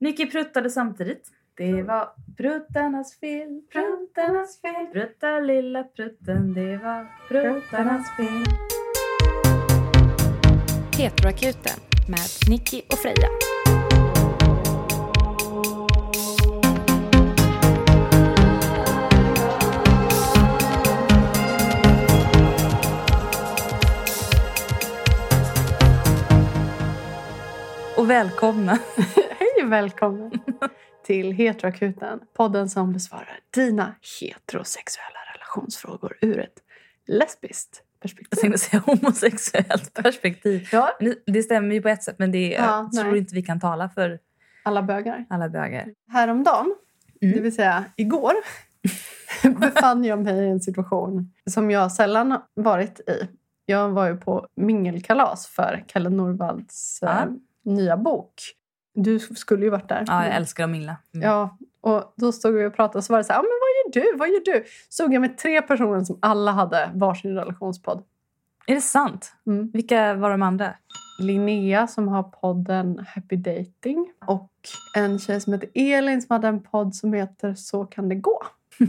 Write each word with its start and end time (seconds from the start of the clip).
Nicky 0.00 0.26
pruttade 0.26 0.70
samtidigt. 0.70 1.28
Det 1.56 1.82
var 1.82 2.08
pruttarnas 2.36 3.20
fel, 3.20 3.62
pruttarnas 3.72 4.60
fel. 4.60 4.86
Prutta 4.92 5.40
lilla 5.40 5.84
prutten, 5.84 6.54
det 6.54 6.76
var 6.76 7.06
pruttarnas 7.28 8.16
fel. 8.16 8.44
Heteroakuten 10.98 11.80
med 12.08 12.50
Nicky 12.50 12.82
och 12.92 12.98
Freja. 12.98 13.28
Och 27.96 28.10
välkomna. 28.10 28.78
Välkommen 29.70 30.30
till 31.04 31.32
Heteroakuten. 31.32 32.20
Podden 32.36 32.68
som 32.68 32.92
besvarar 32.92 33.38
dina 33.54 33.94
heterosexuella 34.20 35.18
relationsfrågor 35.34 36.16
ur 36.20 36.38
ett 36.40 36.62
lesbiskt 37.06 37.82
Jag 37.92 38.00
perspektiv. 38.02 38.40
tänkte 38.40 38.58
säga 38.58 38.82
homosexuellt 38.86 39.94
perspektiv. 39.94 40.68
Ja, 40.72 40.90
Det 41.26 41.42
stämmer 41.42 41.74
ju 41.74 41.82
på 41.82 41.88
ett 41.88 42.02
sätt 42.02 42.18
men 42.18 42.32
det 42.32 42.54
är, 42.56 42.62
Ja, 42.62 42.88
jag 42.92 43.02
tror 43.04 43.16
inte 43.16 43.34
vi 43.34 43.42
kan 43.42 43.60
tala 43.60 43.88
för 43.88 44.18
alla 44.62 44.82
bögar. 44.82 45.24
alla 45.30 45.48
bögar. 45.48 45.86
Häromdagen, 46.08 46.74
Mm. 47.22 47.34
det 47.36 47.40
vill 47.42 47.54
säga 47.54 47.84
igår, 47.96 48.32
befann 49.60 50.04
jag 50.04 50.18
mig 50.18 50.44
i 50.44 50.48
en 50.50 50.60
situation 50.60 51.32
som 51.50 51.70
jag 51.70 51.92
sällan 51.92 52.40
varit 52.54 53.00
i. 53.00 53.28
Jag 53.66 53.88
var 53.88 54.06
ju 54.08 54.16
på 54.16 54.46
mingelkalas 54.56 55.46
för 55.46 55.84
Kalle 55.88 56.08
Norvalds 56.10 57.02
eh, 57.02 57.08
Ja. 57.08 57.26
nya 57.72 57.96
bok. 57.96 58.34
Du 58.94 59.18
skulle 59.18 59.64
ju 59.64 59.70
varit 59.70 59.88
där. 59.88 60.04
Ja, 60.06 60.24
jag 60.24 60.34
älskar 60.36 60.64
att 60.64 60.70
mingla. 60.70 60.96
Mm. 61.14 61.28
Ja, 61.28 61.56
och 61.80 62.14
då 62.16 62.32
stod 62.32 62.54
vi 62.54 62.66
och 62.66 62.74
pratade 62.74 62.98
och 62.98 63.04
så 63.04 63.12
var 63.12 63.18
det 63.18 63.24
så 63.24 63.32
här, 63.32 63.40
ah, 63.40 63.42
men 63.42 63.50
vad 63.50 64.02
gör 64.02 64.12
du? 64.12 64.18
Vad 64.18 64.28
gör 64.28 64.44
du? 64.44 64.64
Stod 64.88 65.14
jag 65.14 65.20
med 65.20 65.38
tre 65.38 65.62
personer 65.62 66.04
som 66.04 66.18
alla 66.22 66.52
hade 66.52 66.90
varsin 66.94 67.34
relationspodd. 67.34 68.02
Är 68.66 68.74
det 68.74 68.80
sant? 68.80 69.32
Mm. 69.46 69.70
Vilka 69.72 70.14
var 70.14 70.30
de 70.30 70.42
andra? 70.42 70.74
Linnea 71.20 71.86
som 71.86 72.08
har 72.08 72.22
podden 72.22 73.06
Happy 73.14 73.36
Dating 73.36 74.12
och 74.26 74.50
en 74.96 75.18
tjej 75.18 75.40
som 75.40 75.52
heter 75.52 75.70
Elin 75.74 76.22
som 76.22 76.34
hade 76.34 76.48
en 76.48 76.62
podd 76.62 76.94
som 76.94 77.12
heter 77.12 77.54
Så 77.54 77.84
kan 77.84 78.08
det 78.08 78.14
gå. 78.14 78.42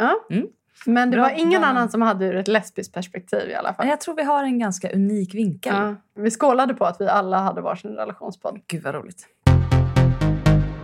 Ja. 0.00 0.26
Mm. 0.30 0.46
Men 0.86 1.10
det 1.10 1.16
Bra, 1.16 1.22
var 1.22 1.30
ingen 1.30 1.64
annan 1.64 1.90
som 1.90 2.02
hade 2.02 2.26
ur 2.26 2.36
ett 2.36 2.48
lesbiskt 2.48 2.94
perspektiv 2.94 3.50
i 3.50 3.54
alla 3.54 3.74
fall. 3.74 3.88
Jag 3.88 4.00
tror 4.00 4.16
vi 4.16 4.22
har 4.22 4.44
en 4.44 4.58
ganska 4.58 4.90
unik 4.90 5.34
vinkel. 5.34 5.74
Ja. 5.74 5.94
Vi 6.22 6.30
skålade 6.30 6.74
på 6.74 6.84
att 6.84 7.00
vi 7.00 7.08
alla 7.08 7.38
hade 7.38 7.60
varsin 7.60 7.90
relationspodd. 7.90 8.60
Gud 8.66 8.82
vad 8.82 8.94
roligt. 8.94 9.26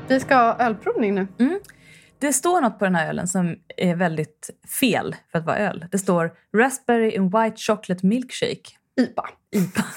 Vi 0.09 0.21
ska 0.21 0.35
ha 0.35 0.59
ölprovning 0.59 1.15
nu. 1.15 1.27
Det 2.19 2.33
står 2.33 2.61
något 2.61 2.79
på 2.79 2.85
den 2.85 2.95
här 2.95 3.09
ölen 3.09 3.29
som 3.29 3.57
är 3.77 3.97
väldigt 3.97 4.51
fel 4.81 5.17
för 5.33 5.39
att 5.39 5.45
vara 5.45 5.57
öl. 5.57 5.87
Det 5.91 5.99
står 5.99 6.33
Raspberry 6.57 7.19
and 7.19 7.37
White 7.37 7.57
Chocolate 7.57 8.07
Milkshake. 8.07 8.71
IPA. 9.01 9.29
IPA. 9.51 9.85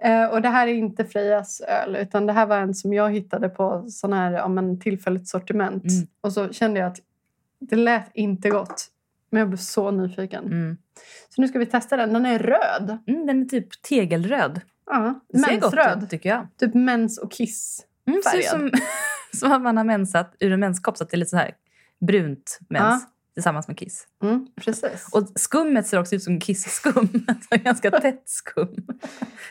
Eh, 0.00 0.24
och 0.24 0.42
det 0.42 0.48
här 0.48 0.66
är 0.66 0.72
inte 0.72 1.04
Frejas 1.04 1.60
öl, 1.60 1.96
utan 1.96 2.26
det 2.26 2.32
här 2.32 2.46
var 2.46 2.58
en 2.58 2.74
som 2.74 2.92
jag 2.92 3.12
hittade 3.12 3.48
på 3.48 3.84
sån 3.88 4.12
här, 4.12 4.32
ja, 4.32 4.48
men 4.48 4.80
tillfälligt 4.80 5.28
sortiment. 5.28 5.84
Mm. 5.84 6.06
Och 6.20 6.32
så 6.32 6.52
kände 6.52 6.80
jag 6.80 6.86
att 6.86 6.98
det 7.60 7.76
lät 7.76 8.10
inte 8.14 8.50
gott. 8.50 8.86
Men 9.30 9.40
jag 9.40 9.48
blev 9.48 9.58
så 9.58 9.90
nyfiken. 9.90 10.44
Mm. 10.44 10.76
Så 11.28 11.40
nu 11.40 11.48
ska 11.48 11.58
vi 11.58 11.66
testa 11.66 11.96
den. 11.96 12.12
Den 12.12 12.26
är 12.26 12.38
röd. 12.38 12.98
Mm, 13.06 13.26
den 13.26 13.42
är 13.42 13.44
typ 13.44 13.82
tegelröd. 13.82 14.60
Ja, 14.86 15.20
mensröd. 15.32 16.02
ut 16.02 16.10
tycker 16.10 16.28
jag. 16.28 16.48
Typ 16.58 16.74
mens 16.74 17.18
och 17.18 17.32
kiss. 17.32 17.86
Mm, 18.06 18.22
ser 18.22 18.38
ut 18.38 18.44
som, 18.44 18.70
som 19.38 19.52
att 19.52 19.62
man 19.62 19.76
har 19.76 19.84
mensat 19.84 20.36
ur 20.40 20.52
en 20.52 20.60
menskopp 20.60 20.96
så 20.96 21.04
att 21.04 21.10
det 21.10 21.14
är 21.14 21.18
lite 21.18 21.30
så 21.30 21.36
här 21.36 21.54
brunt 22.00 22.58
mens 22.68 23.06
tillsammans 23.34 23.68
med 23.68 23.78
kiss. 23.78 24.06
Mm, 24.22 24.46
precis. 24.56 25.08
Och 25.12 25.28
skummet 25.34 25.86
ser 25.86 25.98
också 25.98 26.14
ut 26.14 26.22
som 26.22 26.40
kissskum. 26.40 27.08
Alltså 27.28 27.56
ganska 27.64 27.90
tätt 27.90 28.22
skum. 28.26 28.76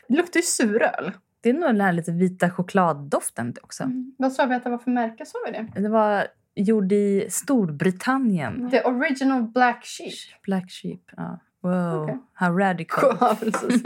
det 0.07 0.17
luktar 0.17 0.39
ju 0.39 0.43
suröl. 0.43 1.11
Det 1.41 1.49
är 1.49 1.53
nog 1.53 1.63
den 1.63 1.81
här 1.81 1.93
lite 1.93 2.11
vita 2.11 2.49
chokladdoften 2.49 3.53
också. 3.61 3.83
Mm. 3.83 4.15
Vad 4.17 4.33
sa 4.33 4.45
vi 4.45 4.55
att 4.55 4.63
det 4.63 4.69
var 4.69 4.77
för 4.77 4.91
märke? 4.91 5.25
Sa 5.25 5.37
vi 5.45 5.51
det? 5.51 5.81
Det 5.81 5.89
var 5.89 6.27
gjord 6.61 6.91
i 6.91 7.27
Storbritannien. 7.29 8.69
The 8.71 8.81
original 8.83 9.43
black 9.43 9.85
sheep. 9.85 10.13
Black 10.43 10.71
sheep. 10.71 10.99
Ja. 11.17 11.39
Wow, 11.61 12.03
Okej. 12.03 12.17
how 12.33 12.57
radical. 12.57 13.17
Ja, 13.19 13.37
precis. 13.39 13.81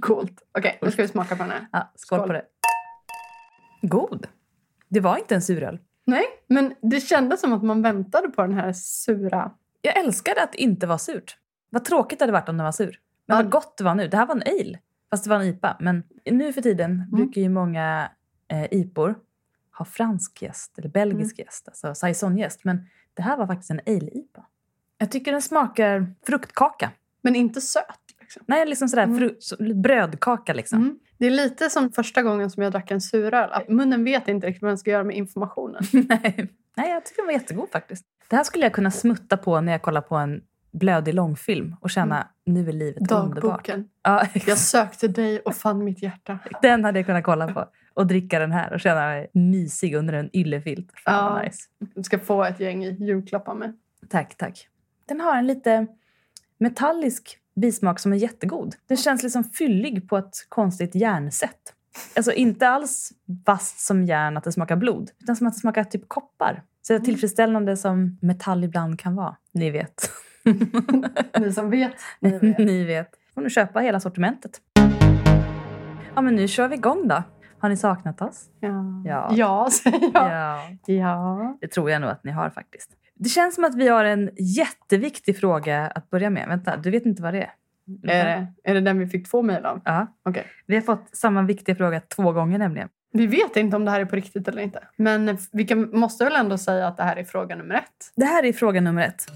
Coolt. 0.00 0.42
Okej, 0.58 0.78
nu 0.82 0.90
ska 0.90 1.02
vi 1.02 1.08
smaka 1.08 1.36
på 1.36 1.42
den 1.42 1.52
här. 1.52 1.66
Ja, 1.72 1.92
skål, 1.94 2.18
Skål. 2.18 2.26
på 2.26 2.32
det. 2.32 2.42
God. 3.82 4.26
Det 4.88 5.00
var 5.00 5.16
inte 5.16 5.34
en 5.34 5.42
suröl. 5.42 5.78
Nej, 6.06 6.24
men 6.48 6.74
det 6.82 7.00
kändes 7.00 7.40
som 7.40 7.52
att 7.52 7.62
man 7.62 7.82
väntade 7.82 8.28
på 8.28 8.42
den 8.42 8.52
här 8.52 8.72
sura... 8.72 9.50
Jag 9.82 9.96
älskade 9.98 10.42
att 10.42 10.52
det 10.52 10.58
inte 10.62 10.86
var 10.86 10.98
surt. 10.98 11.36
Vad 11.70 11.84
tråkigt 11.84 12.18
det 12.18 12.22
hade 12.22 12.32
varit 12.32 12.48
om 12.48 12.56
det 12.56 12.62
var 12.64 12.72
sur. 12.72 12.98
Men 13.28 13.36
Ja. 13.36 13.42
vad 13.42 13.50
gott 13.52 13.78
det 13.78 13.84
var 13.84 13.94
nu. 13.94 14.08
Det 14.08 14.16
här 14.16 14.26
var 14.26 14.34
en 14.34 14.42
ale, 14.42 14.78
fast 15.10 15.24
det 15.24 15.30
var 15.30 15.36
en 15.36 15.46
IPA. 15.46 15.76
Men 15.80 16.02
nu 16.30 16.52
för 16.52 16.60
tiden 16.62 16.90
Mm. 16.90 17.10
brukar 17.10 17.40
ju 17.40 17.48
många 17.48 18.10
eh, 18.48 18.64
IPor 18.74 19.14
ha 19.78 19.84
fransk 19.84 20.42
gäst 20.42 20.78
eller 20.78 20.88
belgisk 20.88 21.38
Mm. 21.38 21.44
gäst, 21.46 21.68
alltså 21.68 21.94
saisongäst. 21.94 22.64
Men 22.64 22.86
det 23.14 23.22
här 23.22 23.36
var 23.36 23.46
faktiskt 23.46 23.70
en 23.70 23.80
ale-IPA. 23.86 24.44
Jag 24.98 25.10
tycker 25.10 25.32
den 25.32 25.42
smakar 25.42 26.14
fruktkaka. 26.26 26.90
Men 27.22 27.36
inte 27.36 27.60
söt. 27.60 27.84
Liksom. 28.20 28.42
Nej, 28.46 28.66
liksom 28.66 28.88
sådär 28.88 29.02
Mm. 29.60 29.82
brödkaka 29.82 30.52
liksom. 30.52 30.78
Mm. 30.82 30.98
Det 31.18 31.26
är 31.26 31.30
lite 31.30 31.70
som 31.70 31.92
första 31.92 32.22
gången 32.22 32.50
som 32.50 32.62
jag 32.62 32.72
drack 32.72 32.90
en 32.90 33.00
suröl. 33.00 33.50
Munnen 33.68 34.04
vet 34.04 34.28
inte 34.28 34.46
riktigt 34.46 34.62
vad 34.62 34.70
den 34.70 34.78
ska 34.78 34.90
göra 34.90 35.04
med 35.04 35.16
informationen. 35.16 35.82
Nej. 35.92 36.48
Nej, 36.76 36.90
jag 36.90 37.04
tycker 37.04 37.22
den 37.22 37.26
var 37.26 37.32
jättegod 37.32 37.68
faktiskt. 37.72 38.04
Det 38.28 38.36
här 38.36 38.44
skulle 38.44 38.64
jag 38.64 38.72
kunna 38.72 38.90
smutta 38.90 39.36
på 39.36 39.60
när 39.60 39.72
jag 39.72 39.82
kollar 39.82 40.00
på 40.00 40.16
en 40.16 40.42
blödig 40.72 41.14
långfilm 41.14 41.76
och 41.80 41.90
känna 41.90 42.28
nu 42.46 42.68
är 42.68 42.72
livet 42.72 43.12
underbart. 43.12 43.34
Dagboken. 43.42 43.88
Ja, 44.02 44.26
Jag 44.46 44.58
sökte 44.58 45.08
dig 45.08 45.40
och 45.40 45.54
fann 45.54 45.84
mitt 45.84 46.02
hjärta. 46.02 46.38
den 46.62 46.84
hade 46.84 46.98
jag 46.98 47.06
kunnat 47.06 47.24
kolla 47.24 47.52
på. 47.52 47.64
Och 47.94 48.06
dricka 48.06 48.38
den 48.38 48.52
här 48.52 48.72
och 48.72 48.80
känna 48.80 49.00
mig 49.00 49.30
mysig 49.34 49.94
under 49.94 50.14
en 50.14 50.36
yllefilt. 50.36 50.88
Fan 51.04 51.36
Ja. 51.36 51.42
nice. 51.42 51.58
Du 51.94 52.02
ska 52.02 52.18
få 52.18 52.44
ett 52.44 52.60
gäng 52.60 52.84
i 52.84 52.90
julklapp 53.04 53.48
av 53.48 53.56
mig. 53.56 53.72
Tack, 54.08 54.36
tack. 54.36 54.68
Den 55.06 55.20
har 55.20 55.36
en 55.36 55.46
lite 55.46 55.86
metallisk 56.58 57.38
bismak 57.56 57.98
som 58.00 58.12
är 58.12 58.16
jättegod. 58.16 58.74
Den 58.86 58.96
känns 58.96 59.22
liksom 59.22 59.44
fyllig 59.44 60.08
på 60.08 60.18
ett 60.18 60.46
konstigt 60.48 60.94
järnsätt. 60.94 61.74
Alltså 62.16 62.32
inte 62.32 62.68
alls 62.68 63.12
vasst 63.46 63.80
som 63.80 64.04
järn 64.04 64.36
att 64.36 64.44
det 64.44 64.52
smakar 64.52 64.76
blod, 64.76 65.10
utan 65.22 65.36
som 65.36 65.46
att 65.46 65.54
det 65.54 65.60
smakar 65.60 65.84
typ 65.84 66.08
koppar. 66.08 66.62
Så 66.82 66.98
tillfredsställande 66.98 67.76
som 67.76 68.18
metall 68.22 68.64
ibland 68.64 69.00
kan 69.00 69.14
vara. 69.14 69.36
Ni 69.52 69.70
vet. 69.70 70.10
Ni 71.40 71.52
som 71.52 71.70
vet, 71.70 71.92
ni 72.20 72.30
vet. 72.38 72.58
Ni 72.58 72.84
vet. 72.84 73.10
får 73.34 73.40
ni 73.42 73.50
köpa 73.50 73.80
hela 73.80 74.00
sortimentet. 74.00 74.60
Ja, 76.14 76.20
men 76.20 76.36
nu 76.36 76.48
kör 76.48 76.68
vi 76.68 76.74
igång 76.74 77.08
då. 77.08 77.22
Har 77.64 77.68
ni 77.68 77.76
saknat 77.76 78.20
oss? 78.22 78.44
Ja, 78.60 79.02
Ja. 79.04 79.28
ja 79.32 79.68
säger 79.70 80.10
jag. 80.14 80.30
ja. 80.32 80.76
Ja. 80.86 81.58
Det 81.60 81.68
tror 81.68 81.90
jag 81.90 82.00
nog 82.00 82.10
att 82.10 82.24
ni 82.24 82.30
har 82.30 82.50
faktiskt. 82.50 82.90
Det 83.14 83.28
känns 83.28 83.54
som 83.54 83.64
att 83.64 83.74
vi 83.74 83.88
har 83.88 84.04
en 84.04 84.30
jätteviktig 84.36 85.38
fråga 85.38 85.86
att 85.86 86.10
börja 86.10 86.30
med. 86.30 86.48
Vänta, 86.48 86.76
du 86.76 86.90
vet 86.90 87.06
inte 87.06 87.22
vad 87.22 87.34
det 87.34 87.42
är? 87.42 87.52
Är 88.02 88.24
det, 88.24 88.52
är 88.64 88.74
det 88.74 88.80
den 88.80 88.98
vi 88.98 89.06
fick 89.06 89.30
två 89.30 89.42
mejl 89.42 89.64
av? 89.64 89.80
Ja. 89.84 90.06
Okej. 90.24 90.46
Vi 90.66 90.74
har 90.74 90.82
fått 90.82 91.16
samma 91.16 91.42
viktiga 91.42 91.74
fråga 91.74 92.00
två 92.00 92.32
gånger 92.32 92.58
nämligen. 92.58 92.88
Vi 93.12 93.26
vet 93.26 93.56
inte 93.56 93.76
om 93.76 93.84
det 93.84 93.90
här 93.90 94.00
är 94.00 94.04
på 94.04 94.16
riktigt 94.16 94.48
eller 94.48 94.62
inte. 94.62 94.82
Men 94.96 95.38
vi 95.52 95.64
kan, 95.64 95.98
måste 95.98 96.24
väl 96.24 96.36
ändå 96.36 96.58
säga 96.58 96.88
att 96.88 96.96
det 96.96 97.02
här 97.02 97.16
är 97.16 97.24
fråga 97.24 97.56
nummer 97.56 97.74
ett. 97.74 98.12
Det 98.16 98.24
här 98.24 98.44
är 98.44 98.52
fråga 98.52 98.80
nummer 98.80 99.02
ett. 99.02 99.26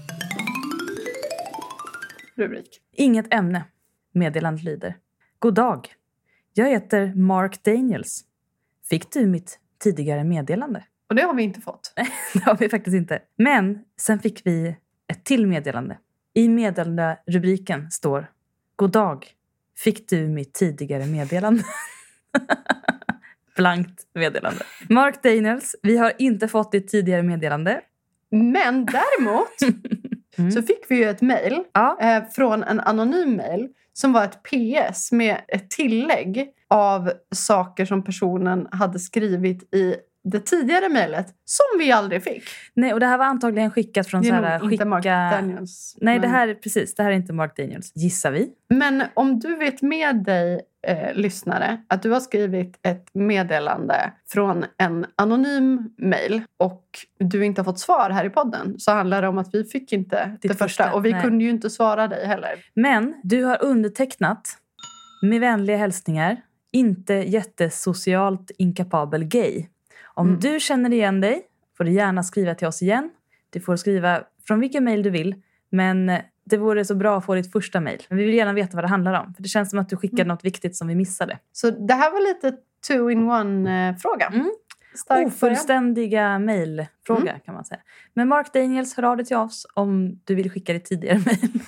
Rubrik. 2.35 2.69
Inget 2.91 3.33
ämne. 3.33 3.63
Meddelandet 4.13 4.63
lyder. 4.63 4.95
God 5.39 5.53
dag. 5.53 5.93
Jag 6.59 6.69
heter 6.69 7.13
Mark 7.15 7.63
Daniels. 7.63 8.21
Fick 8.89 9.11
du 9.13 9.25
mitt 9.25 9.59
tidigare 9.83 10.23
meddelande? 10.23 10.83
Och 11.09 11.15
det 11.15 11.21
har 11.21 11.33
vi 11.33 11.43
inte 11.43 11.61
fått. 11.61 11.93
Det 12.33 12.39
har 12.43 12.57
vi 12.57 12.69
faktiskt 12.69 12.95
inte. 12.95 13.19
Men 13.37 13.79
sen 13.97 14.19
fick 14.19 14.41
vi 14.45 14.75
ett 15.11 15.23
till 15.25 15.47
meddelande. 15.47 15.97
I 16.33 16.49
meddelanderubriken 16.49 17.91
står 17.91 18.31
God 18.75 18.91
dag. 18.91 19.27
Fick 19.77 20.09
du 20.09 20.27
mitt 20.27 20.53
tidigare 20.53 21.05
meddelande? 21.05 21.63
Blankt 23.55 24.01
meddelande. 24.15 24.61
Mark 24.89 25.23
Daniels, 25.23 25.75
vi 25.81 25.97
har 25.97 26.13
inte 26.17 26.47
fått 26.47 26.71
ditt 26.71 26.87
tidigare 26.87 27.23
meddelande. 27.23 27.81
Men 28.31 28.85
däremot 28.85 29.49
Mm. 30.37 30.51
så 30.51 30.61
fick 30.61 30.85
vi 30.91 30.95
ju 30.95 31.09
ett 31.09 31.21
mejl 31.21 31.63
Ja, 31.73 31.97
eh, 32.01 32.23
från 32.31 32.63
en 32.63 32.79
anonym 32.79 33.33
mejl 33.35 33.69
som 33.93 34.13
var 34.13 34.23
ett 34.23 34.39
PS 34.43 35.11
med 35.11 35.41
ett 35.47 35.69
tillägg 35.69 36.49
av 36.69 37.11
saker 37.35 37.85
som 37.85 38.03
personen 38.03 38.67
hade 38.71 38.99
skrivit 38.99 39.73
i 39.75 39.95
det 40.23 40.39
tidigare 40.39 40.89
mejlet 40.89 41.27
som 41.45 41.79
vi 41.79 41.91
aldrig 41.91 42.23
fick. 42.23 42.43
nej, 42.73 42.93
och 42.93 42.99
det 42.99 43.05
här 43.05 43.17
var 43.17 43.25
antagligen 43.25 43.71
skickat 43.71 44.07
från 44.07 44.21
Det 44.21 44.27
så 44.27 44.33
är 44.33 44.41
här, 44.41 44.59
nog 44.59 44.73
inte 44.73 44.85
Mark 44.85 45.03
skicka... 45.03 45.29
Daniels. 45.31 45.97
Nej, 46.01 46.15
det 46.15 46.21
men, 46.21 46.29
här 46.29 46.47
är 46.47 46.53
precis. 46.53 46.95
Det 46.95 47.03
här 47.03 47.11
är 47.11 47.15
inte 47.15 47.33
Mark 47.33 47.57
Daniels, 47.57 47.91
gissar 47.95 48.31
vi. 48.31 48.49
men 48.69 49.03
om 49.13 49.39
du 49.39 49.55
vet 49.55 49.81
med 49.81 50.23
dig 50.23 50.61
eh, 50.87 51.13
lyssnare 51.13 51.81
att 51.87 52.01
du 52.01 52.09
har 52.11 52.19
skrivit 52.19 52.79
ett 52.81 53.05
meddelande 53.13 54.13
från 54.29 54.65
en 54.77 55.05
anonym 55.15 55.89
mail 55.97 56.41
och 56.57 56.83
du 57.19 57.45
inte 57.45 57.61
har 57.61 57.63
fått 57.65 57.79
svar 57.79 58.09
här 58.09 58.25
i 58.25 58.29
podden 58.29 58.79
så 58.79 58.91
handlar 58.91 59.21
det 59.21 59.27
om 59.27 59.37
att 59.37 59.53
vi 59.53 59.63
fick 59.63 59.93
inte 59.93 60.25
Ditt 60.31 60.41
det 60.41 60.47
första 60.49 60.65
första, 60.67 60.93
och 60.93 61.05
vi 61.05 61.11
nej. 61.11 61.21
kunde 61.21 61.43
ju 61.43 61.49
inte 61.49 61.69
svara 61.69 62.07
dig 62.07 62.25
heller. 62.27 62.65
Men 62.73 63.13
du 63.23 63.43
har 63.43 63.63
undertecknat 63.63 64.47
med 65.21 65.39
vänliga 65.39 65.77
hälsningar, 65.77 66.41
inte 66.71 67.13
jättesocialt 67.13 68.51
inkapabel 68.57 69.23
gay. 69.23 69.65
Om 70.13 70.27
Mm. 70.27 70.39
du 70.39 70.59
känner 70.59 70.93
igen 70.93 71.21
dig 71.21 71.41
får 71.77 71.83
du 71.83 71.91
gärna 71.91 72.23
skriva 72.23 72.55
till 72.55 72.67
oss 72.67 72.81
igen. 72.81 73.09
Du 73.49 73.59
får 73.59 73.75
skriva 73.75 74.23
från 74.47 74.59
vilken 74.59 74.83
mejl 74.83 75.03
du 75.03 75.09
vill. 75.09 75.35
Men 75.69 76.11
det 76.49 76.57
vore 76.57 76.85
så 76.85 76.95
bra 76.95 77.17
att 77.17 77.25
få 77.25 77.35
ditt 77.35 77.51
första 77.51 77.79
mejl. 77.79 78.01
Men 78.09 78.17
vi 78.17 78.25
vill 78.25 78.33
gärna 78.35 78.53
veta 78.53 78.77
vad 78.77 78.83
det 78.83 78.87
handlar 78.87 79.13
om. 79.21 79.33
För 79.33 79.43
Det 79.43 79.49
känns 79.49 79.69
som 79.69 79.79
att 79.79 79.89
du 79.89 79.95
skickade 79.97 80.21
Mm. 80.21 80.27
något 80.27 80.45
viktigt 80.45 80.75
som 80.75 80.87
vi 80.87 80.95
missade. 80.95 81.37
Så 81.51 81.69
det 81.69 81.93
här 81.93 82.11
var 82.11 82.19
lite 82.33 82.57
two-in-one-fråga. 82.87 84.25
Mm. 84.33 84.51
Stark. 84.95 85.27
Ofullständiga 85.27 86.39
mejlfråga 86.39 87.29
Mm. 87.31 87.39
kan 87.45 87.53
man 87.55 87.65
säga. 87.65 87.79
Men 88.13 88.27
Mark 88.27 88.53
Daniels, 88.53 88.95
hör 88.97 89.03
av 89.03 89.17
dig 89.17 89.25
till 89.25 89.37
oss 89.37 89.67
om 89.73 90.19
du 90.23 90.35
vill 90.35 90.51
skicka 90.51 90.73
ditt 90.73 90.85
tidigare 90.85 91.19
mejl. 91.25 91.59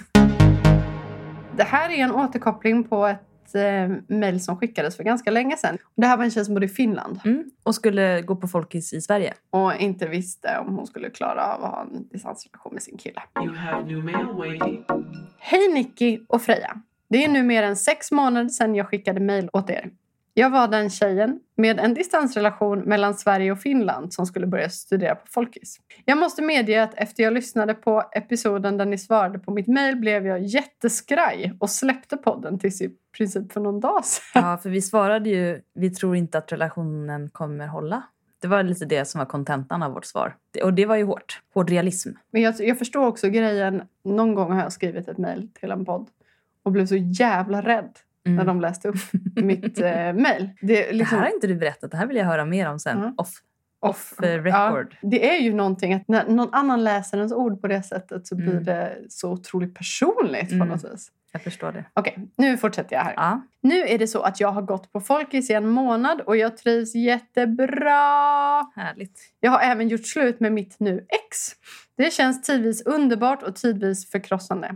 Det 1.57 1.63
här 1.63 1.89
är 1.89 1.97
en 2.03 2.11
återkoppling 2.11 2.83
på 2.83 3.05
ett 3.05 3.21
eh, 3.55 3.89
mejl 4.07 4.41
som 4.41 4.57
skickades 4.57 4.97
för 4.97 5.03
ganska 5.03 5.31
länge 5.31 5.57
sedan. 5.57 5.77
Det 5.95 6.07
här 6.07 6.17
var 6.17 6.23
en 6.23 6.31
tjej 6.31 6.45
som 6.45 6.53
bodde 6.53 6.65
i 6.65 6.69
Finland 6.69 7.19
Mm. 7.25 7.43
Och 7.63 7.75
skulle 7.75 8.21
gå 8.21 8.35
på 8.35 8.47
Folkis 8.47 8.93
i 8.93 9.01
Sverige. 9.01 9.33
och 9.49 9.75
inte 9.75 10.07
visste 10.07 10.57
om 10.67 10.75
hon 10.75 10.87
skulle 10.87 11.09
klara 11.09 11.45
av 11.45 11.63
att 11.63 11.71
ha 11.71 11.81
en 11.81 12.07
distansrelation 12.07 12.73
med 12.73 12.83
sin 12.83 12.97
kille. 12.97 13.21
You 13.43 13.55
have 13.55 13.85
new 13.85 14.03
mail 14.03 14.25
waiting. 14.37 14.85
Hej 15.39 15.73
Nicky 15.73 16.19
och 16.27 16.41
Freja. 16.41 16.81
Det 17.09 17.23
är 17.25 17.29
nu 17.29 17.43
mer 17.43 17.63
än 17.63 17.75
sex 17.75 18.11
månader 18.11 18.49
sedan 18.49 18.75
jag 18.75 18.87
skickade 18.87 19.19
mejl 19.19 19.49
åt 19.53 19.69
er. 19.69 19.89
Jag 20.33 20.49
var 20.49 20.67
den 20.67 20.89
tjejen 20.89 21.39
med 21.55 21.79
en 21.79 21.93
distansrelation 21.93 22.79
mellan 22.79 23.13
Sverige 23.13 23.51
och 23.51 23.59
Finland 23.59 24.13
som 24.13 24.25
skulle 24.25 24.47
börja 24.47 24.69
studera 24.69 25.15
på 25.15 25.27
Folkis. 25.27 25.77
Jag 26.05 26.17
måste 26.17 26.41
medge 26.41 26.83
att 26.83 26.93
efter 26.93 27.23
jag 27.23 27.33
lyssnade 27.33 27.73
på 27.73 28.03
episoden 28.11 28.77
där 28.77 28.85
ni 28.85 28.97
svarade 28.97 29.39
på 29.39 29.51
mitt 29.51 29.67
mejl 29.67 29.95
blev 29.95 30.27
jag 30.27 30.41
jätteskraj 30.41 31.53
och 31.59 31.69
släppte 31.69 32.17
podden 32.17 32.59
tills 32.59 32.81
i 32.81 32.91
princip 33.17 33.51
för 33.51 33.61
någon 33.61 33.79
dag 33.79 34.05
sedan. 34.05 34.43
Ja, 34.43 34.57
för 34.57 34.69
vi 34.69 34.81
svarade 34.81 35.29
ju 35.29 35.61
vi 35.73 35.89
tror 35.89 36.15
inte 36.15 36.37
att 36.37 36.51
relationen 36.51 37.29
kommer 37.29 37.67
hålla. 37.67 38.03
Det 38.41 38.47
var 38.47 38.63
lite 38.63 38.85
det 38.85 39.05
som 39.05 39.19
var 39.19 39.25
kontentan 39.25 39.83
av 39.83 39.93
vårt 39.93 40.05
svar. 40.05 40.35
Och 40.63 40.73
det 40.73 40.85
var 40.85 40.95
ju 40.95 41.03
hårt. 41.03 41.41
Hård 41.53 41.69
realism. 41.69 42.09
Men 42.31 42.41
jag, 42.41 42.55
jag 42.59 42.77
förstår 42.77 43.07
också 43.07 43.29
grejen. 43.29 43.83
Någon 44.03 44.35
gång 44.35 44.51
har 44.51 44.61
jag 44.61 44.73
skrivit 44.73 45.07
ett 45.07 45.17
mejl 45.17 45.49
till 45.59 45.71
en 45.71 45.85
podd 45.85 46.07
och 46.63 46.71
blev 46.71 46.85
så 46.85 46.95
jävla 46.95 47.61
rädd 47.61 47.99
Mm. 48.25 48.35
när 48.37 48.45
de 48.45 48.61
läste 48.61 48.87
upp 48.87 48.95
mitt 49.35 49.79
eh, 49.79 50.13
mejl. 50.13 50.49
Det, 50.61 50.83
är 50.83 50.87
Det 50.87 50.93
liksom, 50.93 51.17
här 51.17 51.25
har 51.25 51.33
inte 51.35 51.47
du 51.47 51.55
berättat. 51.55 51.91
Det 51.91 51.97
här 51.97 52.07
vill 52.07 52.17
jag 52.17 52.25
höra 52.25 52.45
mer 52.45 52.69
om 52.69 52.79
sen. 52.79 52.97
Mm. 52.97 53.13
Off, 53.17 53.29
off 53.79 54.13
eh, 54.23 54.29
Ja, 54.29 54.37
record. 54.41 54.97
det 55.01 55.29
är 55.29 55.39
ju 55.41 55.53
någonting 55.53 55.93
att 55.93 56.07
när 56.07 56.27
någon 56.29 56.53
annan 56.53 56.83
läser 56.83 57.17
ens 57.17 57.31
ord 57.33 57.61
på 57.61 57.67
det 57.67 57.83
sättet 57.83 58.27
så 58.27 58.35
blir 58.35 58.51
Mm. 58.51 58.63
det 58.63 58.97
så 59.09 59.31
otroligt 59.31 59.75
personligt 59.75 60.49
på 60.49 60.55
Mm. 60.55 60.67
något 60.67 60.83
vis. 60.93 61.11
Jag 61.33 61.41
förstår 61.43 61.71
det. 61.71 61.85
Okej, 61.93 62.17
nu 62.37 62.57
fortsätter 62.57 62.95
jag 62.95 63.03
här. 63.03 63.13
Ja. 63.17 63.41
Nu 63.61 63.79
är 63.87 63.97
det 63.99 64.07
så 64.07 64.21
att 64.21 64.39
jag 64.39 64.51
har 64.51 64.61
gått 64.61 64.91
på 64.91 64.99
Folkis 65.01 65.49
i 65.49 65.53
en 65.53 65.67
månad 65.69 66.21
och 66.21 66.37
jag 66.37 66.57
trivs 66.57 66.95
jättebra. 66.95 67.91
Härligt. 68.75 69.19
Jag 69.39 69.51
har 69.51 69.59
även 69.59 69.87
gjort 69.89 70.05
slut 70.07 70.39
med 70.39 70.51
mitt 70.51 70.75
nu 70.79 70.97
ex. 71.09 71.37
Det 71.97 72.13
känns 72.13 72.41
tidvis 72.41 72.81
underbart 72.85 73.43
och 73.43 73.55
tidvis 73.55 74.11
förkrossande. 74.11 74.75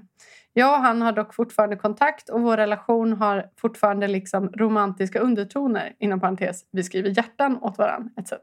Jag 0.58 0.74
och 0.74 0.84
han 0.84 1.02
har 1.02 1.12
dock 1.12 1.34
fortfarande 1.34 1.76
kontakt 1.76 2.30
och 2.30 2.42
vår 2.42 2.58
relation 2.58 3.14
har 3.14 3.50
fortfarande 3.58 4.08
liksom 4.08 4.50
romantiska 4.50 5.20
undertoner. 5.20 5.96
Inom 6.00 6.20
parentes, 6.20 6.66
vi 6.72 6.84
skriver 6.84 7.10
hjärtan 7.10 7.58
åt 7.62 7.78
varandra 7.78 8.10
etc. 8.18 8.34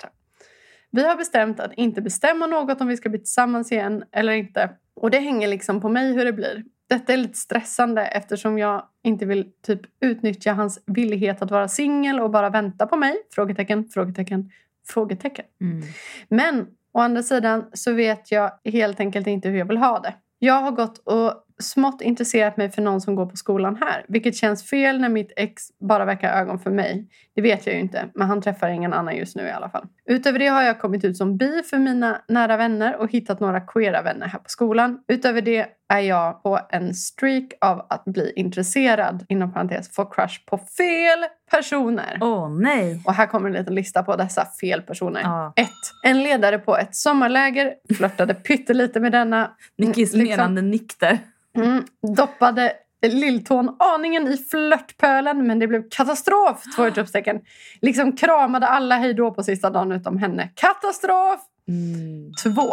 Vi 0.91 1.07
har 1.07 1.17
bestämt 1.17 1.61
att 1.61 1.73
inte 1.77 2.03
bestämma 2.03 2.47
något 2.47 2.81
om 2.81 2.87
vi 2.87 2.97
ska 2.97 3.09
bli 3.09 3.19
tillsammans 3.19 3.73
igen 3.73 4.05
eller 4.13 4.33
inte. 4.33 4.71
Och 4.95 5.11
det 5.11 5.19
hänger 5.19 5.49
liksom 5.49 5.81
på 5.81 5.89
mig 5.89 6.13
hur 6.13 6.25
det 6.25 6.33
blir. 6.33 6.65
Detta 6.89 7.13
är 7.13 7.17
lite 7.17 7.39
stressande 7.39 8.07
eftersom 8.07 8.59
jag 8.59 8.83
inte 9.03 9.27
vill 9.27 9.53
typ 9.63 9.81
utnyttja 10.01 10.53
hans 10.53 10.83
villighet 10.87 11.43
att 11.43 11.51
vara 11.51 11.69
singel 11.69 12.21
och 12.21 12.31
bara 12.31 12.51
vänta 12.51 12.87
på 12.87 12.97
mig. 12.97 13.17
Frågetecken, 13.35 13.89
frågetecken, 13.89 14.51
frågetecken. 14.89 15.45
Mm. 15.61 15.83
Men 16.29 16.67
å 16.93 17.01
andra 17.01 17.23
sidan 17.23 17.65
så 17.73 17.93
vet 17.93 18.33
jag 18.33 18.53
helt 18.65 19.01
enkelt 19.01 19.27
inte 19.27 19.49
hur 19.49 19.59
jag 19.59 19.67
vill 19.67 19.79
ha 19.79 19.99
det. 19.99 20.15
Jag 20.39 20.61
har 20.61 20.71
gått 20.71 20.99
och 20.99 21.45
smått 21.59 22.03
intresserat 22.03 22.57
mig 22.57 22.71
för 22.71 22.83
någon 22.83 23.01
som 23.01 23.15
går 23.15 23.27
på 23.27 23.37
skolan 23.37 23.77
här. 23.81 24.05
Vilket 24.09 24.37
känns 24.37 24.71
fel 24.71 25.01
när 25.01 25.09
mitt 25.09 25.33
ex 25.37 25.63
bara 25.81 26.05
verkar 26.05 26.33
ögon 26.41 26.59
för 26.59 26.71
mig. 26.71 27.09
Det 27.35 27.43
vet 27.43 27.67
jag 27.67 27.75
ju 27.75 27.81
inte, 27.81 28.09
men 28.15 28.29
han 28.29 28.43
träffar 28.43 28.69
ingen 28.69 28.93
annan 28.93 29.17
just 29.17 29.37
nu 29.37 29.43
i 29.43 29.51
alla 29.51 29.69
fall. 29.69 29.87
Utöver 30.07 30.39
det 30.39 30.47
har 30.47 30.63
jag 30.63 30.81
kommit 30.81 31.05
ut 31.05 31.17
som 31.17 31.37
bi 31.37 31.63
för 31.71 31.79
mina 31.79 32.23
nära 32.29 32.57
vänner 32.57 32.97
och 32.97 33.11
hittat 33.11 33.41
några 33.41 33.61
queera 33.61 34.03
vänner 34.03 34.27
här 34.27 34.39
på 34.39 34.49
skolan. 34.49 34.99
Utöver 35.09 35.43
det 35.43 35.67
är 35.89 36.01
jag 36.01 36.43
på 36.43 36.61
en 36.71 36.95
streak 36.95 37.45
av 37.61 37.87
att 37.91 38.05
bli 38.05 38.33
intresserad, 38.37 39.25
inom 39.29 39.53
parentes, 39.53 39.95
få 39.95 40.05
crush 40.05 40.47
på 40.47 40.59
fel 40.59 41.25
personer. 41.51 42.19
Åh 42.21 42.51
nej! 42.51 43.03
Och 43.05 43.15
här 43.15 43.27
kommer 43.27 43.49
en 43.49 43.55
liten 43.55 43.75
lista 43.75 44.03
på 44.03 44.17
dessa 44.17 44.47
fel 44.61 44.83
personer. 44.83 45.21
Ja. 45.23 45.53
1. 45.57 45.69
En 46.05 46.23
ledare 46.23 46.59
på 46.59 46.77
ett 46.77 46.97
sommarläger 46.97 47.75
flörtade 47.97 48.35
pyttelite 48.49 49.01
med 49.01 49.13
denna. 49.13 49.51
Nickis 49.79 50.13
Liksom. 50.15 50.37
menande 50.37 50.63
nick 50.63 51.01
där. 51.01 51.19
Mm, 51.57 51.85
doppade 52.17 52.73
lilltån 53.07 53.77
aningen 53.79 54.29
i 54.29 54.37
flörtpölen 54.37 55.47
men 55.47 55.59
det 55.59 55.67
blev 55.67 55.89
katastrof! 55.91 56.63
Två 56.77 56.87
utropstecken. 56.87 57.41
Liksom 57.81 58.17
kramade 58.17 58.67
alla 58.67 58.97
hejdå 58.97 59.31
på 59.31 59.43
sista 59.43 59.71
dagen 59.71 59.93
utom 59.93 60.19
henne. 60.19 60.51
Katastrof! 60.55 61.41
Mm. 61.69 62.33
Två. 62.43 62.73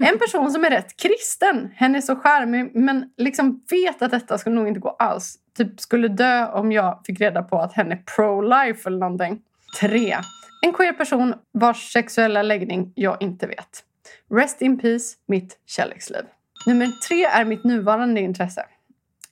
En 0.00 0.18
person 0.18 0.50
som 0.50 0.64
är 0.64 0.70
rätt 0.70 0.96
kristen. 0.96 1.70
Hen 1.74 1.94
är 1.94 2.00
så 2.00 2.16
charmig 2.16 2.70
men 2.74 3.10
liksom 3.16 3.62
vet 3.70 4.02
att 4.02 4.10
detta 4.10 4.38
skulle 4.38 4.56
nog 4.56 4.68
inte 4.68 4.80
gå 4.80 4.90
alls. 4.90 5.38
Typ 5.56 5.80
skulle 5.80 6.08
dö 6.08 6.46
om 6.46 6.72
jag 6.72 7.00
fick 7.06 7.20
reda 7.20 7.42
på 7.42 7.58
att 7.58 7.72
hen 7.72 7.92
är 7.92 8.02
pro-life 8.16 8.86
eller 8.86 8.98
någonting. 8.98 9.40
Tre. 9.80 10.16
En 10.62 10.72
queer 10.72 10.92
person 10.92 11.34
vars 11.52 11.92
sexuella 11.92 12.42
läggning 12.42 12.92
jag 12.94 13.22
inte 13.22 13.46
vet. 13.46 13.84
Rest 14.30 14.62
in 14.62 14.78
peace, 14.78 15.14
mitt 15.26 15.58
kärleksliv. 15.66 16.22
Nummer 16.66 16.86
tre 17.08 17.24
är 17.24 17.44
mitt 17.44 17.64
nuvarande 17.64 18.20
intresse. 18.20 18.64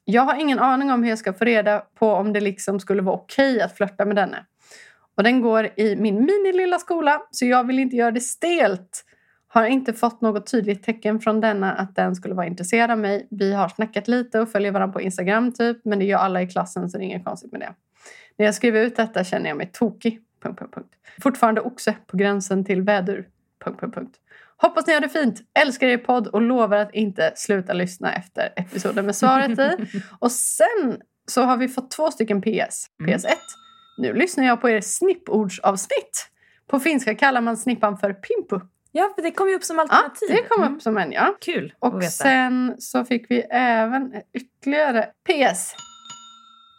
Jag 0.04 0.22
har 0.22 0.40
ingen 0.40 0.58
aning 0.58 0.90
om 0.90 1.02
hur 1.02 1.10
jag 1.10 1.18
ska 1.18 1.32
få 1.32 1.44
reda 1.44 1.82
på 1.98 2.10
om 2.10 2.32
det 2.32 2.40
liksom 2.40 2.80
skulle 2.80 3.02
vara 3.02 3.16
okej 3.16 3.60
att 3.60 3.76
flörta 3.76 4.04
med 4.04 4.16
denne. 4.16 4.44
Och 5.16 5.22
den 5.22 5.40
går 5.40 5.68
i 5.76 5.96
min 5.96 6.24
minililla 6.24 6.78
skola 6.78 7.22
så 7.30 7.46
jag 7.46 7.66
vill 7.66 7.78
inte 7.78 7.96
göra 7.96 8.10
det 8.10 8.20
stelt. 8.20 9.04
Har 9.48 9.66
inte 9.66 9.92
fått 9.92 10.20
något 10.20 10.50
tydligt 10.50 10.82
tecken 10.82 11.20
från 11.20 11.40
denna 11.40 11.72
att 11.72 11.96
den 11.96 12.14
skulle 12.14 12.34
vara 12.34 12.46
intresserad 12.46 12.90
av 12.90 12.98
mig. 12.98 13.28
Vi 13.30 13.52
har 13.52 13.68
snackat 13.68 14.08
lite 14.08 14.40
och 14.40 14.52
följer 14.52 14.72
varandra 14.72 14.92
på 14.92 15.00
Instagram 15.00 15.52
typ 15.52 15.84
men 15.84 15.98
det 15.98 16.04
gör 16.04 16.18
alla 16.18 16.42
i 16.42 16.46
klassen 16.46 16.90
så 16.90 16.98
det 16.98 17.04
är 17.04 17.06
inget 17.06 17.24
konstigt 17.24 17.52
med 17.52 17.60
det. 17.60 17.74
När 18.36 18.46
jag 18.46 18.54
skriver 18.54 18.80
ut 18.80 18.96
detta 18.96 19.24
känner 19.24 19.48
jag 19.48 19.56
mig 19.56 19.70
tokig. 19.72 20.20
Punkt, 20.42 20.58
punkt, 20.58 20.74
punkt. 20.74 20.94
Fortfarande 21.22 21.60
oxe 21.60 21.94
på 22.06 22.16
gränsen 22.16 22.64
till 22.64 22.82
vädur. 22.82 23.28
Punkt, 23.64 23.80
punkt, 23.80 23.94
punkt. 23.94 24.16
Hoppas 24.62 24.86
ni 24.86 24.92
har 24.94 25.00
det 25.00 25.08
fint. 25.08 25.40
Älskar 25.58 25.86
er 25.88 25.98
podd 25.98 26.26
och 26.26 26.42
lovar 26.42 26.76
att 26.76 26.94
inte 26.94 27.32
sluta 27.36 27.72
lyssna 27.72 28.12
efter 28.14 28.52
episoden 28.56 29.06
med 29.06 29.16
svaret 29.16 29.58
i. 29.58 29.86
Och 30.18 30.32
sen 30.32 31.00
så 31.30 31.42
har 31.42 31.56
vi 31.56 31.68
fått 31.68 31.90
två 31.90 32.10
stycken 32.10 32.42
PS. 32.42 32.86
Mm. 33.00 33.14
PS1. 33.18 33.28
Nu 33.98 34.12
lyssnar 34.14 34.44
jag 34.44 34.60
på 34.60 34.70
er 34.70 34.80
snippordsavsnitt. 34.80 36.26
På 36.66 36.80
finska 36.80 37.14
kallar 37.14 37.40
man 37.40 37.56
snippan 37.56 37.98
för 37.98 38.12
pimpu. 38.12 38.60
Ja, 38.92 39.12
för 39.14 39.22
det 39.22 39.30
kom 39.30 39.48
ju 39.48 39.54
upp 39.54 39.64
som 39.64 39.76
Ja, 39.76 39.82
alternativ. 39.82 40.28
det 40.30 40.48
kom 40.48 40.62
Mm. 40.62 40.74
upp 40.76 40.82
som 40.82 40.98
en 40.98 41.12
ja. 41.12 41.34
Kul 41.40 41.72
Och 41.78 42.04
sen 42.04 42.74
så 42.78 43.04
fick 43.04 43.30
vi 43.30 43.40
även 43.50 44.12
ytterligare 44.34 45.02
PS. 45.28 45.74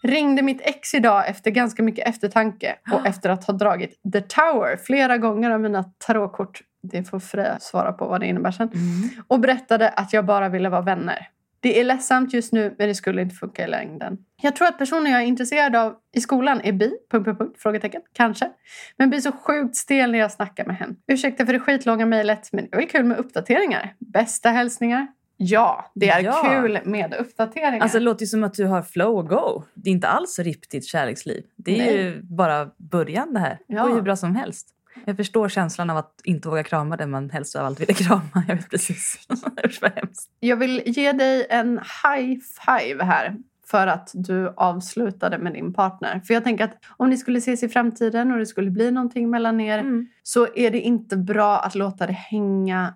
Ringde 0.03 0.41
mitt 0.41 0.61
ex 0.61 0.93
idag 0.93 1.29
efter 1.29 1.51
ganska 1.51 1.83
mycket 1.83 2.07
eftertanke 2.07 2.75
och 2.91 3.05
efter 3.07 3.29
att 3.29 3.43
ha 3.47 3.53
dragit 3.53 3.99
The 4.13 4.21
Tower 4.21 4.77
flera 4.77 5.17
gånger 5.17 5.51
av 5.51 5.61
mina 5.61 5.83
tarotkort. 5.83 6.61
Det 6.83 7.03
får 7.03 7.19
Freja 7.19 7.59
svara 7.59 7.91
på 7.91 8.07
vad 8.07 8.19
det 8.19 8.27
innebär 8.27 8.51
sen. 8.51 8.67
Mm. 8.73 9.09
Och 9.27 9.39
berättade 9.39 9.89
att 9.89 10.13
jag 10.13 10.25
bara 10.25 10.49
ville 10.49 10.69
vara 10.69 10.81
vänner. 10.81 11.27
Det 11.59 11.79
är 11.79 11.83
ledsamt 11.83 12.33
just 12.33 12.53
nu 12.53 12.75
men 12.77 12.87
det 12.87 12.95
skulle 12.95 13.21
inte 13.21 13.35
funka 13.35 13.63
i 13.63 13.67
längden. 13.67 14.17
Jag 14.41 14.55
tror 14.55 14.67
att 14.67 14.77
personen 14.77 15.11
jag 15.11 15.21
är 15.21 15.25
intresserad 15.25 15.75
av 15.75 15.95
i 16.13 16.21
skolan 16.21 16.61
är 16.63 16.71
bi, 16.71 16.91
punkt, 17.11 17.25
punkt, 17.25 17.37
punkt, 17.39 17.55
frågetecken, 17.59 18.01
kanske. 18.13 18.49
Men 18.97 19.09
blir 19.09 19.19
så 19.19 19.31
sjukt 19.31 19.75
stel 19.75 20.11
när 20.11 20.19
jag 20.19 20.31
snackar 20.31 20.65
med 20.65 20.75
henne. 20.77 20.95
Ursäkta 21.07 21.45
för 21.45 21.53
det 21.53 21.59
skitlånga 21.59 22.05
mejlet 22.05 22.49
men 22.51 22.63
det 22.69 22.75
är 22.75 22.79
väl 22.79 22.89
kul 22.89 23.03
med 23.05 23.17
uppdateringar. 23.17 23.95
Bästa 23.99 24.49
hälsningar. 24.49 25.07
Ja, 25.37 25.91
det 25.95 26.09
är 26.09 26.23
Ja. 26.23 26.43
kul 26.49 26.79
med 26.85 27.13
uppdateringar. 27.13 27.79
Alltså 27.79 27.97
det 27.97 28.03
låter 28.03 28.21
ju 28.21 28.27
som 28.27 28.43
att 28.43 28.53
du 28.53 28.65
har 28.65 28.81
flow 28.81 29.17
och 29.17 29.29
go. 29.29 29.63
Det 29.73 29.89
är 29.89 29.91
inte 29.91 30.07
alls 30.07 30.39
ripp 30.39 30.69
ditt 30.69 30.85
kärleksliv. 30.85 31.43
Det 31.55 31.79
är 31.79 31.85
Nej. 31.85 32.03
ju 32.03 32.21
bara 32.21 32.69
början 32.77 33.33
det 33.33 33.39
här. 33.39 33.59
Ja. 33.67 33.87
ju 33.89 33.95
hur 33.95 34.01
bra 34.01 34.15
som 34.15 34.35
helst. 34.35 34.67
Jag 35.05 35.17
förstår 35.17 35.49
känslan 35.49 35.89
av 35.89 35.97
att 35.97 36.21
inte 36.23 36.47
våga 36.49 36.63
krama 36.63 36.97
den 36.97 37.11
man 37.11 37.29
helst 37.29 37.55
av 37.55 37.65
allt 37.65 37.79
ville 37.81 37.93
krama. 37.93 38.21
Jag 38.47 38.55
vet 38.55 38.69
precis. 38.69 39.27
Usch 39.65 39.79
vad 39.81 39.91
hemskt. 39.91 40.29
Jag 40.39 40.57
vill 40.57 40.81
ge 40.85 41.11
dig 41.11 41.47
en 41.49 41.77
high 42.03 42.39
five 42.65 43.03
här. 43.03 43.35
för 43.65 43.87
att 43.87 44.11
du 44.13 44.53
avslutade 44.57 45.37
med 45.37 45.53
din 45.53 45.73
partner. 45.73 46.19
För 46.27 46.33
jag 46.33 46.43
tänker 46.43 46.63
att 46.63 46.77
om 46.97 47.09
ni 47.09 47.17
skulle 47.17 47.37
ses 47.37 47.63
i 47.63 47.69
framtiden 47.69 48.31
och 48.31 48.37
det 48.39 48.45
skulle 48.45 48.71
bli 48.71 48.91
någonting 48.91 49.29
mellan 49.29 49.59
er 49.61 49.79
Mm. 49.79 50.07
så 50.23 50.47
är 50.55 50.71
det 50.71 50.79
inte 50.79 51.17
bra 51.17 51.59
att 51.59 51.75
låta 51.75 52.07
det 52.07 52.13
hänga 52.13 52.93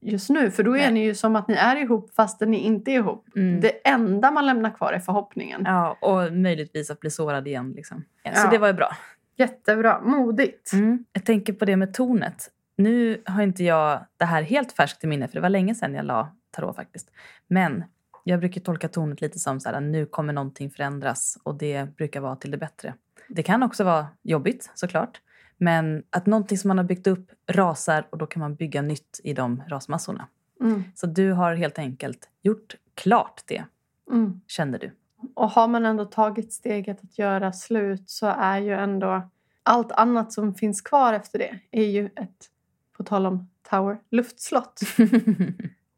just 0.00 0.30
nu. 0.30 0.50
För 0.50 0.62
då 0.62 0.70
är 0.76 0.78
Nej. 0.78 0.92
ni 0.92 1.04
ju 1.04 1.14
som 1.14 1.36
att 1.36 1.48
ni 1.48 1.54
är 1.54 1.76
ihop 1.76 2.14
fastän 2.14 2.50
ni 2.50 2.56
inte 2.58 2.90
är 2.90 2.94
ihop. 2.94 3.26
Mm. 3.36 3.60
Det 3.60 3.88
enda 3.88 4.30
man 4.30 4.46
lämnar 4.46 4.70
kvar 4.70 4.92
är 4.92 4.98
förhoppningen. 5.00 5.62
Ja, 5.64 5.96
och 6.00 6.32
möjligtvis 6.32 6.90
att 6.90 7.00
bli 7.00 7.10
sårad 7.10 7.46
igen. 7.48 7.72
Liksom. 7.76 8.04
Ja, 8.22 8.34
så 8.34 8.46
Ja. 8.46 8.50
det 8.50 8.58
var 8.58 8.66
ju 8.66 8.74
bra. 8.74 8.96
Jättebra, 9.42 10.00
modigt. 10.00 10.72
Mm. 10.72 11.04
Jag 11.12 11.24
tänker 11.24 11.52
på 11.52 11.64
det 11.64 11.76
med 11.76 11.94
tonet. 11.94 12.50
Nu 12.76 13.22
har 13.26 13.42
inte 13.42 13.64
jag 13.64 14.06
det 14.16 14.24
här 14.24 14.42
helt 14.42 14.72
färskt 14.72 15.04
i 15.04 15.06
minne, 15.06 15.28
för 15.28 15.34
det 15.34 15.40
var 15.40 15.48
länge 15.48 15.74
sedan 15.74 15.94
jag 15.94 16.04
la 16.04 16.36
tarot 16.50 16.76
faktiskt. 16.76 17.10
Men 17.48 17.84
jag 18.24 18.40
brukar 18.40 18.60
tolka 18.60 18.88
tonet 18.88 19.20
lite 19.20 19.38
som 19.38 19.60
så 19.60 19.68
här, 19.68 19.80
nu 19.80 20.06
kommer 20.06 20.32
någonting 20.32 20.70
förändras 20.70 21.38
och 21.42 21.54
det 21.54 21.96
brukar 21.96 22.20
vara 22.20 22.36
till 22.36 22.50
det 22.50 22.58
bättre. 22.58 22.94
Det 23.28 23.42
kan 23.42 23.62
också 23.62 23.84
vara 23.84 24.06
jobbigt 24.22 24.70
såklart. 24.74 25.20
Men 25.56 26.02
att 26.10 26.26
någonting 26.26 26.58
som 26.58 26.68
man 26.68 26.78
har 26.78 26.84
byggt 26.84 27.06
upp 27.06 27.30
rasar 27.46 28.06
och 28.10 28.18
då 28.18 28.26
kan 28.26 28.40
man 28.40 28.54
bygga 28.54 28.82
nytt 28.82 29.20
i 29.24 29.32
de 29.34 29.62
rasmassorna. 29.68 30.26
Mm. 30.60 30.84
Så 30.94 31.06
du 31.06 31.32
har 31.32 31.54
helt 31.54 31.78
enkelt 31.78 32.28
gjort 32.42 32.76
klart 32.94 33.42
det, 33.46 33.64
Mm. 34.10 34.40
kände 34.46 34.78
du. 34.78 34.90
Och 35.34 35.50
har 35.50 35.68
man 35.68 35.86
ändå 35.86 36.04
tagit 36.04 36.52
steget 36.52 37.04
att 37.04 37.18
göra 37.18 37.52
slut 37.52 38.10
så 38.10 38.26
är 38.26 38.58
ju 38.58 38.72
ändå 38.72 39.28
allt 39.62 39.92
annat 39.92 40.32
som 40.32 40.54
finns 40.54 40.80
kvar 40.80 41.12
efter 41.12 41.38
det 41.38 41.58
är 41.70 41.86
ju 41.86 42.06
ett, 42.06 42.48
på 42.96 43.02
tal 43.04 43.26
om 43.26 43.48
Tower, 43.70 43.98
luftslott. 44.10 44.80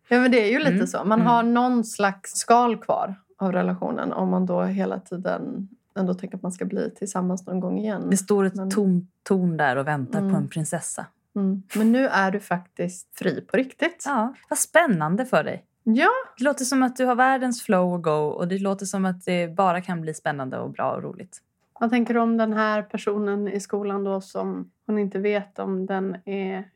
Ja 0.09 0.21
men 0.21 0.31
det 0.31 0.47
är 0.49 0.51
ju 0.53 0.59
lite 0.59 0.71
Mm. 0.75 0.87
så. 0.87 0.99
Man 1.05 1.21
Mm. 1.21 1.27
har 1.27 1.43
någon 1.43 1.85
slags 1.85 2.31
skal 2.33 2.77
kvar 2.77 3.15
av 3.39 3.53
relationen 3.53 4.13
om 4.13 4.29
man 4.29 4.47
då 4.47 4.63
hela 4.63 5.01
tiden 5.01 5.69
ändå 5.97 6.15
tänker 6.15 6.37
att 6.37 6.43
man 6.43 6.53
ska 6.53 6.65
bli 6.65 6.91
tillsammans 6.91 7.47
någon 7.47 7.61
gång 7.61 7.79
igen. 7.79 8.11
Det 8.11 8.17
står 8.17 8.45
ett 8.45 8.55
Men- 8.55 8.71
tom 8.71 9.09
torn 9.23 9.57
där 9.57 9.77
och 9.77 9.87
väntar 9.87 10.19
Mm. 10.19 10.33
på 10.33 10.37
en 10.39 10.49
prinsessa. 10.49 11.07
Mm. 11.37 11.63
Men 11.77 11.93
nu 11.93 12.07
är 12.09 12.31
du 12.31 12.41
faktiskt 12.41 13.09
fri 13.19 13.41
på 13.41 13.57
riktigt. 13.57 14.03
Ja, 14.07 14.35
vad 14.51 14.59
spännande 14.59 15.27
för 15.27 15.45
dig. 15.45 15.65
Ja, 15.83 16.09
Det 16.39 16.45
låter 16.45 16.65
som 16.65 16.83
att 16.83 16.97
du 16.97 17.05
har 17.05 17.15
världens 17.15 17.63
flow 17.63 17.93
och 17.95 18.03
go 18.05 18.11
och 18.11 18.49
det 18.49 18.59
låter 18.59 18.87
som 18.87 19.05
att 19.05 19.25
det 19.25 19.49
bara 19.57 19.81
kan 19.81 20.01
bli 20.01 20.15
spännande 20.15 20.59
och 20.59 20.71
bra 20.71 20.93
och 20.93 21.03
roligt. 21.03 21.39
Vad 21.81 21.91
tänker 21.91 22.15
du 22.15 22.21
om 22.21 22.37
den 22.37 22.53
här 22.53 22.83
personen 22.83 23.49
i 23.49 23.61
skolan 23.61 24.05
då 24.05 24.21
som 24.21 24.71
hon 24.87 24.99
inte 24.99 25.19
vet 25.19 25.59
om 25.59 25.87
den 25.87 26.17
är 26.25 26.71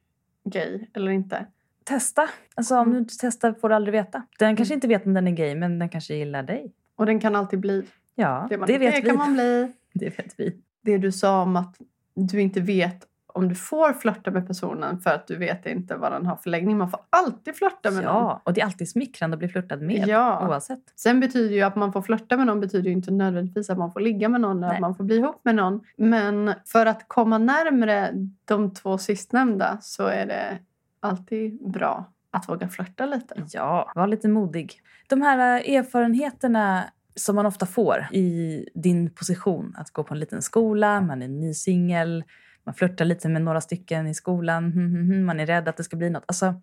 gay 0.45 0.87
eller 0.95 1.11
inte? 1.13 1.47
Testa. 1.85 2.29
Alltså 2.55 2.75
om 2.75 2.81
Mm. 2.81 2.93
du 2.93 2.99
inte 2.99 3.15
testar 3.21 3.53
får 3.53 3.69
du 3.69 3.75
aldrig 3.75 3.93
veta. 3.93 4.23
Den 4.39 4.57
kanske 4.57 4.75
inte 4.75 4.89
vet 4.89 5.07
om 5.07 5.15
den 5.15 5.29
är 5.29 5.33
gay 5.33 5.55
men 5.55 5.79
den 5.79 5.89
kanske 5.89 6.15
gillar 6.15 6.43
dig. 6.43 6.73
Och 6.97 7.07
den 7.07 7.21
kan 7.21 7.37
alltid 7.37 7.61
bli 7.61 7.85
Ja, 8.15 8.47
det 8.51 8.59
man 8.59 8.67
det 8.67 8.79
vet 8.79 8.95
är 8.95 9.03
vi. 9.03 9.09
kan 9.09 9.17
man 9.19 9.33
bli. 9.35 9.73
Det 9.95 10.19
vet 10.19 10.35
vi. 10.41 10.57
Det 10.83 10.99
du 10.99 11.13
sa 11.13 11.43
om 11.43 11.57
att 11.57 11.77
du 12.15 12.41
inte 12.41 12.61
vet 12.61 13.07
om 13.39 13.49
du 13.49 13.55
får 13.55 13.93
flörta 13.93 14.31
med 14.31 14.47
personen 14.47 15.01
för 15.01 15.11
att 15.11 15.27
du 15.27 15.37
vet 15.37 15.67
inte 15.67 15.97
vad 15.97 16.13
den 16.13 16.27
har 16.27 16.37
för 16.37 16.51
läggning. 16.51 16.79
Man 16.79 16.91
får 16.91 17.01
alltid 17.11 17.57
flörta 17.57 17.91
med 17.91 18.05
någon. 18.05 18.15
Ja, 18.15 18.43
och 18.45 18.53
det 18.53 18.61
är 18.61 18.65
alltid 18.65 18.91
smickrande 18.91 19.35
att 19.35 19.39
bli 19.39 19.49
flörtad 19.49 19.83
med 19.83 20.09
Ja. 20.09 20.49
oavsett. 20.49 20.81
Sen 20.97 21.21
betyder 21.21 21.55
ju 21.55 21.63
att 21.63 21.77
man 21.77 21.93
får 21.93 22.03
flörta 22.03 22.37
med 22.37 22.47
någon 22.47 22.61
betyder 22.61 22.87
ju 22.87 22.93
inte 22.93 23.11
nödvändigtvis 23.11 23.71
att 23.71 23.79
man 23.79 23.93
får 23.93 24.01
ligga 24.01 24.29
med 24.29 24.41
någon 24.41 24.65
eller 24.65 24.75
att 24.75 24.81
man 24.81 24.95
får 24.95 25.05
bli 25.05 25.17
ihop 25.17 25.41
med 25.45 25.55
någon. 25.55 25.81
Men 25.97 26.55
för 26.67 26.87
att 26.87 27.05
komma 27.09 27.39
närmre 27.39 28.11
de 28.45 28.75
två 28.75 28.99
sistnämnda 28.99 29.79
så 29.81 30.07
är 30.07 30.27
det 30.27 30.59
alltid 31.01 31.71
bra 31.71 32.13
att 32.31 32.49
våga 32.49 32.69
flörta 32.69 33.07
lite. 33.07 33.35
Ja, 33.53 33.93
var 33.95 34.07
lite 34.07 34.29
modig. 34.29 34.81
De 35.09 35.23
här 35.23 35.39
äh, 35.69 35.75
erfarenheterna 35.77 36.85
som 37.15 37.37
man 37.37 37.47
ofta 37.47 37.67
får 37.67 38.07
i 38.13 38.65
din 38.75 39.11
position, 39.11 39.75
att 39.79 39.91
gå 39.91 40.05
på 40.05 40.15
en 40.15 40.21
liten 40.21 40.43
skola, 40.43 41.01
man 41.01 41.23
är 41.23 41.29
ny 41.29 41.55
singel, 41.55 42.25
man 42.69 42.75
flörtar 42.75 43.05
lite 43.05 43.29
med 43.29 43.43
några 43.43 43.61
stycken 43.61 44.07
i 44.07 44.15
skolan, 44.15 44.73
hm, 44.73 44.95
hm, 44.95 45.11
hm, 45.11 45.25
man 45.25 45.41
är 45.41 45.47
rädd 45.47 45.69
att 45.69 45.77
det 45.77 45.85
ska 45.85 45.97
bli 45.97 46.11
något. 46.11 46.25
Alltså, 46.27 46.55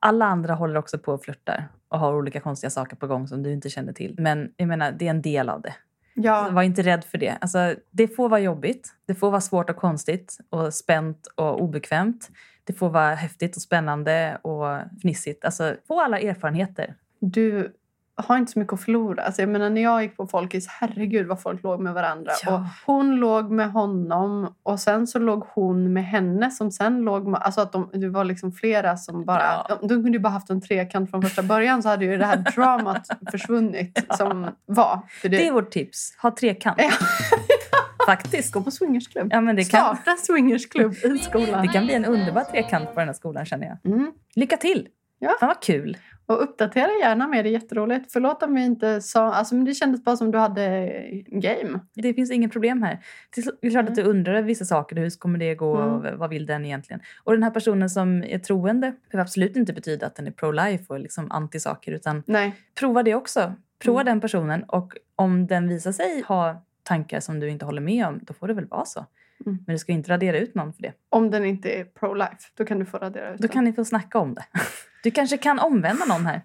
alla 0.00 0.24
andra 0.24 0.54
håller 0.54 0.76
också 0.76 0.98
på 0.98 1.12
och 1.12 1.24
flörtar 1.24 1.68
och 1.88 1.98
har 1.98 2.14
olika 2.14 2.40
konstiga 2.40 2.70
saker 2.70 2.96
på 2.96 3.06
gång 3.06 3.28
som 3.28 3.42
du 3.42 3.52
inte 3.52 3.70
känner 3.70 3.92
till. 3.92 4.14
Men 4.18 4.52
jag 4.56 4.68
menar, 4.68 4.92
det 4.92 5.06
är 5.06 5.10
en 5.10 5.22
del 5.22 5.48
av 5.48 5.60
det. 5.60 5.74
Ja, 6.14 6.48
var 6.50 6.62
inte 6.62 6.82
rädd 6.82 7.04
för 7.04 7.18
det. 7.18 7.38
Alltså, 7.40 7.74
det 7.90 8.08
får 8.08 8.28
vara 8.28 8.40
jobbigt, 8.40 8.94
det 9.06 9.14
får 9.14 9.30
vara 9.30 9.40
svårt 9.40 9.70
och 9.70 9.76
konstigt 9.76 10.38
och 10.50 10.74
spänt 10.74 11.26
och 11.34 11.62
obekvämt. 11.62 12.30
Det 12.64 12.72
får 12.72 12.90
vara 12.90 13.14
häftigt 13.14 13.56
och 13.56 13.62
spännande 13.62 14.38
och 14.42 14.80
fnissigt. 15.02 15.44
Alltså, 15.44 15.74
få 15.88 16.00
alla 16.00 16.20
erfarenheter. 16.20 16.94
du 17.20 17.72
har 18.16 18.36
inte 18.38 18.52
så 18.52 18.58
mycket 18.58 18.72
att 18.72 18.84
förlora. 18.84 19.22
Alltså 19.22 19.42
jag 19.42 19.48
menar, 19.48 19.70
när 19.70 19.82
jag 19.82 20.02
gick 20.02 20.16
på 20.16 20.26
Folkis, 20.26 20.66
herregud 20.68 21.26
vad 21.26 21.42
folk 21.42 21.62
låg 21.62 21.80
med 21.80 21.94
varandra. 21.94 22.32
Ja. 22.44 22.54
Och 22.54 22.60
hon 22.86 23.16
låg 23.16 23.50
med 23.50 23.72
honom 23.72 24.54
och 24.62 24.80
sen 24.80 25.06
så 25.06 25.18
låg 25.18 25.44
hon 25.54 25.92
med 25.92 26.04
henne 26.04 26.50
som 26.50 26.70
sen 26.70 27.00
låg 27.00 27.26
med... 27.26 27.40
Alltså 27.42 27.60
att 27.60 27.72
de, 27.72 27.90
det 27.92 28.08
var 28.08 28.24
liksom 28.24 28.52
flera 28.52 28.96
som 28.96 29.24
bara... 29.24 29.42
Ja. 29.42 29.78
De, 29.80 29.88
de 29.88 29.94
kunde 29.94 30.10
ju 30.10 30.18
bara 30.18 30.28
haft 30.28 30.50
en 30.50 30.60
trekant 30.60 31.10
från 31.10 31.22
första 31.22 31.42
början 31.42 31.82
så 31.82 31.88
hade 31.88 32.04
ju 32.04 32.16
det 32.16 32.26
här 32.26 32.36
dramat 32.36 33.08
försvunnit 33.30 34.06
som 34.10 34.46
var. 34.66 35.00
Det, 35.22 35.28
Det 35.28 35.46
är 35.46 35.52
vårt 35.52 35.70
tips. 35.70 36.16
Ha 36.22 36.36
trekant. 36.36 36.76
Ja. 36.78 36.90
Faktiskt. 38.06 38.52
Gå 38.52 38.62
på 38.62 38.70
swingersklubb. 38.70 39.28
Ja, 39.30 39.40
men 39.40 39.56
det, 39.56 39.64
kan, 39.64 39.96
Starta 39.96 40.16
swingersklubb 40.16 40.92
i 40.92 41.18
skolan. 41.18 41.66
det 41.66 41.72
kan 41.72 41.84
bli 41.84 41.94
en 41.94 42.04
underbar 42.04 42.44
trekant 42.44 42.94
på 42.94 43.00
den 43.00 43.08
här 43.08 43.14
skolan 43.14 43.46
känner 43.46 43.66
jag. 43.66 43.92
Mm. 43.92 44.12
Lycka 44.34 44.56
till! 44.56 44.88
Ja. 45.18 45.36
Fan 45.40 45.48
vad 45.48 45.62
kul! 45.62 45.96
Och 46.26 46.42
uppdatera 46.42 46.90
gärna 47.00 47.28
med 47.28 47.44
det, 47.44 47.50
jätteroligt. 47.50 48.12
Förlåt 48.12 48.42
om 48.42 48.54
vi 48.54 48.64
inte 48.64 49.00
sa... 49.02 49.32
Alltså, 49.32 49.54
men 49.54 49.64
det 49.64 49.74
kändes 49.74 50.04
bara 50.04 50.16
som 50.16 50.30
du 50.30 50.38
hade 50.38 50.90
game. 51.26 51.80
Det 51.94 52.14
finns 52.14 52.30
inget 52.30 52.52
problem 52.52 52.82
här. 52.82 52.98
Det 53.60 53.66
är 53.66 53.70
klart 53.70 53.88
att 53.88 53.94
du 53.94 54.02
undrar 54.02 54.34
över 54.34 54.42
vissa 54.42 54.64
saker. 54.64 54.96
Hur 54.96 55.18
kommer 55.18 55.38
det 55.38 55.54
gå? 55.54 55.76
Mm. 55.76 56.18
Vad 56.18 56.30
vill 56.30 56.46
den 56.46 56.64
egentligen? 56.64 57.00
Och 57.24 57.32
den 57.32 57.42
här 57.42 57.50
personen 57.50 57.90
som 57.90 58.24
är 58.24 58.38
troende 58.38 58.94
behöver 59.10 59.22
absolut 59.22 59.56
inte 59.56 59.72
betyda 59.72 60.06
att 60.06 60.16
den 60.16 60.26
är 60.26 60.30
pro-life 60.30 60.84
och 60.88 61.00
liksom 61.00 61.32
anti-saker. 61.32 61.92
Utan 61.92 62.22
Nej. 62.26 62.54
prova 62.80 63.02
det 63.02 63.14
också. 63.14 63.52
Prova 63.78 64.00
Mm. 64.00 64.10
den 64.10 64.20
personen 64.20 64.62
och 64.62 64.92
om 65.16 65.46
den 65.46 65.68
visar 65.68 65.92
sig 65.92 66.22
ha 66.22 66.62
tankar 66.82 67.20
som 67.20 67.40
du 67.40 67.50
inte 67.50 67.64
håller 67.64 67.82
med 67.82 68.06
om, 68.06 68.20
då 68.22 68.34
får 68.34 68.48
det 68.48 68.54
väl 68.54 68.66
vara 68.66 68.84
så. 68.84 69.06
Mm. 69.46 69.58
Men 69.66 69.74
du 69.74 69.78
ska 69.78 69.92
inte 69.92 70.10
radera 70.12 70.38
ut 70.38 70.54
någon 70.54 70.72
för 70.72 70.82
det. 70.82 70.92
Om 71.08 71.30
den 71.30 71.44
inte 71.44 71.70
är 71.70 71.84
pro-life, 71.84 72.50
då 72.56 72.64
kan 72.64 72.78
du 72.78 72.86
få 72.86 72.98
radera 72.98 73.30
ut 73.34 73.38
Då 73.38 73.42
den. 73.42 73.48
kan 73.48 73.64
ni 73.64 73.72
få 73.72 73.84
snacka 73.84 74.18
om 74.18 74.34
det. 74.34 74.44
Du 75.02 75.10
kanske 75.10 75.36
kan 75.36 75.58
omvända 75.58 76.04
någon 76.04 76.26
här. 76.26 76.42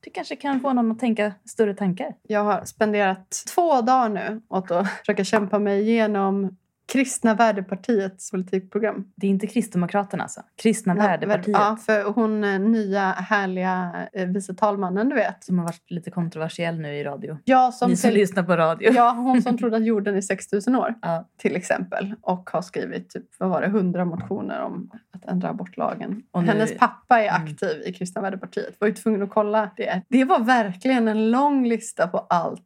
Du 0.00 0.10
kanske 0.10 0.36
kan 0.36 0.60
få 0.60 0.72
någon 0.72 0.92
att 0.92 0.98
tänka 0.98 1.32
större 1.44 1.74
tankar. 1.74 2.14
Jag 2.22 2.44
har 2.44 2.64
spenderat 2.64 3.30
två 3.54 3.80
dagar 3.80 4.08
nu 4.08 4.40
åt 4.48 4.70
att 4.70 4.88
försöka 4.88 5.24
kämpa 5.24 5.58
mig 5.58 5.80
igenom 5.80 6.56
Kristna 6.92 7.34
värdepartiets 7.34 8.30
politikprogram. 8.30 9.04
Det 9.16 9.26
är 9.26 9.30
inte 9.30 9.46
Kristdemokraterna 9.46 10.22
alltså. 10.22 10.40
Kristna 10.62 10.94
Ja, 10.96 11.02
värdepartiet. 11.02 11.56
Ja, 11.56 11.76
för 11.86 12.02
hon 12.12 12.44
eh, 12.44 12.58
nya 12.58 13.00
härliga 13.12 14.08
eh, 14.12 14.26
vice 14.28 14.54
talmannen, 14.54 15.08
du 15.08 15.14
vet. 15.14 15.44
Som 15.44 15.58
har 15.58 15.64
varit 15.66 15.90
lite 15.90 16.10
kontroversiell 16.10 16.80
nu 16.80 16.94
i 16.96 17.04
radio. 17.04 17.38
Jag 17.44 17.74
som 17.74 17.90
Ni 17.90 17.96
som 17.96 18.10
till, 18.10 18.18
lyssnar 18.20 18.42
på 18.42 18.56
radio. 18.56 18.92
ja, 18.92 19.10
hon 19.10 19.42
som 19.42 19.58
trodde 19.58 19.76
att 19.76 19.84
jorden 19.84 20.16
är 20.16 20.20
6000 20.20 20.76
år, 20.76 20.94
Ja. 21.02 21.28
till 21.36 21.56
exempel. 21.56 22.14
Och 22.20 22.50
har 22.52 22.62
skrivit 22.62 23.10
typ, 23.10 23.24
vad 23.38 23.50
var 23.50 23.60
det, 23.60 23.66
100 23.66 24.04
motioner 24.04 24.60
om 24.60 24.90
att 25.12 25.24
ändra 25.24 25.48
abortlagen. 25.48 26.22
Och 26.30 26.42
nu- 26.44 26.48
Hennes 26.52 26.76
pappa 26.78 27.20
är 27.22 27.28
Mm. 27.28 27.42
aktiv 27.44 27.82
i 27.86 27.92
Kristna 27.92 28.22
värdepartiet. 28.22 28.76
Var 28.80 28.88
ju 28.88 28.94
tvungen 28.94 29.22
att 29.22 29.30
kolla 29.30 29.70
det. 29.76 30.02
Det 30.08 30.24
var 30.24 30.40
verkligen 30.40 31.08
en 31.08 31.30
lång 31.30 31.66
lista 31.66 32.06
på 32.08 32.18
allt 32.18 32.62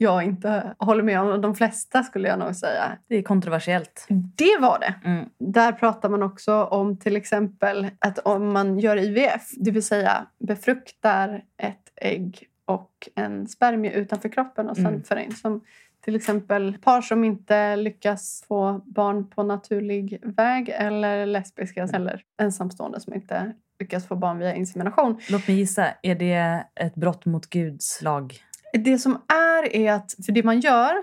jag 0.00 0.24
inte 0.24 0.74
håller 0.78 1.02
med 1.02 1.20
om. 1.20 1.40
De 1.40 1.54
flesta 1.54 2.02
skulle 2.02 2.28
jag 2.28 2.38
nog 2.38 2.56
säga. 2.56 2.98
Det 3.08 3.16
är 3.16 3.22
kontroversiellt. 3.22 4.06
Det 4.36 4.58
var 4.60 4.78
det. 4.78 4.94
Mm. 5.04 5.28
Där 5.38 5.72
pratar 5.72 6.08
man 6.08 6.22
också 6.22 6.64
om 6.64 6.96
till 6.96 7.16
exempel 7.16 7.90
att 7.98 8.18
om 8.18 8.52
man 8.52 8.78
gör 8.78 8.96
IVF, 8.96 9.42
det 9.56 9.70
vill 9.70 9.82
säga 9.86 10.26
befruktar 10.38 11.42
ett 11.62 11.92
ägg 11.96 12.44
och 12.64 13.08
en 13.14 13.48
spermie 13.48 13.92
utanför 13.92 14.28
kroppen 14.28 14.68
och 14.68 14.76
sen 14.76 14.86
Mm. 14.86 15.02
för 15.02 15.16
in. 15.16 15.32
Som 15.36 15.60
till 16.04 16.16
exempel 16.16 16.78
par 16.82 17.00
som 17.02 17.24
inte 17.24 17.76
lyckas 17.76 18.44
få 18.48 18.82
barn 18.86 19.30
på 19.30 19.42
naturlig 19.42 20.18
väg 20.22 20.68
eller 20.68 21.26
lesbiska 21.26 21.82
Mm. 21.82 21.94
eller 21.94 22.22
ensamstående 22.40 23.00
som 23.00 23.14
inte 23.14 23.52
lyckas 23.80 24.06
få 24.06 24.16
barn 24.16 24.38
via 24.38 24.54
insemination. 24.54 25.20
Låt 25.30 25.48
mig 25.48 25.56
gissa. 25.56 25.86
Är 26.02 26.14
det 26.14 26.64
ett 26.74 26.94
brott 26.94 27.26
mot 27.26 27.46
Guds 27.46 28.02
lag? 28.02 28.34
Det 28.72 28.98
som 28.98 29.22
är 29.28 29.76
är 29.76 29.92
att, 29.92 30.14
för 30.26 30.32
det 30.32 30.42
man 30.42 30.60
gör, 30.60 30.94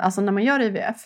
alltså 0.00 0.20
när 0.20 0.32
man 0.32 0.42
gör 0.44 0.60
IVF, 0.62 0.96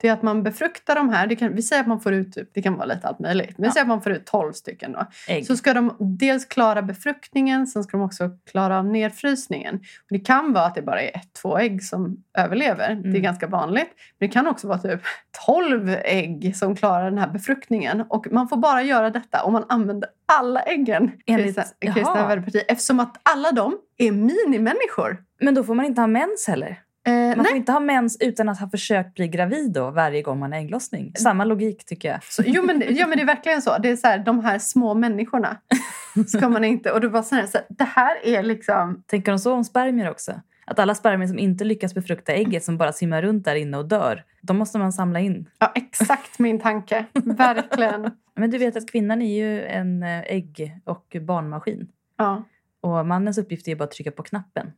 det 0.00 0.08
är 0.08 0.12
att 0.12 0.22
man 0.22 0.42
befruktar 0.42 0.94
de 0.94 1.08
här. 1.08 1.34
Kan, 1.34 1.54
vi 1.54 1.62
säger 1.62 1.82
att 1.82 1.88
man 1.88 2.00
får 2.00 2.12
ut, 2.12 2.32
typ, 2.34 2.48
det 2.54 2.62
kan 2.62 2.74
vara 2.74 2.84
lite 2.86 3.08
allt 3.08 3.18
möjligt, 3.18 3.58
men 3.58 3.62
vi 3.62 3.66
Ja. 3.68 3.72
säger 3.72 3.84
att 3.84 3.88
man 3.88 4.02
får 4.02 4.12
ut 4.12 4.26
12 4.26 4.52
stycken 4.52 4.92
då. 4.92 5.06
Ägg? 5.28 5.46
Så 5.46 5.56
ska 5.56 5.74
de 5.74 5.96
dels 6.00 6.44
klara 6.44 6.82
befruktningen, 6.82 7.66
sen 7.66 7.84
ska 7.84 7.96
de 7.96 8.04
också 8.06 8.30
klara 8.50 8.78
av 8.78 8.84
nedfrysningen. 8.84 9.74
Och 9.76 9.80
det 10.10 10.18
kan 10.18 10.52
vara 10.52 10.64
att 10.64 10.74
det 10.74 10.82
bara 10.82 11.00
är 11.02 11.16
ett, 11.16 11.32
två 11.42 11.58
ägg 11.58 11.82
som 11.82 12.16
överlever. 12.38 12.88
Det 12.88 13.08
är 13.08 13.10
Mm. 13.10 13.22
ganska 13.22 13.46
vanligt. 13.46 13.88
Men 14.18 14.28
det 14.28 14.32
kan 14.32 14.46
också 14.46 14.68
vara 14.68 14.78
typ 14.78 15.00
12 15.46 15.88
ägg 16.04 16.56
som 16.56 16.76
klarar 16.76 17.04
den 17.10 17.18
här 17.18 17.28
befruktningen. 17.28 18.00
Och 18.08 18.26
man 18.30 18.48
får 18.48 18.56
bara 18.56 18.82
göra 18.82 19.10
detta 19.10 19.42
om 19.42 19.52
man 19.52 19.64
använder 19.68 20.08
alla 20.32 20.60
äggen 20.62 21.10
i 21.26 21.32
Enligt- 21.32 21.46
kristna- 21.56 21.64
i 21.80 21.86
kristna 21.86 22.02
Jaha. 22.16 22.28
värdepartiet. 22.28 22.64
Eftersom 22.68 23.00
att 23.00 23.16
alla 23.22 23.52
de 23.52 23.78
är 23.98 24.12
minimänniskor. 24.12 25.22
Men 25.40 25.54
då 25.54 25.64
får 25.64 25.74
man 25.74 25.84
inte 25.86 26.00
ha 26.00 26.06
mens 26.06 26.46
heller. 26.48 26.78
Eh, 27.06 27.12
Man 27.12 27.36
nej, 27.36 27.46
får 27.46 27.56
inte 27.56 27.72
ha 27.72 27.80
mens 27.80 28.16
utan 28.20 28.48
att 28.48 28.60
ha 28.60 28.70
försökt 28.70 29.14
bli 29.14 29.28
gravid 29.28 29.72
då 29.72 29.90
varje 29.90 30.22
gång 30.22 30.38
man 30.38 30.52
har 30.52 30.58
ägglossning. 30.58 31.12
Samma 31.18 31.44
logik 31.44 31.84
tycker 31.84 32.08
jag. 32.08 32.24
så, 32.24 32.42
jo, 32.46 32.62
men, 32.62 32.82
ja, 32.88 33.06
men 33.06 33.16
det 33.18 33.22
är 33.22 33.26
verkligen 33.26 33.62
så. 33.62 33.78
Det 33.78 33.90
är 33.90 33.96
så 33.96 34.06
här, 34.06 34.18
de 34.18 34.44
här 34.44 34.58
små 34.58 34.94
människorna 34.94 35.56
ska 36.26 36.48
man 36.48 36.64
inte... 36.64 36.92
Och 36.92 37.00
det 37.00 37.08
var 37.08 37.22
så 37.22 37.34
här, 37.34 37.46
så 37.46 37.58
här, 37.58 37.66
det 37.68 37.84
här 37.84 38.16
är 38.24 38.42
liksom... 38.42 39.02
Tänker 39.06 39.32
de 39.32 39.38
så 39.38 39.52
om 39.52 39.64
spermier 39.64 40.10
också? 40.10 40.40
Att 40.66 40.78
alla 40.78 40.94
spermier 40.94 41.28
som 41.28 41.38
inte 41.38 41.64
lyckas 41.64 41.94
befrukta 41.94 42.32
ägget 42.32 42.64
som 42.64 42.78
bara 42.78 42.92
simmar 42.92 43.22
runt 43.22 43.44
där 43.44 43.54
inne 43.54 43.76
och 43.76 43.88
dör, 43.88 44.24
de 44.40 44.56
måste 44.56 44.78
man 44.78 44.92
samla 44.92 45.20
in. 45.20 45.48
Ja, 45.58 45.72
exakt 45.74 46.38
min 46.38 46.60
tanke. 46.60 47.04
Verkligen. 47.12 48.10
Men 48.36 48.50
du 48.50 48.58
vet 48.58 48.76
att 48.76 48.90
kvinnan 48.90 49.22
är 49.22 49.36
ju 49.36 49.64
en 49.64 50.02
eh, 50.02 50.20
ägg 50.20 50.80
och 50.84 51.16
barnmaskin. 51.20 51.88
Ja. 52.16 52.44
Och 52.80 53.06
mannens 53.06 53.38
uppgift 53.38 53.68
är 53.68 53.76
bara 53.76 53.84
att 53.84 53.90
trycka 53.90 54.10
på 54.10 54.22
knappen. 54.22 54.72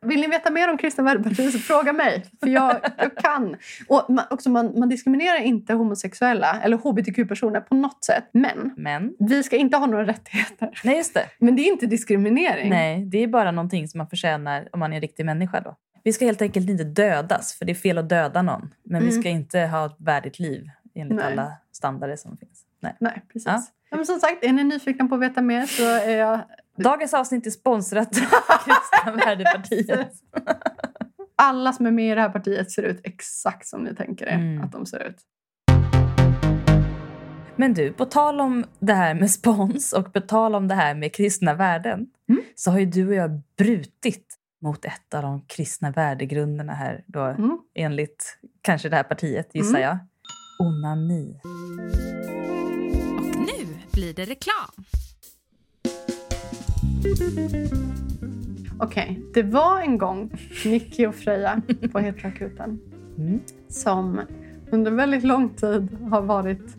Vill 0.00 0.20
ni 0.20 0.26
veta 0.26 0.50
mer 0.50 0.70
om 0.70 0.76
Kristna 0.78 1.04
Värdepartiet 1.04 1.52
så 1.52 1.58
fråga 1.58 1.92
mig. 1.92 2.24
För 2.40 2.48
jag, 2.48 2.80
jag 2.98 3.16
kan. 3.16 3.56
Och 3.88 4.06
man, 4.08 4.24
också 4.30 4.50
man, 4.50 4.78
man 4.78 4.88
diskriminerar 4.88 5.40
inte 5.42 5.72
homosexuella 5.74 6.60
eller 6.62 6.76
hbtq-personer 6.76 7.60
på 7.60 7.74
något 7.74 8.04
sätt. 8.04 8.24
Men 8.32 8.74
Men, 8.76 9.14
vi 9.18 9.42
ska 9.42 9.56
inte 9.56 9.76
ha 9.76 9.86
några 9.86 10.06
rättigheter. 10.06 10.80
nej 10.84 10.96
just 10.96 11.14
det. 11.14 11.24
Men 11.38 11.56
det 11.56 11.62
är 11.62 11.72
inte 11.72 11.86
diskriminering. 11.86 12.70
Nej, 12.70 13.04
det 13.04 13.18
är 13.18 13.26
bara 13.26 13.50
någonting 13.50 13.88
som 13.88 13.98
man 13.98 14.06
förtjänar 14.08 14.68
om 14.72 14.80
man 14.80 14.92
är 14.92 14.96
en 14.96 15.00
riktig 15.02 15.26
människa 15.26 15.60
då. 15.60 15.76
Vi 16.04 16.12
ska 16.12 16.24
helt 16.24 16.42
enkelt 16.42 16.70
inte 16.70 16.84
dödas, 16.84 17.54
för 17.58 17.64
det 17.64 17.72
är 17.72 17.74
fel 17.74 17.98
att 17.98 18.08
döda 18.08 18.42
någon. 18.42 18.74
Men 18.84 19.02
vi 19.02 19.08
Mm. 19.08 19.20
ska 19.22 19.28
inte 19.30 19.60
ha 19.60 19.86
ett 19.86 19.96
värdigt 19.98 20.38
liv 20.38 20.70
enligt 20.94 21.16
Nej. 21.16 21.32
alla 21.32 21.52
standarder 21.72 22.16
som 22.16 22.36
finns. 22.36 22.62
Nej. 22.80 22.96
Nej, 23.00 23.22
precis. 23.32 23.46
Ja. 23.46 23.62
Ja. 23.92 23.96
men 23.96 24.06
som 24.06 24.20
sagt, 24.20 24.44
är 24.44 24.52
ni 24.52 24.64
nyfikna 24.64 25.08
på 25.08 25.14
att 25.14 25.20
veta 25.20 25.42
mer 25.42 25.66
så 25.66 25.82
är 25.84 26.16
jag... 26.16 26.40
Dagens 26.76 27.14
avsnitt 27.14 27.46
är 27.46 27.50
sponsrat 27.50 28.08
av 28.08 28.56
Kristna 28.64 29.24
Värdepartiet. 29.26 30.12
Alla 31.36 31.72
som 31.72 31.86
är 31.86 31.90
med 31.90 32.12
i 32.12 32.14
det 32.14 32.20
här 32.20 32.28
partiet 32.28 32.70
ser 32.70 32.82
ut 32.82 33.00
exakt 33.04 33.66
som 33.66 33.80
ni 33.84 33.94
tänker 33.94 34.26
er 34.26 34.34
Mm. 34.34 34.62
att 34.64 34.72
de 34.72 34.86
ser 34.86 35.08
ut. 35.08 35.16
Men 37.56 37.74
du, 37.74 37.92
på 37.92 38.04
tal 38.04 38.40
om 38.40 38.64
det 38.78 38.92
här 38.94 39.14
med 39.14 39.30
spons 39.30 39.92
och 39.92 40.12
på 40.12 40.20
tal 40.20 40.54
om 40.54 40.68
det 40.68 40.74
här 40.74 40.94
med 40.94 41.14
kristna 41.14 41.54
värden 41.54 42.06
Mm. 42.28 42.42
så 42.54 42.70
har 42.70 42.78
ju 42.78 42.86
du 42.86 43.08
och 43.08 43.14
jag 43.14 43.40
brutit 43.58 44.26
mot 44.62 44.84
ett 44.84 45.14
av 45.14 45.22
de 45.22 45.40
kristna 45.46 45.90
värdegrunderna 45.90 46.72
här 46.74 47.04
då, 47.06 47.20
Mm. 47.20 47.58
enligt 47.74 48.38
kanske 48.62 48.88
det 48.88 48.96
här 48.96 49.02
partiet, 49.02 49.50
gissar 49.54 49.78
Mm. 49.78 49.82
jag. 49.82 49.98
Onani. 50.58 51.40
Blir 53.94 54.14
det 54.14 54.24
reklam. 54.24 54.84
Okej, 58.80 59.22
det 59.34 59.42
var 59.42 59.80
en 59.80 59.98
gång 59.98 60.30
Nicky 60.64 61.06
och 61.06 61.14
Freja 61.14 61.62
på 61.92 61.98
Heteroakuten 61.98 62.80
Mm. 63.18 63.40
som 63.68 64.20
under 64.70 64.90
väldigt 64.90 65.24
lång 65.24 65.48
tid 65.48 65.88
har 66.10 66.22
varit 66.22 66.76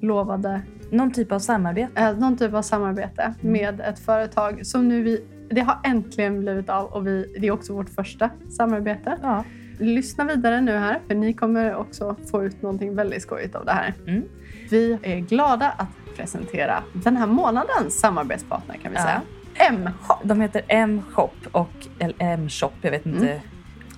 lovade 0.00 0.62
Någon 0.90 1.10
typ 1.12 1.32
av 1.32 1.38
samarbete. 1.38 2.00
eh, 2.00 2.18
någon 2.18 2.36
typ 2.36 2.54
av 2.54 2.62
samarbete 2.62 3.34
med 3.40 3.80
ett 3.80 3.98
företag 3.98 4.66
som 4.66 4.88
nu 4.88 5.02
vi... 5.02 5.24
Det 5.50 5.60
har 5.60 5.78
äntligen 5.84 6.40
blivit 6.40 6.70
av 6.70 6.86
och 6.86 7.06
vi, 7.06 7.34
det 7.40 7.46
är 7.46 7.50
också 7.50 7.72
vårt 7.72 7.88
första 7.90 8.30
samarbete. 8.50 9.18
Ja. 9.22 9.44
Lyssna 9.78 10.24
vidare 10.24 10.60
nu 10.60 10.72
här 10.72 11.00
för 11.06 11.14
ni 11.14 11.32
kommer 11.32 11.74
också 11.74 12.16
få 12.30 12.44
ut 12.44 12.62
någonting 12.62 12.94
väldigt 12.94 13.22
skojigt 13.22 13.54
av 13.54 13.64
det 13.64 13.72
här. 13.72 13.94
Mm. 14.06 14.22
Vi 14.70 14.98
är 15.02 15.18
glada 15.18 15.70
att 15.70 15.88
presentera 16.16 16.82
den 16.92 17.16
här 17.16 17.26
månadens 17.26 17.98
samarbetspartner 18.00 18.76
kan 18.76 18.92
vi 18.92 18.98
Ja. 18.98 19.02
säga. 19.04 19.22
M-shop. 19.54 20.16
De 20.22 20.40
heter 20.40 20.62
M-shop 20.68 21.30
och 21.52 21.86
M-shop, 22.18 22.70
jag 22.80 22.90
vet 22.90 23.06
inte. 23.06 23.40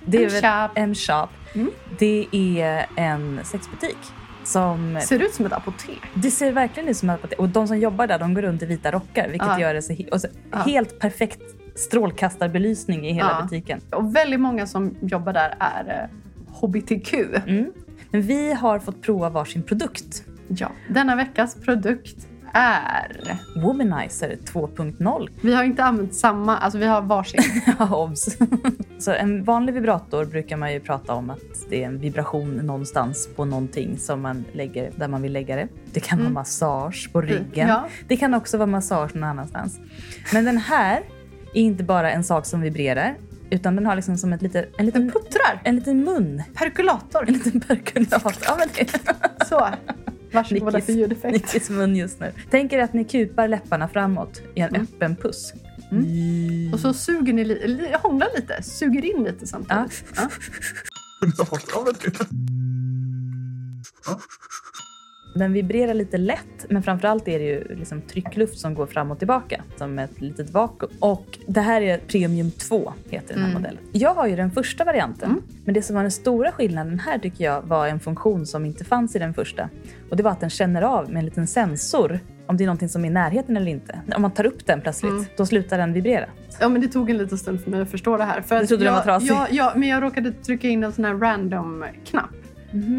Det 0.05 0.25
är 0.43 0.69
M-shop. 0.75 1.27
Mm. 1.55 1.71
Det 1.99 2.27
är 2.33 2.85
en 2.95 3.39
sexbutik 3.43 3.97
som 4.43 4.99
Ser 5.01 5.19
ut 5.23 5.33
som 5.33 5.45
ett 5.45 5.53
apotek. 5.53 6.01
Det 6.13 6.31
ser 6.31 6.51
verkligen 6.51 6.89
ut 6.89 6.97
som 6.97 7.09
att... 7.09 7.33
Och 7.33 7.49
de 7.49 7.67
som 7.67 7.77
jobbar 7.79 8.07
där 8.07 8.19
de 8.19 8.33
går 8.33 8.41
runt 8.41 8.61
i 8.61 8.65
vita 8.65 8.91
rockar. 8.91 9.27
Vilket 9.29 9.47
Ja. 9.47 9.59
gör 9.59 9.73
det 9.73 9.81
så, 9.81 9.93
he- 9.93 10.17
så 10.17 10.27
Ja. 10.51 10.57
helt 10.57 10.99
perfekt 10.99 11.41
strålkastarbelysning 11.75 13.07
i 13.07 13.13
hela 13.13 13.35
Ja. 13.39 13.43
butiken. 13.43 13.81
Och 13.91 14.15
väldigt 14.15 14.39
många 14.39 14.67
som 14.67 14.95
jobbar 15.01 15.33
där 15.33 15.55
är 15.59 16.09
eh, 16.09 16.55
HBTQ. 16.61 17.13
Mm. 17.47 17.71
Men 18.11 18.21
vi 18.21 18.53
har 18.53 18.79
fått 18.79 19.01
prova 19.01 19.29
varsin 19.29 19.63
produkt. 19.63 20.23
Ja. 20.49 20.71
Denna 20.89 21.15
veckas 21.15 21.55
produkt 21.55 22.27
är... 22.53 23.37
Womanizer 23.55 24.37
2.0. 24.45 25.29
Vi 25.41 25.53
har 25.55 25.63
inte 25.63 25.83
använt 25.83 26.15
samma, 26.15 26.57
alltså 26.57 26.79
vi 26.79 26.85
har 26.85 27.01
varsin. 27.01 27.41
Obs. 27.91 28.37
Så 28.99 29.11
en 29.11 29.43
vanlig 29.43 29.73
vibrator 29.73 30.25
brukar 30.25 30.57
man 30.57 30.73
ju 30.73 30.79
prata 30.79 31.13
om 31.13 31.29
att 31.29 31.39
det 31.69 31.83
är 31.83 31.87
en 31.87 31.99
vibration 31.99 32.51
någonstans 32.55 33.29
på 33.35 33.45
någonting 33.45 33.97
som 33.97 34.21
man 34.21 34.45
lägger 34.53 34.91
där 34.95 35.07
man 35.07 35.21
vill 35.21 35.33
lägga 35.33 35.55
det. 35.55 35.67
Det 35.93 35.99
kan 35.99 36.17
vara 36.17 36.25
Mm. 36.25 36.33
massage 36.33 37.09
på 37.13 37.21
ryggen. 37.21 37.67
Ja. 37.67 37.87
Det 38.07 38.17
kan 38.17 38.33
också 38.33 38.57
vara 38.57 38.67
massage 38.67 39.15
någon 39.15 39.23
annanstans. 39.23 39.79
Men 40.33 40.45
den 40.45 40.57
här 40.57 41.01
är 41.53 41.61
inte 41.61 41.83
bara 41.83 42.11
en 42.11 42.23
sak 42.23 42.45
som 42.45 42.61
vibrerar 42.61 43.15
utan 43.49 43.75
den 43.75 43.85
har 43.85 43.95
liksom 43.95 44.17
som 44.17 44.33
ett 44.33 44.41
litet, 44.41 44.65
en, 44.65 44.71
Den 44.77 44.85
liten, 44.85 45.11
puttrar. 45.11 45.61
en 45.63 45.75
liten 45.75 46.03
mun. 46.03 46.43
Perkulator. 46.53 47.23
En 47.27 47.33
liten 47.33 47.59
perkulator. 47.61 48.33
Ja, 48.45 48.55
men 48.59 48.67
det 48.75 48.99
Så. 49.45 49.67
Varsågoda 50.33 50.81
för 50.81 50.93
ljudeffekt. 50.93 51.33
Nickis 51.33 51.69
mun 51.69 51.95
just 51.95 52.19
nu. 52.19 52.31
Tänk 52.49 52.73
er 52.73 52.79
att 52.79 52.93
ni 52.93 53.03
kupar 53.03 53.47
läpparna 53.47 53.87
framåt 53.87 54.41
i 54.55 54.59
en 54.61 54.69
Mm. 54.69 54.81
öppen 54.81 55.15
puss. 55.15 55.53
Mm. 55.91 56.73
Och 56.73 56.79
så 56.79 56.93
suger 56.93 57.33
ni 57.33 57.45
li, 57.45 57.95
hånglar 58.03 58.27
lite, 58.35 58.63
suger 58.63 59.05
in 59.05 59.23
lite 59.23 59.47
samtidigt. 59.47 60.03
Ja. 60.15 60.29
Den 65.35 65.53
vibrerar 65.53 65.93
lite 65.93 66.17
lätt, 66.17 66.65
men 66.69 66.83
framförallt 66.83 67.27
är 67.27 67.39
det 67.39 67.45
ju 67.45 67.75
liksom 67.75 68.01
tryckluft 68.01 68.57
som 68.59 68.73
går 68.73 68.85
fram 68.85 69.11
och 69.11 69.17
tillbaka 69.19 69.61
som 69.77 69.99
ett 69.99 70.21
litet 70.21 70.49
vakuum. 70.49 70.91
Och 70.99 71.39
det 71.47 71.61
här 71.61 71.81
är 71.81 71.97
Premium 71.97 72.51
2, 72.51 72.93
heter 73.09 73.33
den 73.33 73.43
här 73.43 73.49
Mm. 73.49 73.61
modellen. 73.61 73.83
Jag 73.91 74.13
har 74.13 74.27
ju 74.27 74.35
den 74.35 74.51
första 74.51 74.83
varianten, 74.83 75.29
Mm. 75.29 75.43
men 75.65 75.73
det 75.73 75.81
som 75.81 75.95
var 75.95 76.01
den 76.01 76.11
stora 76.11 76.51
skillnaden 76.51 76.99
här 76.99 77.19
tycker 77.19 77.43
jag 77.43 77.61
var 77.61 77.87
en 77.87 77.99
funktion 77.99 78.45
som 78.45 78.65
inte 78.65 78.83
fanns 78.85 79.15
i 79.15 79.19
den 79.19 79.33
första. 79.33 79.69
Och 80.11 80.17
det 80.17 80.23
var 80.23 80.31
att 80.31 80.39
den 80.39 80.49
känner 80.49 80.81
av 80.81 81.09
med 81.11 81.19
en 81.19 81.25
liten 81.25 81.47
sensor 81.47 82.19
om 82.47 82.57
det 82.57 82.63
är 82.63 82.65
någonting 82.65 82.89
som 82.89 83.05
är 83.05 83.09
i 83.09 83.11
närheten 83.11 83.57
eller 83.57 83.71
inte. 83.71 83.99
Om 84.15 84.21
man 84.21 84.31
tar 84.31 84.45
upp 84.45 84.65
den 84.65 84.81
plötsligt, 84.81 85.11
Mm. 85.11 85.25
då 85.37 85.45
slutar 85.45 85.77
den 85.77 85.93
vibrera. 85.93 86.25
ja, 86.59 86.69
men 86.69 86.81
det 86.81 86.87
tog 86.87 87.09
en 87.09 87.17
liten 87.17 87.37
stund 87.37 87.61
för 87.61 87.71
mig 87.71 87.81
att 87.81 87.91
förstå 87.91 88.17
det 88.17 88.23
här. 88.23 88.41
För 88.41 88.59
Du 88.59 88.67
trodde 88.67 88.83
den 88.83 88.93
jag, 88.93 88.97
var 88.99 89.03
trasig? 89.03 89.29
Ja, 89.31 89.47
ja, 89.51 89.73
men 89.75 89.89
jag 89.89 90.03
råkade 90.03 90.31
trycka 90.31 90.67
in 90.67 90.83
en 90.83 90.91
sån 90.93 91.05
här 91.05 91.13
random-knapp. 91.13 92.29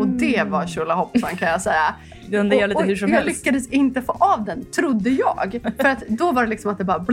Och 0.00 0.06
det 0.08 0.42
var 0.48 0.66
tjolahoppsan 0.66 1.36
kan 1.36 1.48
jag 1.48 1.62
säga. 1.62 1.94
Den 2.28 2.50
gör 2.58 2.68
lite 2.68 2.82
hur 2.82 2.92
och 2.92 2.98
som 2.98 3.08
jag 3.08 3.20
helst. 3.20 3.46
lyckades 3.46 3.68
inte 3.68 4.02
få 4.02 4.12
av 4.12 4.44
den, 4.44 4.64
trodde 4.64 5.10
jag. 5.10 5.60
För 5.78 5.88
att 5.88 6.08
då 6.08 6.32
var 6.32 6.42
det 6.42 6.48
liksom 6.48 6.70
att 6.70 6.78
det 6.78 6.84
bara... 6.84 7.04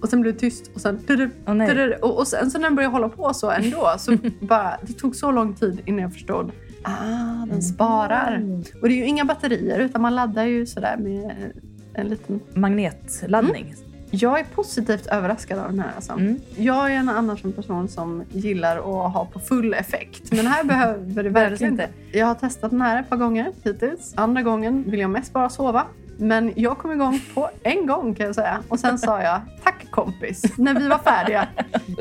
Och 0.00 0.08
sen 0.08 0.20
blev 0.20 0.34
det 0.34 0.40
tyst 0.40 0.70
och 0.74 0.80
sen... 0.80 0.98
Nej. 1.46 1.94
Och, 1.96 2.18
och 2.18 2.28
sen 2.28 2.50
så 2.50 2.58
när 2.58 2.66
den 2.68 2.74
började 2.76 2.92
hålla 2.94 3.08
på 3.08 3.34
så 3.34 3.50
ändå 3.50 3.94
så 3.98 4.16
bara... 4.40 4.76
Det 4.82 4.92
tog 4.92 5.16
så 5.16 5.30
lång 5.30 5.54
tid 5.54 5.80
innan 5.84 6.00
jag 6.02 6.12
förstod. 6.12 6.52
Ah, 6.84 7.46
den 7.46 7.62
sparar. 7.62 8.42
Och 8.82 8.88
det 8.88 8.94
är 8.94 8.96
ju 8.96 9.06
inga 9.06 9.24
batterier 9.24 9.78
utan 9.78 10.02
man 10.02 10.14
laddar 10.14 10.44
ju 10.44 10.66
sådär 10.66 10.96
med 10.96 11.52
en 11.94 12.08
liten... 12.08 12.40
Magnetladdning. 12.54 13.74
Jag 14.10 14.40
är 14.40 14.44
positivt 14.44 15.06
överraskad 15.06 15.58
av 15.58 15.70
den 15.70 15.80
här 15.80 15.92
alltså. 15.96 16.12
Mm. 16.12 16.40
Jag 16.56 16.92
är 16.92 16.96
en 16.96 17.08
annars 17.08 17.44
en 17.44 17.52
person 17.52 17.88
som 17.88 18.22
gillar 18.32 18.76
att 18.76 19.12
ha 19.12 19.28
på 19.32 19.40
full 19.40 19.74
effekt. 19.74 20.32
Men 20.32 20.46
här 20.46 20.64
behöver 20.64 21.22
det 21.22 21.28
verkligen 21.30 21.72
inte. 21.72 21.88
Jag 22.12 22.26
har 22.26 22.34
testat 22.34 22.70
den 22.70 22.80
här 22.80 23.00
ett 23.00 23.10
par 23.10 23.16
gånger 23.16 23.52
hittills. 23.64 24.12
Andra 24.16 24.42
gången 24.42 24.84
vill 24.90 25.00
jag 25.00 25.10
mest 25.10 25.32
bara 25.32 25.48
sova. 25.48 25.86
Men 26.18 26.52
jag 26.56 26.78
kom 26.78 26.92
igång 26.92 27.20
på 27.34 27.50
en 27.62 27.86
gång 27.86 28.14
kan 28.14 28.26
jag 28.26 28.34
säga. 28.34 28.62
Och 28.68 28.80
sen 28.80 28.98
sa 28.98 29.22
jag 29.22 29.40
tack 29.64 29.90
kompis 29.90 30.42
när 30.58 30.74
vi 30.80 30.88
var 30.88 30.98
färdiga. 30.98 31.48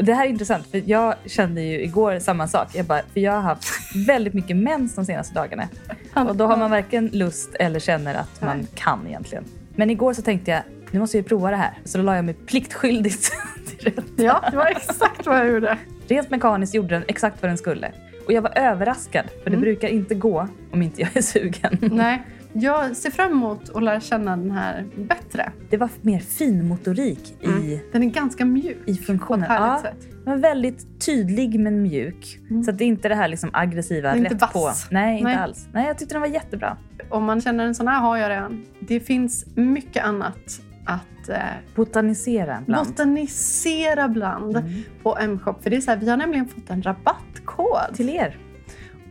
Det 0.01 0.13
här 0.13 0.25
är 0.25 0.29
intressant, 0.29 0.67
för 0.67 0.81
jag 0.85 1.15
kände 1.25 1.61
ju 1.61 1.83
igår 1.83 2.19
samma 2.19 2.47
sak. 2.47 2.67
Jag 2.73 2.85
bara, 2.85 3.01
för 3.13 3.19
jag 3.19 3.31
har 3.31 3.41
haft 3.41 3.65
väldigt 4.07 4.33
mycket 4.33 4.57
mens 4.57 4.95
de 4.95 5.05
senaste 5.05 5.33
dagarna. 5.33 5.67
Och 6.13 6.35
då 6.35 6.45
har 6.47 6.57
man 6.57 6.71
varken 6.71 7.07
lust 7.13 7.55
eller 7.55 7.79
känner 7.79 8.15
att 8.15 8.41
man 8.41 8.67
kan 8.75 9.07
egentligen. 9.07 9.43
Men 9.75 9.89
igår 9.89 10.13
så 10.13 10.21
tänkte 10.21 10.51
jag, 10.51 10.61
nu 10.91 10.99
måste 10.99 11.17
jag 11.17 11.23
ju 11.23 11.27
prova 11.27 11.49
det 11.51 11.57
här. 11.57 11.73
Så 11.85 11.97
då 11.97 12.03
la 12.03 12.15
jag 12.15 12.25
mig 12.25 12.33
pliktskyldigt 12.33 13.31
till 13.67 13.93
rätt. 13.93 14.05
Ja, 14.15 14.43
det 14.51 14.57
var 14.57 14.65
exakt 14.65 15.25
vad 15.25 15.37
jag 15.39 15.47
gjorde. 15.47 15.77
Rent 16.07 16.29
mekaniskt 16.29 16.73
gjorde 16.73 16.95
den 16.95 17.03
exakt 17.07 17.41
vad 17.41 17.49
den 17.51 17.57
skulle. 17.57 17.91
Och 18.25 18.33
jag 18.33 18.41
var 18.41 18.57
överraskad, 18.57 19.25
för 19.43 19.49
det 19.49 19.55
Mm. 19.55 19.61
brukar 19.61 19.87
inte 19.87 20.15
gå 20.15 20.47
om 20.71 20.81
inte 20.81 21.01
jag 21.01 21.17
är 21.17 21.21
sugen. 21.21 21.77
Nej, 21.81 22.21
jag 22.53 22.95
ser 22.97 23.11
fram 23.11 23.31
emot 23.31 23.69
att 23.75 23.83
lära 23.83 23.99
känna 23.99 24.37
den 24.37 24.51
här 24.51 24.85
bättre. 24.97 25.51
Det 25.69 25.77
var 25.77 25.89
mer 26.01 26.19
finmotorik 26.19 27.35
i, 27.41 27.45
Mm. 27.45 27.79
Den 27.91 28.03
är 28.03 28.07
ganska 28.07 28.45
mjuk 28.45 28.77
i 28.85 28.85
på 28.85 28.91
ett 28.91 29.05
funktionen. 29.05 29.45
Ja, 29.49 29.79
sätt. 29.81 30.01
den 30.25 30.33
var 30.33 30.37
väldigt 30.37 31.05
tydlig 31.05 31.59
men 31.59 31.81
mjuk. 31.81 32.39
Mm. 32.49 32.63
Så 32.63 32.71
det 32.71 32.83
är 32.83 32.87
inte 32.87 33.09
det 33.09 33.15
här 33.15 33.27
liksom 33.27 33.49
aggressiva 33.53 34.15
rätt 34.15 34.41
vass. 34.41 34.53
på. 34.53 34.71
Nej, 34.93 35.13
inte 35.13 35.23
Nej. 35.23 35.35
alls. 35.37 35.67
Nej, 35.73 35.87
jag 35.87 35.97
tyckte 35.97 36.15
den 36.15 36.21
var 36.21 36.27
jättebra. 36.29 36.77
Om 37.09 37.23
man 37.23 37.41
känner 37.41 37.65
en 37.65 37.75
sån 37.75 37.87
här 37.87 37.99
har 38.01 38.17
jag 38.17 38.29
redan. 38.29 38.65
Det 38.79 38.99
finns 38.99 39.45
mycket 39.55 40.03
annat 40.05 40.61
att 40.85 41.29
eh, 41.29 41.37
Botanisera 41.75 42.63
bland. 42.65 42.87
botanisera 42.87 44.07
bland 44.07 44.57
Mm. 44.57 44.71
på 45.03 45.17
M-shop. 45.17 45.53
För 45.61 45.69
det 45.69 45.75
är 45.75 45.81
så 45.81 45.91
här, 45.91 45.97
vi 45.97 46.09
har 46.09 46.17
nämligen 46.17 46.47
fått 46.47 46.69
en 46.69 46.81
rabattkod. 46.83 47.95
Till 47.95 48.09
er. 48.09 48.37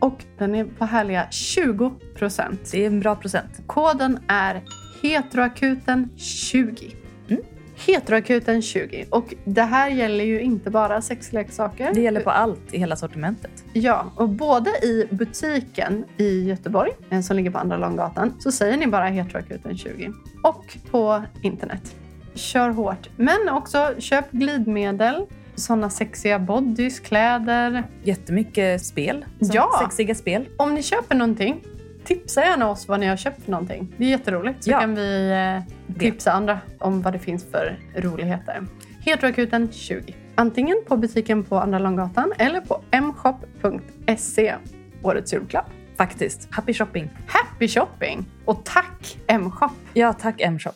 Och 0.03 0.23
den 0.37 0.55
är 0.55 0.65
på 0.65 0.85
härliga 0.85 1.27
20 1.31 1.93
procent. 2.15 2.71
Det 2.71 2.83
är 2.83 2.87
en 2.87 2.99
bra 2.99 3.15
procent. 3.15 3.61
Koden 3.67 4.19
är 4.27 4.63
heteroakuten20. 5.01 6.95
Mm. 7.29 7.41
Heteroakuten20. 7.77 9.09
Och 9.09 9.33
det 9.45 9.61
här 9.61 9.89
gäller 9.89 10.23
ju 10.23 10.41
inte 10.41 10.69
bara 10.69 11.01
sexleksaker. 11.01 11.93
Det 11.93 12.01
gäller 12.01 12.21
på 12.21 12.29
allt 12.29 12.73
i 12.73 12.77
hela 12.77 12.95
sortimentet. 12.95 13.63
Ja, 13.73 14.11
och 14.15 14.29
både 14.29 14.69
i 14.69 15.07
butiken 15.11 16.05
i 16.17 16.43
Göteborg, 16.43 16.91
eh, 17.09 17.21
som 17.21 17.35
ligger 17.35 17.51
på 17.51 17.57
Andra 17.57 17.77
Långgatan, 17.77 18.33
så 18.39 18.51
säger 18.51 18.77
ni 18.77 18.87
bara 18.87 19.09
heteroakuten20. 19.09 20.13
Och 20.43 20.77
på 20.91 21.23
internet. 21.41 21.95
Kör 22.35 22.69
hårt. 22.69 23.09
Men 23.15 23.49
också 23.49 23.93
köp 23.99 24.31
glidmedel, 24.31 25.25
såna 25.55 25.89
sexiga 25.89 26.39
bodys, 26.39 26.99
kläder. 26.99 27.83
Jättemycket 28.03 28.85
spel. 28.85 29.25
Ja. 29.39 29.69
Sexiga 29.83 30.15
spel. 30.15 30.47
Om 30.57 30.73
ni 30.75 30.83
köper 30.83 31.15
någonting, 31.15 31.63
tipsa 32.03 32.41
gärna 32.41 32.69
oss 32.69 32.87
vad 32.87 32.99
ni 32.99 33.05
har 33.07 33.17
köpt 33.17 33.43
för 33.43 33.51
någonting. 33.51 33.93
Det 33.97 34.05
är 34.05 34.09
jätteroligt. 34.09 34.63
Så 34.63 34.71
Ja. 34.71 34.79
kan 34.79 34.95
vi 34.95 35.29
eh, 35.31 35.95
tipsa 35.99 36.31
andra 36.31 36.59
om 36.79 37.01
vad 37.01 37.13
det 37.13 37.19
finns 37.19 37.45
för 37.51 37.79
roligheter. 37.95 38.65
Heteroakuten 38.99 39.71
20. 39.71 40.15
Antingen 40.35 40.75
på 40.87 40.97
butiken 40.97 41.43
på 41.43 41.59
Andra 41.59 41.79
Långgatan 41.79 42.33
eller 42.37 42.61
på 42.61 42.81
mshop.se. 43.01 44.55
Årets 45.03 45.33
julklapp. 45.33 45.69
Faktiskt. 45.97 46.47
Happy 46.51 46.73
shopping. 46.73 47.09
Happy 47.27 47.67
shopping! 47.67 48.25
Och 48.45 48.65
tack 48.65 49.17
M-shop! 49.27 49.69
Ja, 49.93 50.13
tack 50.13 50.41
M-shop. 50.41 50.71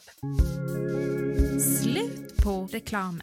Slut 1.82 2.44
på 2.44 2.68
reklamen. 2.72 3.22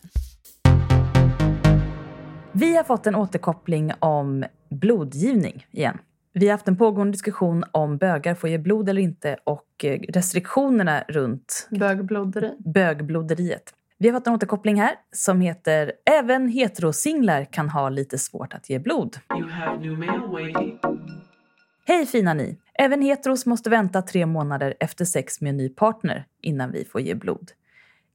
Vi 2.57 2.77
har 2.77 2.85
fått 2.85 3.07
en 3.07 3.15
återkoppling 3.15 3.93
om 3.99 4.45
blodgivning 4.71 5.67
igen. 5.71 5.99
Vi 6.33 6.47
har 6.47 6.53
haft 6.53 6.69
en 6.69 6.77
pågående 6.77 7.13
diskussion 7.13 7.65
om 7.73 7.97
bögar 7.99 8.35
får 8.35 8.51
ge 8.51 8.59
blod 8.59 8.89
eller 8.89 9.03
inte 9.03 9.37
och 9.45 9.85
eh, 9.85 10.01
restriktionerna 10.09 11.05
runt 11.09 11.69
Bögbloderi. 11.71 12.57
bögbloderiet. 12.75 13.63
Vi 13.99 14.09
har 14.09 14.19
fått 14.21 14.27
en 14.27 14.33
återkoppling 14.35 14.81
här 14.81 14.95
som 15.13 15.41
heter 15.41 15.93
“Även 16.19 16.49
heterosinglar 16.49 17.45
kan 17.45 17.69
ha 17.69 17.89
lite 17.89 18.19
svårt 18.19 18.55
att 18.55 18.71
ge 18.71 18.79
blod”. 18.79 19.17
You 19.39 19.51
have 19.51 19.81
new 19.81 19.99
mail 19.99 20.21
waiting. 20.21 20.79
Hej 21.87 22.07
fina 22.07 22.35
ni! 22.35 22.59
Även 22.79 23.03
heteros 23.03 23.47
måste 23.47 23.71
vänta 23.71 24.03
tre 24.03 24.27
månader 24.27 24.75
efter 24.81 25.05
sex 25.05 25.41
med 25.41 25.51
en 25.51 25.57
ny 25.57 25.69
partner 25.69 26.27
innan 26.43 26.73
vi 26.73 26.85
får 26.85 27.01
ge 27.01 27.15
blod. 27.15 27.51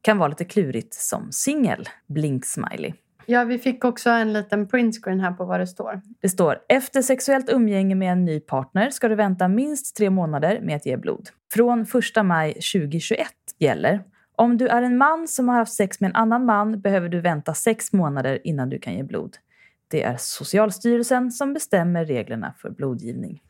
Kan 0.02 0.18
vara 0.18 0.30
lite 0.30 0.46
klurigt 0.46 0.94
som 0.94 1.32
singel. 1.32 1.90
Blink-smiley. 2.08 2.94
Ja, 3.32 3.44
vi 3.44 3.60
fick 3.60 3.86
också 3.86 4.10
en 4.10 4.34
liten 4.34 4.68
printscreen 4.68 5.20
här 5.20 5.32
på 5.32 5.46
vad 5.46 5.60
det 5.60 5.68
står. 5.68 6.02
Det 6.22 6.30
står 6.30 6.60
efter 6.70 7.02
sexuellt 7.02 7.50
umgänge 7.50 7.96
med 7.96 8.12
en 8.12 8.26
ny 8.26 8.40
partner 8.40 8.90
ska 8.90 9.08
du 9.08 9.16
vänta 9.16 9.48
minst 9.48 9.96
tre 9.96 10.10
månader 10.10 10.60
med 10.62 10.76
att 10.76 10.86
ge 10.86 10.98
blod. 10.98 11.30
Från 11.54 11.82
1 11.82 12.26
maj 12.26 12.54
2021 12.54 13.28
gäller 13.60 14.04
om 14.36 14.58
du 14.58 14.68
är 14.68 14.82
en 14.82 14.98
man 14.98 15.28
som 15.28 15.50
har 15.50 15.56
haft 15.56 15.74
sex 15.74 16.00
med 16.00 16.10
en 16.10 16.16
annan 16.16 16.46
man 16.46 16.82
behöver 16.82 17.10
du 17.10 17.22
vänta 17.22 17.54
sex 17.54 17.94
månader 17.94 18.40
innan 18.44 18.70
du 18.70 18.80
kan 18.80 18.94
ge 18.94 19.04
blod. 19.04 19.38
Det 19.88 20.04
är 20.04 20.16
Socialstyrelsen 20.18 21.32
som 21.32 21.54
bestämmer 21.54 22.06
reglerna 22.06 22.54
för 22.58 22.70
blodgivning. 22.70 23.42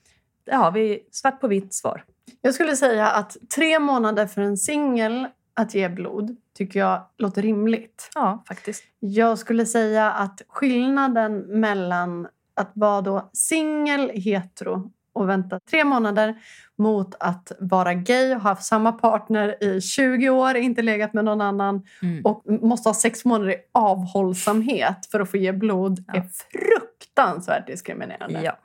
Där 0.46 0.58
har 0.58 0.72
vi 0.72 1.00
svart 1.12 1.42
på 1.42 1.48
vitt 1.48 1.74
svar. 1.74 2.04
Jag 2.42 2.54
skulle 2.54 2.76
säga 2.76 3.08
att 3.08 3.38
tre 3.56 3.80
månader 3.80 4.28
för 4.28 4.42
en 4.42 4.58
singel 4.58 5.28
att 5.60 5.76
ge 5.76 5.90
blod 5.90 6.36
tycker 6.58 6.80
jag 6.80 7.02
låter 7.18 7.42
rimligt. 7.42 8.10
Ja, 8.16 8.44
faktiskt. 8.48 8.84
Jag 9.00 9.38
skulle 9.40 9.66
säga 9.66 10.12
att 10.12 10.42
skillnaden 10.48 11.38
mellan 11.60 12.28
att 12.54 12.72
vara 12.74 13.02
då 13.02 13.30
singel, 13.34 14.10
hetero 14.10 14.92
och 15.14 15.30
vänta 15.30 15.60
tre 15.60 15.84
månader 15.84 16.36
mot 16.78 17.16
att 17.20 17.52
vara 17.60 17.94
gay 17.94 18.36
och 18.36 18.42
ha 18.42 18.50
haft 18.50 18.64
samma 18.64 18.92
partner 18.92 19.64
i 19.64 19.82
20 19.82 20.30
år, 20.30 20.56
inte 20.56 20.82
legat 20.82 21.14
med 21.14 21.26
någon 21.26 21.42
annan 21.42 21.84
Mm. 22.02 22.26
och 22.26 22.44
måste 22.62 22.90
ha 22.90 22.94
sex 22.94 23.26
månader 23.26 23.52
i 23.52 23.56
avhållsamhet 23.72 25.06
för 25.12 25.20
att 25.20 25.32
få 25.32 25.38
ge 25.38 25.52
blod 25.52 26.04
Ja. 26.08 26.14
är 26.14 26.22
fruktansvärt 26.52 27.68
diskriminerande. 27.68 28.42
Ja. 28.44 28.58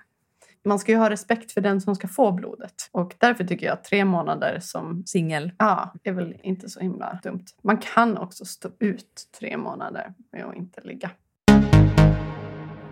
Man 0.67 0.79
ska 0.79 0.93
ju 0.93 0.99
ha 0.99 1.11
respekt 1.11 1.53
för 1.53 1.61
den 1.61 1.81
som 1.81 1.95
ska 1.95 2.09
få 2.09 2.33
blodet. 2.33 2.89
Och 2.93 3.15
därför 3.19 3.45
tycker 3.45 3.67
jag 3.67 3.73
att 3.73 3.85
tre 3.85 4.05
månader 4.05 4.59
som 4.61 5.03
Singel. 5.07 5.53
Ja, 5.59 5.95
är 6.03 6.13
väl 6.13 6.37
inte 6.43 6.69
så 6.69 6.81
himla 6.81 7.21
dumt. 7.23 7.45
Man 7.63 7.79
kan 7.79 8.19
också 8.19 8.45
stå 8.45 8.69
ut 8.79 9.29
tre 9.39 9.57
månader 9.57 10.15
med 10.33 10.45
att 10.45 10.57
inte 10.57 10.81
ligga. 10.81 11.11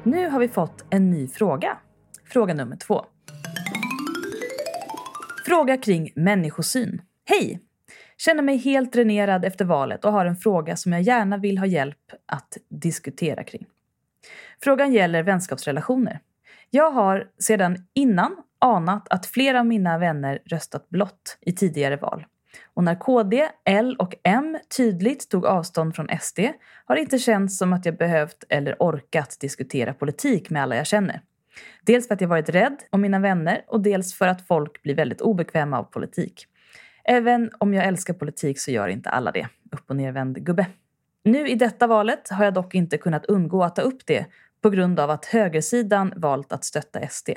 Nu 0.02 0.28
har 0.28 0.40
vi 0.40 0.48
fått 0.48 0.84
en 0.90 1.10
ny 1.10 1.28
fråga. 1.28 1.78
Fråga 2.24 2.54
nummer 2.54 2.76
två. 2.76 3.04
Fråga 5.46 5.76
kring 5.76 6.12
människosyn. 6.16 7.02
Hej! 7.24 7.60
Känner 8.18 8.42
mig 8.42 8.56
helt 8.56 8.92
dränerad 8.92 9.44
efter 9.44 9.64
valet 9.64 10.04
och 10.04 10.12
har 10.12 10.26
en 10.26 10.36
fråga 10.36 10.76
som 10.76 10.92
jag 10.92 11.02
gärna 11.02 11.36
vill 11.36 11.58
ha 11.58 11.66
hjälp 11.66 12.12
att 12.26 12.56
diskutera 12.68 13.44
kring. 13.44 13.66
Frågan 14.62 14.92
gäller 14.92 15.22
vänskapsrelationer. 15.22 16.20
Jag 16.74 16.90
har 16.90 17.28
sedan 17.38 17.76
innan 17.94 18.36
anat 18.60 19.08
att 19.10 19.26
flera 19.26 19.60
av 19.60 19.66
mina 19.66 19.98
vänner 19.98 20.38
röstat 20.46 20.88
blått 20.88 21.38
i 21.40 21.52
tidigare 21.52 21.96
val. 21.96 22.26
Och 22.74 22.84
när 22.84 22.94
KD, 22.94 23.48
L 23.64 23.96
och 23.98 24.14
M 24.22 24.58
tydligt 24.76 25.30
tog 25.30 25.46
avstånd 25.46 25.96
från 25.96 26.08
SD 26.20 26.38
har 26.84 26.94
det 26.94 27.00
inte 27.00 27.18
känts 27.18 27.58
som 27.58 27.72
att 27.72 27.86
jag 27.86 27.96
behövt 27.96 28.44
eller 28.48 28.76
orkat 28.78 29.36
diskutera 29.40 29.94
politik 29.94 30.50
med 30.50 30.62
alla 30.62 30.76
jag 30.76 30.86
känner. 30.86 31.20
Dels 31.82 32.08
för 32.08 32.14
att 32.14 32.20
jag 32.20 32.28
varit 32.28 32.48
rädd 32.48 32.76
om 32.90 33.00
mina 33.00 33.18
vänner 33.18 33.64
och 33.66 33.80
dels 33.80 34.14
för 34.14 34.28
att 34.28 34.46
folk 34.46 34.82
blir 34.82 34.94
väldigt 34.94 35.20
obekväma 35.20 35.78
av 35.78 35.84
politik. 35.84 36.46
Även 37.04 37.50
om 37.58 37.74
jag 37.74 37.86
älskar 37.86 38.14
politik 38.14 38.60
så 38.60 38.70
gör 38.70 38.88
inte 38.88 39.10
alla 39.10 39.30
det. 39.30 39.48
Upp 39.72 39.90
och 39.90 39.96
nervänd 39.96 40.44
gubbe. 40.44 40.66
Nu 41.24 41.48
i 41.48 41.54
detta 41.54 41.86
valet 41.86 42.28
har 42.30 42.44
jag 42.44 42.54
dock 42.54 42.74
inte 42.74 42.98
kunnat 42.98 43.26
undgå 43.26 43.62
att 43.62 43.76
ta 43.76 43.82
upp 43.82 44.06
det 44.06 44.26
på 44.62 44.70
grund 44.70 45.00
av 45.00 45.10
att 45.10 45.24
högersidan 45.24 46.12
valt 46.16 46.52
att 46.52 46.64
stötta 46.64 47.08
SD. 47.08 47.30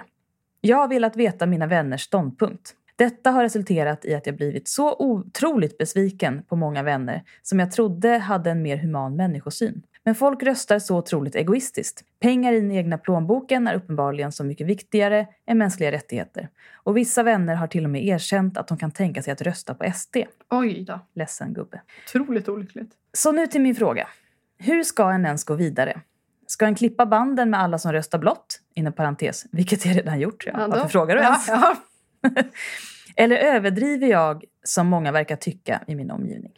Jag 0.62 0.78
har 0.78 0.88
velat 0.88 1.16
veta 1.16 1.46
mina 1.46 1.68
vänners 1.68 2.02
ståndpunkt. 2.02 2.76
Detta 2.96 3.32
har 3.32 3.44
resulterat 3.44 4.06
i 4.06 4.14
att 4.14 4.26
jag 4.26 4.36
blivit 4.36 4.68
så 4.68 4.96
otroligt 5.00 5.78
besviken 5.78 6.44
på 6.44 6.56
många 6.56 6.84
vänner 6.84 7.24
som 7.42 7.60
jag 7.60 7.72
trodde 7.72 8.10
hade 8.18 8.52
en 8.52 8.62
mer 8.62 8.78
human 8.78 9.16
människosyn. 9.16 9.84
Men 10.04 10.16
folk 10.16 10.44
röstar 10.44 10.80
så 10.80 10.98
otroligt 10.98 11.36
egoistiskt. 11.36 12.04
Pengar 12.20 12.54
i 12.54 12.62
den 12.62 12.72
egna 12.72 12.98
plånboken 12.98 13.68
är 13.68 13.76
uppenbarligen 13.76 14.32
så 14.32 14.44
mycket 14.44 14.68
viktigare 14.68 15.28
än 15.48 15.58
mänskliga 15.58 15.92
rättigheter. 15.92 16.50
Och 16.74 16.98
vissa 16.98 17.24
vänner 17.24 17.56
har 17.56 17.68
till 17.68 17.84
och 17.84 17.90
med 17.90 18.06
erkänt 18.06 18.58
att 18.58 18.68
de 18.68 18.78
kan 18.78 18.92
tänka 18.92 19.22
sig 19.22 19.34
att 19.34 19.42
rösta 19.42 19.74
på 19.74 19.92
SD. 19.96 20.18
Oj 20.50 20.84
då. 20.84 21.00
Ledsen 21.14 21.54
gubbe. 21.54 21.82
Otroligt 22.08 22.50
olyckligt. 22.50 22.92
Så 23.14 23.32
nu 23.32 23.48
till 23.48 23.62
min 23.62 23.76
fråga. 23.76 24.08
Hur 24.58 24.84
ska 24.84 25.12
en 25.12 25.26
ens 25.26 25.44
gå 25.44 25.54
vidare? 25.54 26.02
Ska 26.48 26.66
en 26.66 26.76
klippa 26.76 27.06
banden 27.06 27.50
med 27.50 27.60
alla 27.60 27.78
som 27.78 27.92
röstar 27.92 28.20
blått? 28.20 28.60
Inom 28.74 28.94
parentes, 28.94 29.46
vilket 29.52 29.86
jag 29.86 29.98
redan 29.98 30.20
gjort. 30.20 30.44
Ja. 30.46 30.54
Ja, 30.58 30.68
Varför 30.68 30.88
frågar 30.88 31.16
du 31.16 31.22
ja, 31.22 31.28
ens? 31.28 31.48
Ja. 31.48 31.76
Eller 33.16 33.36
överdriver 33.36 34.08
jag, 34.08 34.44
som 34.64 34.88
många 34.88 35.12
verkar 35.12 35.36
tycka 35.36 35.82
i 35.88 35.96
min 35.96 36.12
omgivning? 36.12 36.52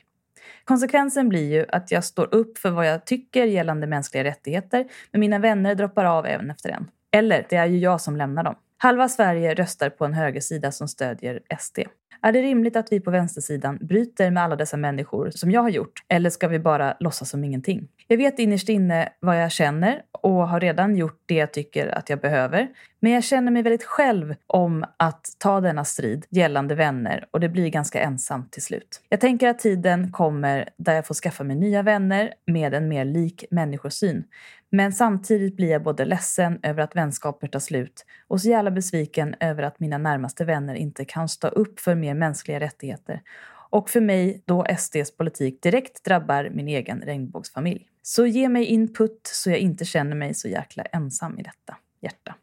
Konsekvensen 0.63 1.29
blir 1.29 1.53
ju 1.53 1.65
att 1.69 1.91
jag 1.91 2.03
står 2.03 2.35
upp 2.35 2.57
för 2.57 2.69
vad 2.69 2.87
jag 2.87 3.05
tycker 3.05 3.45
gällande 3.45 3.87
mänskliga 3.87 4.23
rättigheter, 4.23 4.87
men 5.11 5.19
mina 5.19 5.39
vänner 5.39 5.75
droppar 5.75 6.05
av 6.05 6.25
även 6.25 6.51
efter 6.51 6.69
en. 6.69 6.87
Eller, 7.11 7.45
det 7.49 7.55
är 7.55 7.65
ju 7.65 7.77
jag 7.77 8.01
som 8.01 8.17
lämnar 8.17 8.43
dem. 8.43 8.55
Halva 8.77 9.09
Sverige 9.09 9.53
röstar 9.53 9.89
på 9.89 10.05
en 10.05 10.13
högersida 10.13 10.71
som 10.71 10.87
stödjer 10.87 11.41
SD. 11.59 11.79
Är 12.21 12.31
det 12.31 12.41
rimligt 12.41 12.75
att 12.75 12.91
vi 12.91 12.99
på 12.99 13.11
vänstersidan 13.11 13.77
bryter 13.81 14.31
med 14.31 14.43
alla 14.43 14.55
dessa 14.55 14.77
människor 14.77 15.29
som 15.29 15.51
jag 15.51 15.61
har 15.61 15.69
gjort? 15.69 16.03
Eller 16.07 16.29
ska 16.29 16.47
vi 16.47 16.59
bara 16.59 16.97
låtsas 16.99 17.29
som 17.29 17.43
ingenting? 17.43 17.87
Jag 18.07 18.17
vet 18.17 18.39
innerst 18.39 18.69
inne 18.69 19.09
vad 19.19 19.41
jag 19.41 19.51
känner 19.51 20.01
och 20.11 20.47
har 20.47 20.59
redan 20.59 20.95
gjort 20.95 21.21
det 21.25 21.35
jag 21.35 21.53
tycker 21.53 21.87
att 21.87 22.09
jag 22.09 22.19
behöver. 22.19 22.67
Men 22.99 23.11
jag 23.11 23.23
känner 23.23 23.51
mig 23.51 23.61
väldigt 23.61 23.83
själv 23.83 24.35
om 24.47 24.85
att 24.97 25.25
ta 25.37 25.61
denna 25.61 25.85
strid 25.85 26.25
gällande 26.29 26.75
vänner 26.75 27.25
och 27.31 27.39
det 27.39 27.49
blir 27.49 27.69
ganska 27.69 28.01
ensamt 28.01 28.51
till 28.51 28.61
slut. 28.63 29.01
Jag 29.09 29.19
tänker 29.19 29.47
att 29.47 29.59
tiden 29.59 30.11
kommer 30.11 30.69
där 30.77 30.93
jag 30.93 31.07
får 31.07 31.15
skaffa 31.15 31.43
mig 31.43 31.55
nya 31.55 31.81
vänner 31.81 32.33
med 32.45 32.73
en 32.73 32.87
mer 32.87 33.05
lik 33.05 33.45
människosyn. 33.51 34.23
Men 34.69 34.93
samtidigt 34.93 35.55
blir 35.55 35.69
jag 35.69 35.83
både 35.83 36.05
ledsen 36.05 36.59
över 36.63 36.83
att 36.83 36.95
vänskaper 36.95 37.47
tar 37.47 37.59
slut 37.59 38.05
och 38.27 38.41
så 38.41 38.49
jävla 38.49 38.71
besviken 38.71 39.35
över 39.39 39.63
att 39.63 39.79
mina 39.79 39.97
närmaste 39.97 40.45
vänner 40.45 40.75
inte 40.75 41.05
kan 41.05 41.29
stå 41.29 41.47
upp 41.47 41.79
för 41.79 41.95
mer 41.95 42.13
mänskliga 42.13 42.59
rättigheter. 42.59 43.21
Och 43.69 43.89
för 43.89 44.01
mig 44.01 44.43
då 44.45 44.65
SDs 44.77 45.17
politik 45.17 45.61
direkt 45.61 46.03
drabbar 46.03 46.49
min 46.53 46.67
egen 46.67 47.01
regnbågsfamilj. 47.01 47.87
Så 48.01 48.25
ge 48.25 48.49
mig 48.49 48.65
input 48.65 49.19
så 49.23 49.49
jag 49.49 49.59
inte 49.59 49.85
känner 49.85 50.15
mig 50.15 50.33
så 50.33 50.47
jäkla 50.47 50.83
ensam 50.83 51.39
i 51.39 51.43
detta. 51.43 51.77
Hjärta. 52.01 52.35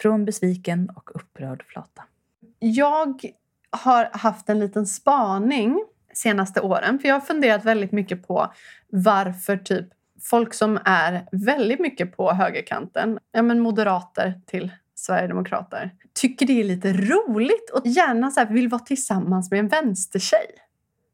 Från 0.00 0.24
besviken 0.24 0.90
och 0.96 1.10
upprörd 1.14 1.64
flata. 1.66 2.04
Jag 2.58 3.22
har 3.70 4.08
haft 4.12 4.48
en 4.48 4.58
liten 4.58 4.86
spaning 4.86 5.84
senaste 6.12 6.60
åren. 6.60 6.98
För 6.98 7.08
jag 7.08 7.14
har 7.14 7.20
funderat 7.20 7.64
väldigt 7.64 7.92
mycket 7.92 8.26
på 8.26 8.52
varför 8.88 9.56
typ 9.56 9.86
folk 10.24 10.54
som 10.54 10.78
är 10.84 11.28
väldigt 11.32 11.80
mycket 11.80 12.16
på 12.16 12.32
högerkanten, 12.32 13.18
ja 13.32 13.42
men 13.42 13.60
moderater 13.60 14.40
till 14.46 14.72
sverigedemokrater, 14.94 15.90
tycker 16.12 16.46
det 16.46 16.60
är 16.60 16.64
lite 16.64 16.92
roligt 16.92 17.70
och 17.70 17.86
gärna 17.86 18.30
så 18.30 18.44
vill 18.44 18.68
vara 18.68 18.82
tillsammans 18.82 19.50
med 19.50 19.60
en 19.60 19.68
vänstertjej. 19.68 20.46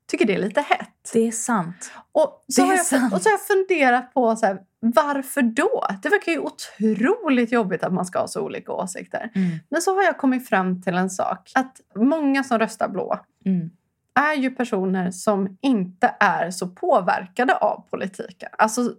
Tycker 0.07 0.25
det 0.27 0.35
är 0.35 0.38
lite 0.38 0.61
hett. 0.61 1.11
Det 1.12 1.29
är 1.29 1.33
sant. 1.33 1.92
Och 2.12 2.44
så, 2.49 2.61
Det 2.61 2.66
är 2.66 2.66
har 2.66 2.75
jag, 2.75 2.87
sant. 2.87 3.14
och 3.14 3.23
så 3.23 3.29
har 3.29 3.33
jag 3.33 3.46
funderat 3.46 4.14
på 4.14 4.37
så 4.37 4.46
här, 4.46 4.59
varför 4.81 5.42
då? 5.42 5.87
Det 6.03 6.09
verkar 6.09 6.33
ju 6.33 6.38
otroligt 6.38 7.53
jobbigt 7.53 7.83
att 7.83 7.92
man 7.92 8.07
ska 8.07 8.18
ha 8.18 8.29
så 8.29 8.40
olika 8.40 8.73
åsikter. 8.73 9.31
Mm. 9.35 9.51
Men 9.68 9.83
så 9.83 9.94
har 9.94 10.03
jag 10.03 10.18
kommit 10.18 10.49
fram 10.49 10.83
till 10.83 10.94
en 10.94 11.11
sak. 11.11 11.51
Att 11.55 11.81
många 11.96 12.44
som 12.44 12.59
röstar 12.59 12.88
blå 12.88 13.20
Mm. 13.44 13.70
Är 14.14 14.35
ju 14.35 14.51
personer 14.51 15.11
som 15.11 15.59
inte 15.61 16.14
är 16.20 16.51
så 16.51 16.68
påverkade 16.68 17.55
av 17.57 17.85
politiken. 17.90 18.49
Alltså 18.59 18.94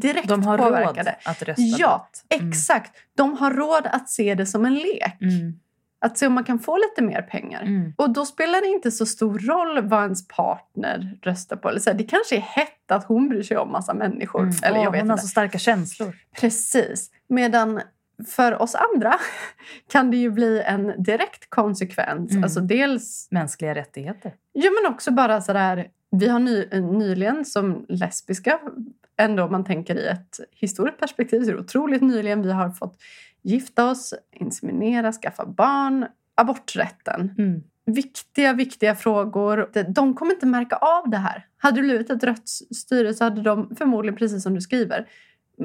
direkt 0.00 0.28
De 0.28 0.42
har 0.42 0.58
påverkade. 0.58 1.10
råd 1.10 1.16
att 1.24 1.42
rösta 1.42 1.62
Ja. 1.62 2.08
Mm. 2.30 2.48
exakt. 2.50 2.96
De 3.16 3.36
har 3.36 3.50
råd 3.50 3.86
att 3.86 4.10
se 4.10 4.34
det 4.34 4.46
som 4.46 4.64
en 4.64 4.74
lek. 4.74 5.20
Mm. 5.20 5.60
Att 5.98 6.18
se 6.18 6.26
om 6.26 6.32
man 6.32 6.44
kan 6.44 6.58
få 6.58 6.76
lite 6.76 7.02
mer 7.02 7.22
pengar. 7.22 7.62
Mm. 7.62 7.94
Och 7.96 8.10
då 8.10 8.26
spelar 8.26 8.60
det 8.60 8.66
inte 8.66 8.90
så 8.90 9.06
stor 9.06 9.38
roll 9.38 9.88
vad 9.88 10.02
ens 10.02 10.28
partner 10.28 11.18
röstar 11.22 11.56
på. 11.56 11.68
Eller 11.68 11.80
så 11.80 11.92
det 11.92 12.04
kanske 12.04 12.36
är 12.36 12.40
hett 12.40 12.90
att 12.90 13.04
hon 13.04 13.28
bryr 13.28 13.42
sig 13.42 13.56
om 13.56 13.72
massa 13.72 13.94
människor. 13.94 14.42
Mm. 14.42 14.54
Eller 14.62 14.82
jag 14.82 14.90
vet 14.90 15.00
hon 15.00 15.10
har 15.10 15.16
så 15.16 15.26
starka 15.28 15.58
känslor. 15.58 16.16
Precis. 16.40 17.10
Medan 17.28 17.80
för 18.28 18.62
oss 18.62 18.74
andra 18.74 19.14
kan 19.92 20.10
det 20.10 20.16
ju 20.16 20.30
bli 20.30 20.62
en 20.62 21.02
direkt 21.02 21.50
konsekvens. 21.50 22.30
Mm. 22.30 22.44
Alltså 22.44 22.60
dels, 22.60 23.28
Mänskliga 23.30 23.74
rättigheter. 23.74 24.32
Ja 24.64 24.70
men 24.82 24.92
också 24.92 25.10
bara 25.10 25.40
sådär, 25.40 25.88
vi 26.10 26.28
har 26.28 26.38
ny, 26.38 26.64
nyligen 26.80 27.44
som 27.44 27.86
lesbiska, 27.88 28.60
ändå 29.16 29.42
om 29.44 29.52
man 29.52 29.64
tänker 29.64 29.94
i 29.94 30.06
ett 30.06 30.40
historiskt 30.50 30.98
perspektiv, 31.00 31.42
så 31.44 31.50
är 31.50 31.54
det 31.54 31.60
otroligt 31.60 32.02
nyligen 32.02 32.42
vi 32.42 32.52
har 32.52 32.70
fått 32.70 32.96
gifta 33.42 33.90
oss, 33.90 34.14
inseminera, 34.32 35.12
skaffa 35.12 35.46
barn, 35.46 36.06
aborträtten. 36.34 37.34
Mm. 37.38 37.62
Viktiga, 37.86 38.52
viktiga 38.52 38.94
frågor. 38.94 39.70
De- 39.94 40.14
kommer 40.14 40.32
inte 40.34 40.46
märka 40.46 40.76
av 40.76 41.10
det 41.10 41.16
här. 41.16 41.46
Hade 41.58 41.76
det 41.76 41.82
blivit 41.82 42.10
ett 42.10 42.24
rött 42.24 42.48
styre 42.76 43.14
så 43.14 43.24
hade 43.24 43.42
de 43.42 43.76
förmodligen, 43.76 44.16
precis 44.18 44.42
som 44.42 44.54
du 44.54 44.60
skriver, 44.60 45.08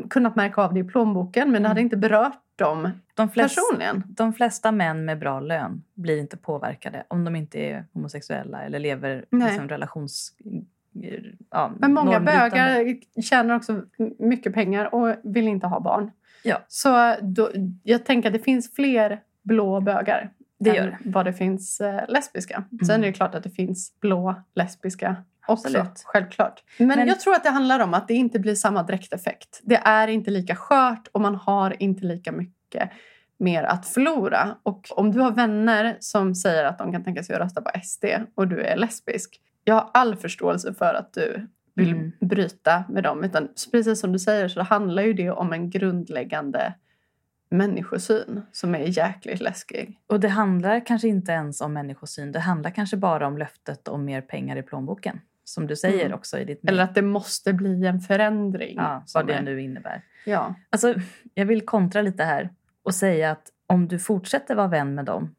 kunnat 0.09 0.35
märka 0.35 0.61
av 0.61 0.73
det 0.73 0.79
i 0.79 0.83
plånboken. 0.83 1.51
Men 1.51 1.61
det 1.61 1.67
hade 1.67 1.79
Mm. 1.81 1.85
inte 1.85 1.97
berört 1.97 2.41
dem 2.61 2.89
De, 3.15 3.29
flesta, 3.29 3.61
personligen. 3.61 4.03
de 4.07 4.33
flesta 4.33 4.71
män 4.71 5.05
med 5.05 5.19
bra 5.19 5.39
lön 5.39 5.83
blir 5.93 6.17
inte 6.19 6.37
påverkade 6.37 7.03
om 7.07 7.23
de 7.25 7.35
inte 7.35 7.59
är 7.59 7.85
homosexuella 7.93 8.63
eller 8.63 8.79
lever 8.79 9.25
Nej. 9.29 9.47
liksom, 9.51 9.69
relations... 9.69 10.33
Ja, 11.51 11.71
Men 11.79 11.93
många 11.93 12.19
bögar 12.19 12.95
tjänar 13.21 13.55
också 13.55 13.81
mycket 14.19 14.53
pengar 14.53 14.95
och 14.95 15.15
vill 15.23 15.47
inte 15.47 15.67
ha 15.67 15.79
barn. 15.79 16.11
Ja. 16.43 16.57
Så 16.67 17.15
då, 17.21 17.49
jag 17.83 18.05
tänker 18.05 18.29
att 18.29 18.33
det 18.33 18.39
finns 18.39 18.75
fler 18.75 19.19
blå 19.43 19.81
bögar 19.81 20.29
Det 20.59 20.69
än 20.69 20.75
gör 20.75 20.85
det. 20.87 20.97
vad 21.09 21.25
det 21.25 21.33
finns 21.33 21.81
eh, 21.81 22.01
lesbiska. 22.07 22.63
Sen 22.85 22.89
Mm. 22.95 23.03
är 23.03 23.07
det 23.07 23.13
klart 23.13 23.35
att 23.35 23.43
det 23.43 23.49
finns 23.49 23.99
blå 23.99 24.35
lesbiska 24.55 25.15
också. 25.47 25.67
Absolut. 25.67 26.01
Självklart. 26.05 26.63
Men, 26.77 26.87
Men- 26.87 27.07
jag 27.07 27.19
tror 27.19 27.35
att 27.35 27.43
det 27.43 27.49
handlar 27.49 27.79
om 27.79 27.93
att 27.93 28.07
det 28.07 28.13
inte 28.13 28.39
blir 28.39 28.55
samma 28.55 28.83
direkteffekt. 28.83 29.59
Det 29.63 29.75
är 29.75 30.07
inte 30.07 30.31
lika 30.31 30.55
skört 30.55 31.07
och 31.11 31.21
man 31.21 31.35
har 31.35 31.83
inte 31.83 32.05
lika 32.05 32.31
mycket 32.31 32.89
mer 33.37 33.63
att 33.63 33.85
förlora. 33.85 34.55
Och 34.63 34.87
om 34.91 35.11
du 35.11 35.19
har 35.19 35.31
vänner 35.31 35.97
som 35.99 36.35
säger 36.35 36.63
att 36.63 36.77
de 36.77 36.91
kan 36.91 37.03
tänka 37.03 37.23
sig 37.23 37.35
att 37.35 37.41
rösta 37.41 37.61
på 37.61 37.69
SD 37.83 38.05
och 38.35 38.47
du 38.47 38.61
är 38.61 38.77
lesbisk. 38.77 39.41
Jag 39.63 39.75
har 39.75 39.89
all 39.93 40.15
förståelse 40.15 40.73
för 40.73 40.93
att 40.93 41.13
du 41.13 41.47
vill 41.75 41.89
Mm. 41.93 42.11
bryta 42.19 42.83
med 42.89 43.03
dem. 43.03 43.23
Utan 43.23 43.47
precis 43.71 43.99
som 43.99 44.11
du 44.13 44.19
säger 44.19 44.47
så 44.47 44.61
handlar 44.61 45.03
ju 45.03 45.13
det 45.13 45.29
om 45.31 45.53
en 45.53 45.69
grundläggande 45.69 46.73
människosyn 47.49 48.41
som 48.51 48.75
är 48.75 48.79
jäkligt 48.97 49.41
läskig. 49.41 49.99
Och 50.07 50.19
det 50.19 50.27
handlar 50.27 50.85
kanske 50.85 51.07
inte 51.07 51.31
ens 51.31 51.61
om 51.61 51.73
människosyn. 51.73 52.31
Det 52.31 52.39
handlar 52.39 52.71
kanske 52.71 52.97
bara 52.97 53.27
om 53.27 53.37
löftet 53.37 53.87
om 53.87 54.05
mer 54.05 54.21
pengar 54.21 54.55
i 54.57 54.63
plånboken. 54.63 55.19
Som 55.51 55.67
du 55.67 55.75
säger 55.75 56.05
Mm. 56.05 56.17
också 56.17 56.39
i 56.39 56.45
ditt 56.45 56.69
Eller 56.69 56.83
att 56.83 56.95
det 56.95 57.01
måste 57.01 57.53
bli 57.53 57.85
en 57.85 57.99
förändring. 57.99 58.75
Ja, 58.77 59.03
vad 59.13 59.27
det 59.27 59.33
är- 59.33 59.41
nu 59.41 59.61
innebär. 59.61 60.01
Ja. 60.25 60.55
Alltså, 60.69 60.95
jag 61.33 61.45
vill 61.45 61.61
kontra 61.65 62.01
lite 62.01 62.23
här 62.23 62.49
och 62.83 62.95
säga 62.95 63.31
att 63.31 63.47
om 63.67 63.87
du 63.87 63.99
fortsätter 63.99 64.55
vara 64.55 64.67
vän 64.67 64.95
med 64.95 65.05
dem 65.05 65.35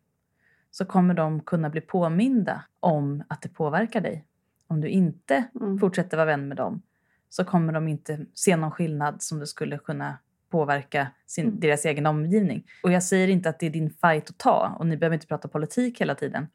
så 0.71 0.85
kommer 0.85 1.15
de 1.15 1.41
kunna 1.41 1.71
bli 1.71 1.81
påminda 1.81 2.65
om 2.81 3.25
att 3.29 3.43
det 3.43 3.49
påverkar 3.49 4.01
dig. 4.01 4.25
Om 4.67 4.81
du 4.81 4.89
inte 4.89 5.45
Mm. 5.61 5.79
fortsätter 5.79 6.17
vara 6.17 6.27
vän 6.27 6.49
med 6.49 6.57
dem 6.57 6.83
så 7.29 7.45
kommer 7.45 7.73
de 7.73 7.89
inte 7.89 8.19
se 8.35 8.57
någon 8.57 8.71
skillnad 8.71 9.23
som 9.23 9.39
det 9.39 9.47
skulle 9.47 9.79
kunna 9.79 10.19
påverka 10.51 11.07
sin, 11.27 11.47
Mm. 11.47 11.61
deras 11.61 11.85
egen 11.85 12.07
omgivning. 12.07 12.67
Och 12.83 12.93
jag 12.93 13.03
säger 13.03 13.29
inte 13.29 13.49
att 13.49 13.59
det 13.59 13.67
är 13.67 13.71
din 13.71 13.91
fight 13.91 14.31
att 14.31 14.39
ta 14.39 14.77
och 14.79 14.87
ni 14.87 14.97
behöver 14.97 15.15
inte 15.15 15.27
prata 15.27 15.49
politik 15.49 16.01
hela 16.01 16.15
tiden. 16.15 16.49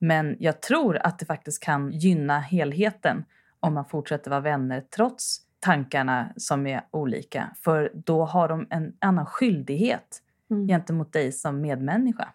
Men 0.00 0.36
jag 0.38 0.62
tror 0.62 0.98
att 1.06 1.18
det 1.18 1.26
faktiskt 1.26 1.62
kan 1.62 1.92
gynna 1.92 2.40
helheten 2.40 3.24
om 3.60 3.74
man 3.74 3.84
fortsätter 3.84 4.30
vara 4.30 4.40
vänner 4.40 4.84
trots 4.96 5.38
tankarna 5.60 6.32
som 6.36 6.66
är 6.66 6.82
olika. 6.90 7.50
För 7.64 7.92
då 7.94 8.24
har 8.24 8.48
de 8.48 8.66
en 8.70 8.92
annan 8.98 9.26
skyldighet 9.26 10.22
Mm. 10.50 10.68
gentemot 10.68 11.12
dig 11.12 11.32
som 11.32 11.60
medmänniska 11.60 12.28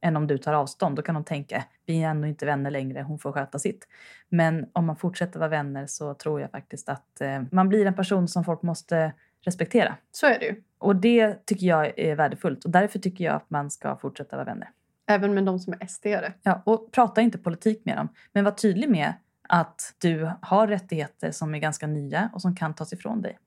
än 0.00 0.16
om 0.16 0.26
du 0.26 0.38
tar 0.38 0.52
avstånd. 0.52 0.96
Då 0.96 1.02
kan 1.02 1.14
de 1.14 1.24
tänka, 1.24 1.64
vi 1.86 2.02
är 2.02 2.08
ändå 2.08 2.28
inte 2.28 2.46
vänner 2.46 2.70
längre, 2.70 3.02
hon 3.02 3.18
får 3.18 3.32
sköta 3.32 3.58
sitt. 3.58 3.88
Men 4.28 4.66
om 4.72 4.86
man 4.86 4.96
fortsätter 4.96 5.38
vara 5.38 5.48
vänner 5.48 5.86
så 5.86 6.14
tror 6.14 6.40
jag 6.40 6.50
faktiskt 6.50 6.88
att 6.88 7.20
eh, 7.20 7.42
man 7.50 7.68
blir 7.68 7.86
en 7.86 7.94
person 7.94 8.28
som 8.28 8.44
folk 8.44 8.62
måste 8.62 9.12
respektera. 9.40 9.96
Så 10.12 10.26
är 10.26 10.38
det 10.38 10.44
ju. 10.46 10.62
Och 10.78 10.96
det 10.96 11.46
tycker 11.46 11.66
jag 11.66 11.98
är 11.98 12.16
värdefullt 12.16 12.64
och 12.64 12.70
därför 12.70 12.98
tycker 12.98 13.24
jag 13.24 13.34
att 13.34 13.50
man 13.50 13.70
ska 13.70 13.96
fortsätta 13.96 14.36
vara 14.36 14.46
vänner. 14.46 14.68
Även 15.10 15.34
med 15.34 15.44
de 15.44 15.58
som 15.58 15.72
är 15.72 15.76
SD-are. 15.78 16.32
Ja, 16.42 16.62
och 16.66 16.92
prata 16.92 17.20
inte 17.20 17.38
politik 17.38 17.84
med 17.84 17.96
dem, 17.96 18.08
men 18.32 18.44
var 18.44 18.52
tydlig 18.52 18.90
med 18.90 19.14
att 19.48 19.94
du 19.98 20.30
har 20.42 20.66
rättigheter 20.66 21.30
som 21.30 21.54
är 21.54 21.58
ganska 21.58 21.86
nya 21.86 22.30
och 22.34 22.42
som 22.42 22.56
kan 22.56 22.74
tas 22.74 22.92
ifrån 22.92 23.22
dig 23.22 23.38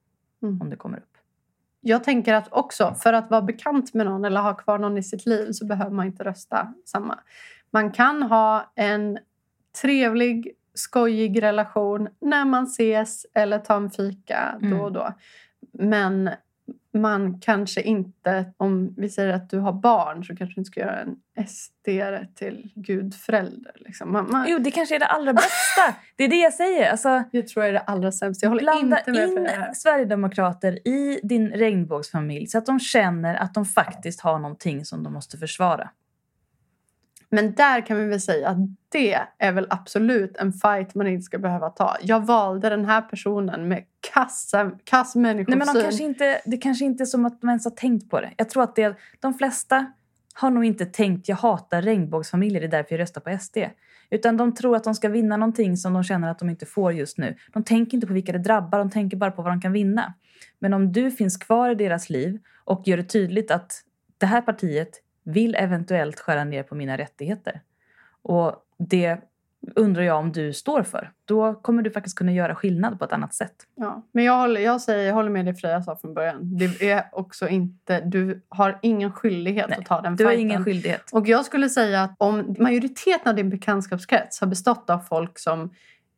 Mm. 0.44 0.62
om 0.62 0.70
det 0.70 0.76
kommer 0.76 0.98
upp. 0.98 1.18
Jag 1.82 2.04
tänker 2.04 2.34
att 2.34 2.48
också 2.54 2.96
för 2.96 3.14
att 3.14 3.30
vara 3.30 3.42
bekant 3.42 3.94
med 3.94 4.06
någon 4.06 4.26
eller 4.26 4.42
ha 4.42 4.54
kvar 4.54 4.78
någon 4.80 4.98
i 4.98 5.04
sitt 5.04 5.26
liv 5.26 5.52
så 5.52 5.66
behöver 5.66 5.92
man 5.92 6.06
inte 6.06 6.24
rösta 6.24 6.74
samma. 6.86 7.20
Man 7.72 7.92
kan 7.92 8.24
ha 8.24 8.72
en 8.76 9.20
trevlig, 9.82 10.52
skojig 10.74 11.44
relation 11.44 12.08
när 12.20 12.46
man 12.46 12.64
ses 12.64 13.26
eller 13.34 13.60
tar 13.60 13.78
en 13.78 13.90
fika 13.92 14.58
då 14.62 14.66
Mm. 14.68 14.82
och 14.82 14.92
då. 14.92 15.14
Men 15.74 16.30
man 16.94 17.40
kanske 17.40 17.82
inte, 17.82 18.46
om 18.58 18.94
vi 18.98 19.10
säger 19.10 19.34
att 19.34 19.50
du 19.50 19.60
har 19.60 19.74
barn 19.74 20.24
så 20.24 20.36
kanske 20.36 20.56
du 20.56 20.62
inte 20.62 20.72
ska 20.72 20.80
göra 20.80 21.00
en 21.00 21.16
sd 21.46 21.90
till 22.36 22.72
gudförälder. 22.76 23.72
Liksom. 23.76 24.12
Man, 24.12 24.32
man, 24.32 24.46
Jo, 24.50 24.60
det 24.60 24.72
kanske 24.72 24.96
är 24.96 25.00
det 25.00 25.06
allra 25.06 25.34
bästa. 25.34 25.82
Det 26.16 26.24
är 26.24 26.28
det 26.28 26.36
jag 26.36 26.54
säger. 26.54 26.92
Alltså, 26.92 27.24
det 27.32 27.48
tror 27.48 27.66
jag 27.66 27.70
är 27.70 27.74
det 27.74 27.80
allra 27.80 28.12
sämsta. 28.12 28.46
Jag 28.46 28.50
håller 28.50 28.64
Blanda 28.64 29.00
inte 29.00 29.12
med 29.12 29.30
in 29.30 29.36
för 29.36 29.44
det 29.44 29.50
här. 29.50 29.74
Sverigedemokrater 29.74 30.88
i 30.88 31.20
din 31.24 31.50
regnbågsfamilj 31.50 32.48
så 32.48 32.58
att 32.58 32.66
de 32.66 32.80
känner 32.80 33.36
att 33.36 33.54
de 33.54 33.66
faktiskt 33.66 34.22
har 34.22 34.40
någonting 34.40 34.86
som 34.86 35.04
de 35.04 35.14
måste 35.14 35.38
försvara. 35.38 35.90
Men 37.34 37.54
där 37.54 37.86
kan 37.86 37.98
vi 37.98 38.06
väl 38.06 38.22
säga 38.22 38.50
att 38.50 38.58
det 38.90 39.20
är 39.40 39.52
väl 39.52 39.68
absolut 39.70 40.38
en 40.38 40.54
fight 40.54 40.96
man 40.96 41.08
inte 41.08 41.24
ska 41.24 41.38
behöva 41.38 41.70
ta. 41.70 41.98
Jag 42.02 42.26
valde 42.26 42.70
den 42.70 42.86
här 42.86 43.02
personen 43.02 43.68
med 43.68 43.84
kass 44.14 44.52
Nej, 44.54 44.64
människosyn. 45.16 45.58
men 45.58 45.68
de 45.68 45.82
kanske 45.82 46.04
inte, 46.04 46.42
det 46.46 46.58
kanske 46.58 46.86
inte 46.86 47.04
är 47.04 47.06
som 47.06 47.26
att 47.26 47.42
de 47.42 47.50
ens 47.50 47.66
har 47.66 47.72
tänkt 47.72 48.10
på 48.10 48.22
det. 48.22 48.34
Jag 48.38 48.50
tror 48.50 48.64
att 48.64 48.76
det, 48.76 48.96
de 49.20 49.34
flesta 49.34 49.86
har 50.34 50.50
nog 50.50 50.66
inte 50.66 50.86
tänkt 50.86 51.30
jag 51.30 51.36
hatar 51.36 51.82
regnbågsfamiljer, 51.82 52.62
det 52.62 52.68
är 52.68 52.72
därför 52.72 52.96
jag 52.96 53.00
röstar 53.00 53.22
på 53.22 53.38
SD. 53.40 53.58
Utan 54.10 54.38
de 54.38 54.56
tror 54.56 54.76
att 54.76 54.84
de 54.84 54.96
ska 54.96 55.10
vinna 55.10 55.38
någonting 55.38 55.78
som 55.78 55.94
de 55.94 56.04
känner 56.04 56.32
att 56.32 56.40
de 56.40 56.50
inte 56.50 56.66
får 56.66 56.94
just 56.94 57.18
nu. 57.18 57.36
De 57.54 57.64
tänker 57.64 57.96
inte 57.96 58.08
på 58.08 58.14
vilka 58.14 58.32
det 58.32 58.40
drabbar, 58.40 58.80
de 58.80 58.90
tänker 58.90 59.18
bara 59.18 59.32
på 59.32 59.42
vad 59.42 59.52
de 59.52 59.62
kan 59.62 59.72
vinna. 59.72 60.14
Men 60.60 60.74
om 60.74 60.92
du 60.92 61.12
finns 61.12 61.38
kvar 61.38 61.70
i 61.70 61.76
deras 61.76 62.10
liv 62.10 62.40
och 62.64 62.84
gör 62.86 62.98
det 62.98 63.04
tydligt 63.04 63.52
att 63.52 63.84
det 64.18 64.26
här 64.26 64.42
partiet 64.42 65.03
vill 65.24 65.56
eventuellt 65.56 66.20
skära 66.20 66.44
ner 66.44 66.64
på 66.64 66.76
mina 66.76 66.98
rättigheter. 66.98 67.62
Och 68.22 68.56
det 68.78 69.18
undrar 69.76 70.04
jag 70.04 70.18
om 70.20 70.32
du 70.32 70.54
står 70.54 70.84
för. 70.84 71.12
Då 71.26 71.54
kommer 71.54 71.82
du 71.84 71.92
faktiskt 71.92 72.18
kunna 72.18 72.32
göra 72.32 72.56
skillnad 72.56 73.00
på 73.00 73.06
ett 73.06 73.14
annat 73.14 73.34
sätt. 73.34 73.56
Ja, 73.76 74.06
men 74.12 74.24
jag 74.24 74.38
håller, 74.38 74.62
jag 74.62 74.82
säger, 74.82 75.08
jag 75.08 75.14
håller 75.14 75.30
med 75.30 75.46
det 75.46 75.56
Freja 75.56 75.82
sa 75.82 75.96
från 75.96 76.14
början. 76.14 76.58
Det 76.58 76.90
är 76.90 77.04
också 77.12 77.48
inte, 77.48 78.02
du 78.02 78.42
har 78.50 78.80
ingen 78.82 79.12
skyldighet 79.12 79.70
Nej, 79.70 79.80
att 79.80 79.86
ta 79.86 80.02
den 80.02 80.16
Du 80.16 80.24
har 80.24 80.32
fighten. 80.32 80.50
ingen 80.50 80.64
skyldighet. 80.64 81.10
Och 81.12 81.28
jag 81.28 81.46
skulle 81.46 81.70
säga 81.70 82.02
att 82.02 82.16
om 82.18 82.56
majoriteten 82.60 83.30
av 83.30 83.36
din 83.36 83.50
bekantskapskrets 83.50 84.40
har 84.40 84.48
bestått 84.48 84.90
av 84.90 85.00
folk 85.00 85.40
som 85.40 85.70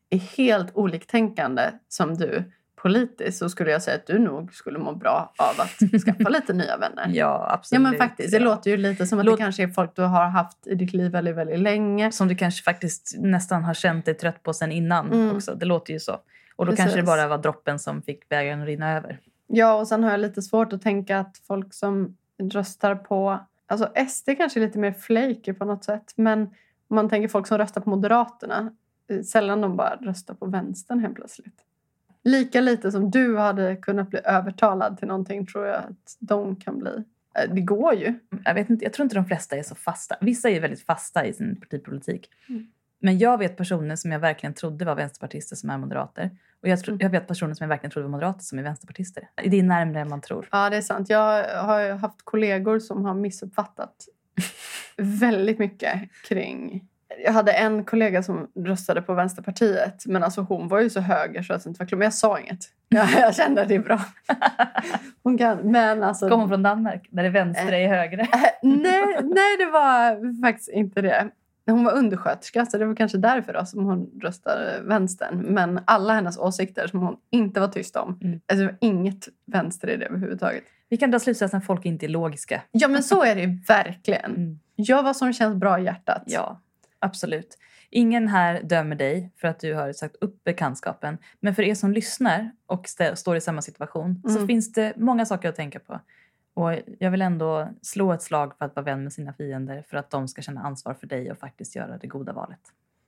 är 0.09 0.17
helt 0.17 0.75
oliktänkande 0.75 1.61
som 1.87 2.13
du 2.17 2.43
politiskt 2.85 3.37
så 3.37 3.49
skulle 3.49 3.71
jag 3.71 3.81
säga 3.81 3.95
att 3.97 4.07
du 4.07 4.19
nog 4.19 4.53
skulle 4.53 4.79
må 4.79 4.95
bra 4.95 5.33
av 5.37 5.61
att 5.61 6.01
skaffa 6.05 6.29
lite 6.29 6.53
nya 6.53 6.77
vänner. 6.77 7.05
Ja, 7.07 7.13
Ja 7.13 7.53
absolut. 7.53 7.81
men 7.81 7.97
faktiskt, 7.97 8.31
det 8.31 8.37
Ja. 8.37 8.43
låter 8.43 8.71
ju 8.71 8.77
lite 8.77 9.07
som 9.07 9.19
att 9.19 9.25
Låt- 9.25 9.37
det 9.37 9.43
kanske 9.43 9.63
är 9.63 9.67
folk 9.67 9.95
du 9.95 10.01
har 10.01 10.25
haft 10.25 10.67
i 10.67 10.75
ditt 10.75 10.93
liv 10.93 11.11
väldigt, 11.11 11.35
väldigt 11.35 11.59
länge. 11.59 12.11
Som 12.11 12.27
du 12.27 12.35
kanske 12.35 12.63
faktiskt 12.63 13.15
nästan 13.17 13.63
har 13.63 13.73
känt 13.73 14.05
dig 14.05 14.13
trött 14.13 14.43
på 14.43 14.53
sen 14.53 14.71
innan 14.71 15.11
Mm. 15.11 15.35
också. 15.35 15.55
Det 15.55 15.65
låter 15.65 15.93
ju 15.93 15.99
så. 15.99 16.13
Och 16.55 16.65
då 16.65 16.71
Precis. 16.71 16.77
kanske 16.85 16.99
det 16.99 17.05
bara 17.05 17.27
var 17.27 17.37
droppen 17.37 17.79
som 17.79 18.01
fick 18.01 18.29
bägaren 18.29 18.61
att 18.61 18.67
rinna 18.67 18.97
över. 18.97 19.19
Ja, 19.47 19.73
och 19.73 19.87
sen 19.87 20.03
har 20.03 20.11
jag 20.11 20.19
lite 20.19 20.41
svårt 20.41 20.73
att 20.73 20.81
tänka 20.81 21.19
att 21.19 21.37
folk 21.47 21.73
som 21.73 22.17
röstar 22.53 22.95
på... 22.95 23.39
Alltså 23.67 23.91
SD 24.09 24.29
kanske 24.37 24.59
är 24.59 24.61
lite 24.65 24.79
mer 24.79 24.91
flaky 24.91 25.53
på 25.53 25.65
något 25.65 25.83
sätt. 25.83 26.13
Men 26.15 26.41
om 26.87 26.95
man 26.95 27.09
tänker 27.09 27.27
folk 27.27 27.47
som 27.47 27.57
röstar 27.57 27.81
på 27.81 27.89
Moderaterna. 27.89 28.71
eh, 29.09 29.21
Sällan 29.21 29.61
de 29.61 29.77
bara 29.77 29.95
röstar 29.95 30.33
på 30.33 30.45
vänstern 30.45 30.99
helt 30.99 31.15
plötsligt. 31.15 31.55
Lika 32.25 32.61
lite 32.61 32.91
som 32.91 33.11
du 33.11 33.37
hade 33.37 33.75
kunnat 33.75 34.09
bli 34.09 34.19
övertalad 34.23 34.97
till 34.97 35.07
någonting 35.07 35.45
tror 35.45 35.65
jag 35.65 35.75
att 35.75 36.17
de 36.19 36.55
kan 36.55 36.79
bli. 36.79 36.91
Eh, 37.39 37.53
Det 37.53 37.61
går 37.61 37.93
ju. 37.93 38.19
Jag, 38.45 38.53
vet 38.53 38.69
inte, 38.69 38.85
jag 38.85 38.93
tror 38.93 39.03
inte 39.03 39.15
de 39.15 39.25
flesta 39.25 39.55
är 39.55 39.63
så 39.63 39.75
fasta. 39.75 40.15
Vissa 40.21 40.49
är 40.49 40.59
väldigt 40.59 40.85
fasta 40.85 41.25
i 41.25 41.33
sin 41.33 41.59
partipolitik. 41.59 42.29
Mm. 42.49 42.67
Men 42.99 43.17
jag 43.17 43.37
vet 43.37 43.57
personer 43.57 43.95
som 43.95 44.11
jag 44.11 44.19
verkligen 44.19 44.53
trodde 44.53 44.85
var 44.85 44.95
vänsterpartister 44.95 45.55
som 45.55 45.69
är 45.69 45.77
moderater. 45.77 46.29
Och 46.61 46.67
jag, 46.67 46.79
tro, 46.83 46.91
Mm. 46.93 47.03
jag 47.03 47.09
vet 47.09 47.27
personer 47.27 47.53
som 47.53 47.63
jag 47.63 47.69
verkligen 47.69 47.91
trodde 47.91 48.03
var 48.07 48.11
moderater 48.11 48.39
som 48.43 48.59
är 48.59 48.63
vänsterpartister. 48.63 49.29
Det 49.43 49.59
är 49.59 49.63
närmare 49.63 49.99
än 50.01 50.09
man 50.09 50.21
tror. 50.21 50.47
Ja, 50.51 50.69
det 50.69 50.77
är 50.77 50.81
sant. 50.81 51.09
Jag 51.09 51.43
har 51.63 51.89
haft 51.95 52.21
kollegor 52.23 52.79
som 52.79 53.05
har 53.05 53.13
missuppfattat 53.13 53.93
väldigt 54.97 55.59
mycket 55.59 56.01
kring... 56.27 56.87
Jag 57.23 57.31
hade 57.31 57.51
en 57.51 57.85
kollega 57.85 58.23
som 58.23 58.47
röstade 58.55 59.01
på 59.01 59.13
Vänsterpartiet. 59.13 60.05
Men 60.05 60.23
alltså 60.23 60.41
hon 60.41 60.67
var 60.67 60.79
ju 60.79 60.89
så 60.89 60.99
höger 60.99 61.41
så 61.41 61.53
att 61.53 61.63
det 61.63 61.69
inte 61.69 61.79
var 61.79 61.87
klart. 61.87 61.99
Men 61.99 62.05
jag 62.05 62.13
sa 62.13 62.39
inget. 62.39 62.59
Jag, 62.89 63.09
jag 63.11 63.35
kände 63.35 63.61
att 63.61 63.67
det 63.67 63.75
är 63.75 63.79
bra. 63.79 64.01
Hon 65.23 65.37
kan, 65.37 65.57
men 65.57 66.03
alltså... 66.03 66.29
Kommer 66.29 66.47
från 66.47 66.63
Danmark 66.63 67.07
där 67.09 67.23
det 67.23 67.29
vänstra 67.29 67.77
är 67.77 67.87
högre. 67.87 68.21
Äh, 68.21 68.41
nej, 68.61 69.03
nej, 69.23 69.57
det 69.57 69.65
var 69.71 70.41
faktiskt 70.41 70.69
inte 70.69 71.01
det. 71.01 71.29
Hon 71.65 71.83
var 71.83 71.93
undersköterska, 71.93 72.65
så 72.65 72.77
det 72.77 72.85
var 72.85 72.95
kanske 72.95 73.17
därför 73.17 73.53
då, 73.53 73.65
som 73.65 73.85
hon 73.85 74.09
röstade 74.21 74.81
vänstern. 74.83 75.37
Men 75.37 75.79
alla 75.85 76.13
hennes 76.13 76.37
åsikter 76.37 76.87
som 76.87 76.99
hon 76.99 77.15
inte 77.29 77.59
var 77.59 77.67
tyst 77.67 77.95
om. 77.95 78.19
Mm. 78.21 78.39
Alltså, 78.47 78.65
det 78.65 78.71
var 78.71 78.77
inget 78.81 79.27
vänster 79.45 79.89
i 79.89 79.97
det 79.97 80.05
överhuvudtaget. 80.05 80.63
Vi 80.89 80.97
kan 80.97 81.11
dra 81.11 81.19
slutsatsen 81.19 81.57
att 81.57 81.65
folk 81.65 81.85
inte 81.85 82.05
är 82.05 82.09
logiska. 82.09 82.61
Ja, 82.71 82.87
men 82.87 83.03
så 83.03 83.23
är 83.23 83.35
det 83.35 83.59
verkligen. 83.67 84.35
Mm. 84.35 84.59
Gör 84.75 85.03
vad 85.03 85.15
som 85.15 85.33
känns 85.33 85.55
bra 85.55 85.79
i 85.79 85.83
hjärtat. 85.83 86.23
Ja, 86.25 86.61
absolut. 86.99 87.57
Ingen 87.89 88.27
här 88.27 88.61
dömer 88.63 88.95
dig 88.95 89.31
för 89.37 89.47
att 89.47 89.59
du 89.59 89.73
har 89.73 89.93
sagt 89.93 90.15
upp 90.21 90.43
bekantskapen. 90.43 91.17
Men 91.39 91.55
för 91.55 91.63
er 91.63 91.75
som 91.75 91.91
lyssnar 91.91 92.51
och 92.65 92.85
stä- 92.85 93.15
står 93.15 93.35
i 93.35 93.41
samma 93.41 93.61
situation 93.61 94.21
så 94.23 94.29
Mm. 94.35 94.47
finns 94.47 94.73
det 94.73 94.93
många 94.97 95.25
saker 95.25 95.49
att 95.49 95.55
tänka 95.55 95.79
på. 95.79 95.99
Och 96.53 96.73
jag 96.99 97.11
vill 97.11 97.21
ändå 97.21 97.69
slå 97.81 98.13
ett 98.13 98.21
slag 98.21 98.57
för 98.57 98.65
att 98.65 98.75
vara 98.75 98.83
vän 98.83 99.03
med 99.03 99.13
sina 99.13 99.33
fiender 99.33 99.83
för 99.89 99.97
att 99.97 100.09
de 100.09 100.27
ska 100.27 100.41
känna 100.41 100.61
ansvar 100.61 100.93
för 100.93 101.07
dig 101.07 101.31
och 101.31 101.37
faktiskt 101.37 101.75
göra 101.75 101.97
det 101.97 102.07
goda 102.07 102.33
valet. 102.33 102.59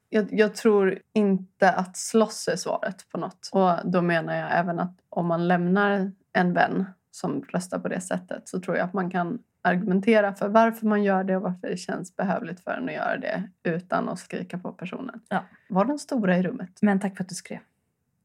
Jag, 0.10 0.28
jag 0.34 0.56
tror 0.56 1.00
inte 1.14 1.72
att 1.72 1.98
slåss 1.98 2.48
är 2.48 2.56
svaret 2.56 3.06
på 3.12 3.18
något. 3.18 3.50
Och 3.52 3.72
då 3.92 4.02
menar 4.02 4.36
jag 4.36 4.50
även 4.60 4.80
att 4.80 4.94
om 5.10 5.26
man 5.28 5.48
lämnar 5.48 6.12
en 6.34 6.54
vän 6.54 6.86
som 7.12 7.42
röstar 7.50 7.80
på 7.80 7.88
det 7.88 8.02
sättet 8.02 8.48
så 8.48 8.60
tror 8.60 8.78
jag 8.78 8.86
att 8.86 8.94
man 8.94 9.10
kan 9.12 9.40
argumentera 9.68 10.34
för 10.34 10.50
varför 10.50 10.88
man 10.88 11.04
gör 11.04 11.24
det 11.24 11.36
och 11.36 11.42
varför 11.42 11.68
det 11.68 11.78
känns 11.78 12.16
behövligt 12.16 12.60
för 12.60 12.72
en 12.72 12.90
att 12.90 12.96
göra 12.96 13.18
det 13.18 13.44
utan 13.64 14.10
att 14.10 14.20
skrika 14.20 14.58
på 14.58 14.72
personen. 14.72 15.22
Ja. 15.30 15.44
Var 15.70 15.86
den 15.86 16.00
stora 16.00 16.38
i 16.38 16.44
rummet. 16.44 16.80
Men 16.82 17.00
tack 17.00 17.18
för 17.18 17.24
att 17.24 17.30
du 17.30 17.36
skrev. 17.36 17.60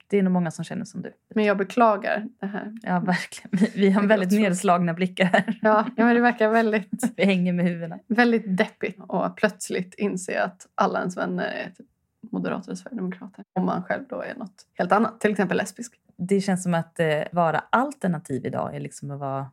Det 0.06 0.18
är 0.18 0.22
nog 0.22 0.32
många 0.32 0.50
som 0.50 0.64
känner 0.64 0.84
som 0.84 1.02
du. 1.02 1.12
Men 1.34 1.44
jag 1.44 1.58
beklagar 1.58 2.28
det 2.40 2.46
här. 2.46 2.72
Ja, 2.82 3.00
verkligen. 3.00 3.50
Vi, 3.52 3.80
vi 3.80 3.90
har 3.90 4.02
väldigt 4.02 4.40
nedslagna 4.40 4.94
blickar 4.94 5.24
här. 5.24 5.58
Ja, 5.62 5.86
ja 5.96 6.04
men 6.04 6.14
det 6.14 6.20
verkar 6.20 6.48
väldigt, 6.48 6.90
Vi 7.16 7.24
hänger 7.24 7.52
med 7.52 7.64
huvudena. 7.64 7.98
väldigt 8.06 8.56
deppigt 8.56 8.98
och 9.08 9.36
plötsligt 9.36 9.94
inse 9.94 10.42
att 10.42 10.66
alla 10.74 10.98
ens 10.98 11.16
vänner 11.16 11.44
är 11.44 11.70
typ 11.70 11.86
moderater 12.32 12.70
och 12.70 12.78
sverigedemokrater. 12.78 13.44
Om 13.52 13.66
man 13.66 13.82
själv 13.82 14.04
då 14.08 14.22
är 14.22 14.34
något 14.34 14.66
helt 14.74 14.92
annat, 14.92 15.20
till 15.20 15.30
exempel 15.30 15.56
lesbisk. 15.56 15.94
Det 16.16 16.40
känns 16.40 16.62
som 16.62 16.74
att 16.74 17.00
eh, 17.00 17.22
vara 17.32 17.64
alternativ 17.70 18.46
idag 18.46 18.76
är 18.76 18.80
liksom 18.80 19.10
att 19.10 19.20
vara 19.20 19.50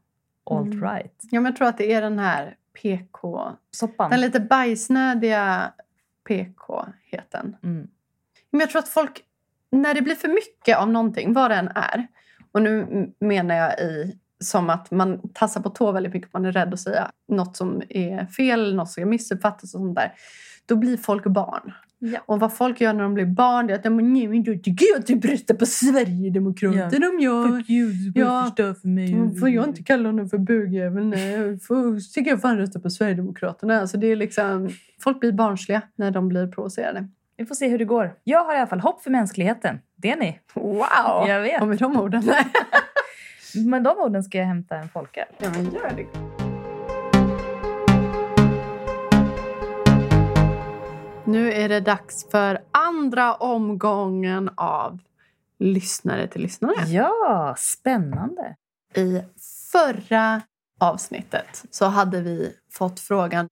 alt-right. 0.49 1.19
Ja, 1.21 1.39
men 1.39 1.45
jag 1.45 1.55
tror 1.55 1.67
att 1.67 1.77
det 1.77 1.93
är 1.93 2.01
den 2.01 2.19
här 2.19 2.55
PK... 2.81 3.51
Soppan. 3.71 4.11
Den 4.11 4.21
lite 4.21 4.39
bajsnödiga 4.39 5.73
PK-heten. 6.27 7.55
Mm. 7.63 7.87
Men 8.51 8.59
jag 8.59 8.69
tror 8.69 8.79
att 8.79 8.89
folk, 8.89 9.23
när 9.71 9.93
det 9.93 10.01
blir 10.01 10.15
för 10.15 10.27
mycket 10.27 10.77
av 10.77 10.89
någonting, 10.89 11.33
vad 11.33 11.51
det 11.51 11.55
än 11.55 11.67
är. 11.67 12.07
Och 12.51 12.61
nu 12.61 13.07
menar 13.19 13.55
jag 13.55 13.79
i 13.79 14.19
som 14.39 14.69
att 14.69 14.91
man 14.91 15.29
tassar 15.33 15.61
på 15.61 15.69
tå 15.69 15.91
väldigt 15.91 16.13
mycket. 16.13 16.33
Man 16.33 16.45
är 16.45 16.51
rädd 16.51 16.73
att 16.73 16.79
säga 16.79 17.11
något 17.27 17.57
som 17.57 17.81
är 17.89 18.25
fel, 18.25 18.75
något 18.75 18.87
som 18.87 18.91
ska 18.91 19.05
missuppfattas 19.05 19.63
och 19.63 19.79
sånt 19.79 19.95
där. 19.95 20.13
Då 20.65 20.75
blir 20.75 20.97
folk 20.97 21.23
barn. 21.23 21.73
Ja. 22.01 22.19
Och 22.25 22.39
vad 22.39 22.53
folk 22.53 22.81
gör 22.81 22.93
när 22.93 23.03
de 23.03 23.13
blir 23.13 23.25
barn 23.25 23.67
det 23.67 23.73
är 23.73 23.77
att 23.77 23.83
de 23.83 24.13
nej, 24.13 24.27
men 24.27 24.43
jag 24.43 24.63
tycker 24.63 24.85
jag 24.93 24.99
att 24.99 25.07
du 25.07 25.19
röstar 25.19 25.55
på 25.55 25.65
Sverigedemokraterna 25.65 27.07
om 27.07 27.19
jag... 27.19 27.47
Fuck 27.57 27.69
you, 27.69 27.91
du 27.91 28.19
Ja. 28.19 28.25
ja. 28.25 28.45
förstör 28.45 28.73
för 28.73 28.87
mig. 28.87 29.39
Får 29.39 29.49
jag 29.49 29.67
inte 29.67 29.83
kalla 29.83 30.09
honom 30.09 30.29
för 30.29 30.37
bögjävel? 30.37 31.05
Nej, 31.05 31.31
jag 31.31 31.63
får, 31.63 32.13
tycker 32.13 32.31
jag 32.31 32.41
fan 32.41 32.57
rösta 32.57 32.79
på 32.79 32.89
Sverigedemokraterna. 32.89 33.79
Alltså 33.81 33.97
det 33.97 34.07
är 34.07 34.15
liksom, 34.15 34.69
folk 35.03 35.19
blir 35.19 35.31
barnsliga 35.31 35.81
när 35.95 36.11
de 36.11 36.27
blir 36.27 36.47
provocerade. 36.47 37.07
Vi 37.37 37.45
får 37.45 37.55
se 37.55 37.67
hur 37.67 37.77
det 37.77 37.85
går. 37.85 38.13
Jag 38.23 38.43
har 38.43 38.53
i 38.53 38.57
alla 38.57 38.67
fall 38.67 38.79
hopp 38.79 39.01
för 39.03 39.11
mänskligheten. 39.11 39.79
Det 39.95 40.11
är 40.11 40.17
ni. 40.17 40.39
Wow! 40.53 41.27
Jag 41.27 41.41
vet. 41.41 41.61
Och 41.61 41.67
med 41.67 41.77
de 41.77 41.97
orden. 41.99 42.23
Med 43.69 43.83
de 43.83 43.97
orden 43.97 44.23
ska 44.23 44.37
jag 44.37 44.45
hämta 44.45 44.75
en 44.75 44.89
folköl. 44.89 45.25
ja, 45.37 45.49
men 45.55 45.63
gör 45.65 45.93
det. 45.95 46.28
Nu 51.29 51.53
är 51.53 51.69
det 51.69 51.79
dags 51.79 52.29
för 52.31 52.61
andra 52.71 53.35
omgången 53.35 54.49
av 54.57 54.99
Lyssnare 55.59 56.27
till 56.27 56.41
lyssnare. 56.41 56.85
Ja, 56.87 57.55
spännande. 57.57 58.55
I 58.95 59.21
förra 59.71 60.41
avsnittet 60.79 61.65
så 61.71 61.85
hade 61.85 62.21
vi 62.21 62.53
fått 62.71 62.99
frågan 62.99 63.47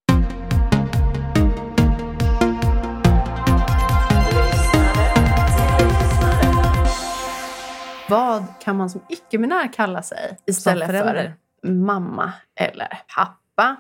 Vad 8.09 8.43
kan 8.59 8.77
man 8.77 8.89
som 8.89 9.01
icke-binär 9.09 9.73
kalla 9.73 10.01
sig 10.01 10.37
istället 10.45 10.87
för 10.87 11.33
mamma 11.63 12.33
eller 12.55 13.01
pappa? 13.15 13.75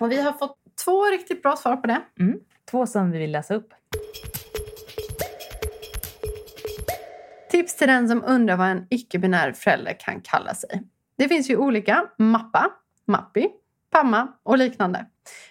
Och 0.00 0.12
vi 0.12 0.20
har 0.22 0.32
fått 0.32 0.56
två 0.84 1.04
riktigt 1.04 1.42
bra 1.42 1.56
svar 1.56 1.76
på 1.76 1.86
det. 1.86 2.00
Två 2.70 2.86
som 2.86 3.10
vi 3.10 3.18
vill 3.18 3.32
läsa 3.32 3.54
upp. 3.54 3.74
Tips 7.50 7.76
till 7.76 7.88
den 7.88 8.08
som 8.08 8.24
undrar 8.26 8.56
vad 8.56 8.68
en 8.68 8.86
icke-binär 8.90 9.52
förälder 9.52 9.96
kan 10.00 10.20
kalla 10.20 10.54
sig. 10.54 10.82
Det 11.16 11.28
finns 11.28 11.50
ju 11.50 11.56
olika. 11.56 12.06
Mappa, 12.18 12.70
mappi, 13.06 13.48
pamma 13.90 14.28
och 14.42 14.58
liknande. 14.58 15.06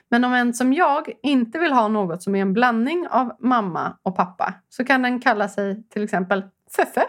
Men 0.10 0.24
om 0.24 0.34
en 0.34 0.54
som 0.54 0.74
jag 0.74 1.12
inte 1.24 1.60
vill 1.60 1.72
ha 1.72 1.88
något 1.88 2.24
som 2.24 2.36
är 2.36 2.42
en 2.42 2.54
blandning 2.54 3.08
av 3.08 3.36
mamma 3.40 3.98
och 4.04 4.16
pappa 4.16 4.54
så 4.70 4.86
kan 4.86 5.02
den 5.02 5.22
kalla 5.22 5.50
sig 5.50 5.84
till 5.90 6.04
exempel 6.04 6.44
Föffe. 6.72 7.04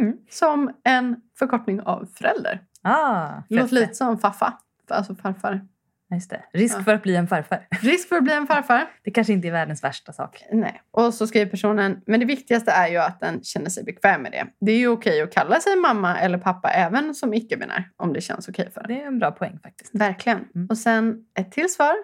Mm. 0.00 0.16
Som 0.30 0.72
en 0.84 1.20
förkortning 1.38 1.80
av 1.80 2.08
förälder. 2.14 2.60
Ah, 2.82 3.28
låter 3.48 3.74
lite 3.74 3.94
som 3.94 4.18
faffa. 4.18 4.58
Alltså 4.88 5.14
farfar. 5.14 5.66
Just 6.14 6.30
det. 6.30 6.44
Risk 6.52 6.76
Ja. 6.78 6.82
för 6.82 6.94
att 6.94 7.02
bli 7.02 7.16
en 7.16 7.26
farfar. 7.28 7.66
Risk 7.82 8.08
för 8.08 8.16
att 8.16 8.24
bli 8.24 8.32
en 8.32 8.46
farfar. 8.46 8.86
Det 9.04 9.10
kanske 9.10 9.32
inte 9.32 9.48
är 9.48 9.52
världens 9.52 9.84
värsta 9.84 10.12
sak. 10.12 10.44
Nej. 10.52 10.82
Och 10.90 11.14
så 11.14 11.26
skriver 11.26 11.50
personen, 11.50 12.00
men 12.06 12.20
det 12.20 12.26
viktigaste 12.26 12.70
är 12.70 12.88
ju 12.88 12.96
att 12.98 13.20
den 13.20 13.42
känner 13.42 13.70
sig 13.70 13.84
bekväm 13.84 14.22
med 14.22 14.32
det. 14.32 14.46
Det 14.60 14.72
är 14.72 14.78
ju 14.78 14.88
okej 14.88 15.22
att 15.22 15.32
kalla 15.34 15.60
sig 15.60 15.76
mamma 15.76 16.18
eller 16.18 16.38
pappa 16.38 16.70
även 16.70 17.14
som 17.14 17.34
icke-binär 17.34 17.90
om 17.96 18.12
det 18.12 18.20
känns 18.20 18.48
okej 18.48 18.70
för 18.74 18.80
den. 18.80 18.88
Det 18.96 19.02
är 19.02 19.06
en 19.06 19.18
bra 19.18 19.30
poäng 19.30 19.58
faktiskt. 19.62 19.94
Verkligen. 19.94 20.38
Mm. 20.54 20.66
Och 20.70 20.78
sen 20.78 21.16
ett 21.38 21.52
till 21.52 21.68
svar. 21.72 21.94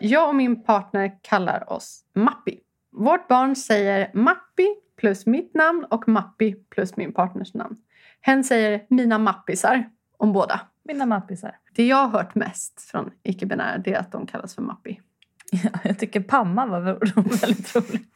Jag 0.00 0.28
och 0.28 0.34
min 0.34 0.62
partner 0.64 1.12
kallar 1.22 1.72
oss 1.72 2.04
Mappi. 2.14 2.60
Vårt 2.92 3.28
barn 3.28 3.56
säger 3.56 4.10
Mappi 4.14 4.68
plus 5.00 5.26
mitt 5.26 5.54
namn 5.54 5.84
och 5.90 6.08
Mappi 6.08 6.54
plus 6.70 6.96
min 6.96 7.12
partners 7.12 7.54
namn. 7.54 7.76
Hen 8.20 8.44
säger 8.44 8.82
mina 8.90 9.18
mappisar 9.18 9.84
om 10.20 10.32
båda. 10.32 10.60
Mina 10.84 11.06
mappisar. 11.06 11.56
Det 11.74 11.86
jag 11.86 11.96
har 11.96 12.08
hört 12.08 12.34
mest 12.34 12.80
från 12.82 13.10
icke-binära 13.22 13.78
det 13.78 13.94
är 13.94 13.98
att 13.98 14.12
de 14.12 14.26
kallas 14.26 14.54
för 14.54 14.62
Mappi. 14.62 15.00
Ja, 15.52 15.70
jag 15.84 15.98
tycker 15.98 16.20
Pamma 16.20 16.66
var 16.66 16.80
vä- 16.80 17.40
väldigt 17.40 17.76
roligt. 17.76 18.06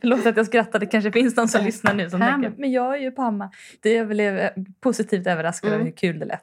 Förlåt 0.00 0.26
att 0.26 0.36
jag 0.36 0.46
skrattade. 0.46 0.78
Det 0.86 0.90
kanske 0.90 1.12
finns 1.12 1.36
någon 1.36 1.48
som 1.48 1.64
lyssnar 1.64 1.94
nu 1.94 2.10
som 2.10 2.20
Pam. 2.20 2.42
tänker 2.42 2.60
men 2.60 2.72
jag 2.72 2.94
är 2.96 3.00
ju 3.00 3.10
Pamma. 3.10 3.50
Det 3.80 3.92
jag 3.94 4.08
blev 4.08 4.38
eh, 4.38 4.50
positivt 4.80 5.26
överraskad 5.26 5.68
Mm. 5.68 5.80
över 5.80 5.90
hur 5.90 5.96
kul 5.96 6.18
det 6.18 6.24
lät. 6.26 6.40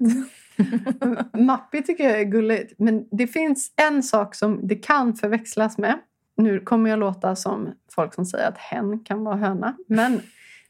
Mappi 1.33 1.83
tycker 1.83 2.03
jag 2.03 2.19
är 2.19 2.23
gulligt. 2.25 2.73
Men 2.79 3.07
det 3.11 3.27
finns 3.27 3.73
en 3.75 4.03
sak 4.03 4.35
som 4.35 4.67
det 4.67 4.75
kan 4.75 5.15
förväxlas 5.15 5.77
med. 5.77 5.99
Nu 6.37 6.59
kommer 6.59 6.89
jag 6.89 6.99
låta 6.99 7.35
som 7.35 7.73
folk 7.95 8.13
som 8.13 8.25
säger 8.25 8.47
att 8.47 8.57
hen 8.57 8.99
kan 9.03 9.23
vara 9.23 9.35
höna. 9.35 9.77
Men 9.87 10.21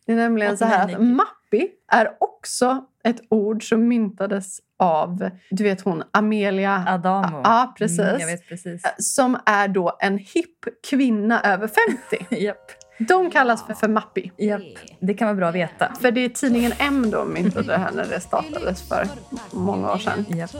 det 0.05 0.11
är 0.11 0.15
nämligen 0.15 0.57
så 0.57 0.65
här 0.65 0.95
att 0.95 1.01
mappi 1.03 1.67
är 1.91 2.09
också 2.19 2.85
ett 3.07 3.21
ord 3.29 3.69
som 3.69 3.87
myntades 3.87 4.59
av, 4.79 5.29
du 5.49 5.63
vet 5.63 5.81
hon, 5.81 6.03
Amelia. 6.11 6.83
Adamo. 6.87 7.41
Ja, 7.43 7.73
precis. 7.77 7.99
Mm, 7.99 8.19
jag 8.19 8.27
vet 8.27 8.47
precis. 8.47 8.81
Som 8.97 9.37
är 9.45 9.67
då 9.67 9.97
en 9.99 10.17
hipp 10.17 10.65
kvinna 10.89 11.41
över 11.41 11.69
50. 12.29 12.35
Japp. 12.43 12.71
De 12.99 13.31
kallas 13.31 13.65
för, 13.65 13.73
för 13.73 13.87
mappi. 13.87 14.31
Japp. 14.37 14.61
Det 14.99 15.13
kan 15.13 15.27
vara 15.27 15.35
bra 15.35 15.47
att 15.47 15.55
veta. 15.55 15.91
För 16.01 16.11
det 16.11 16.25
är 16.25 16.29
tidningen 16.29 16.73
M 16.77 17.11
då 17.11 17.25
myntade 17.25 17.67
det 17.67 17.77
här 17.77 17.91
när 17.91 18.05
det 18.05 18.19
startades 18.19 18.87
för 18.89 19.07
många 19.51 19.91
år 19.91 19.97
sedan. 19.97 20.25
Japp. 20.29 20.55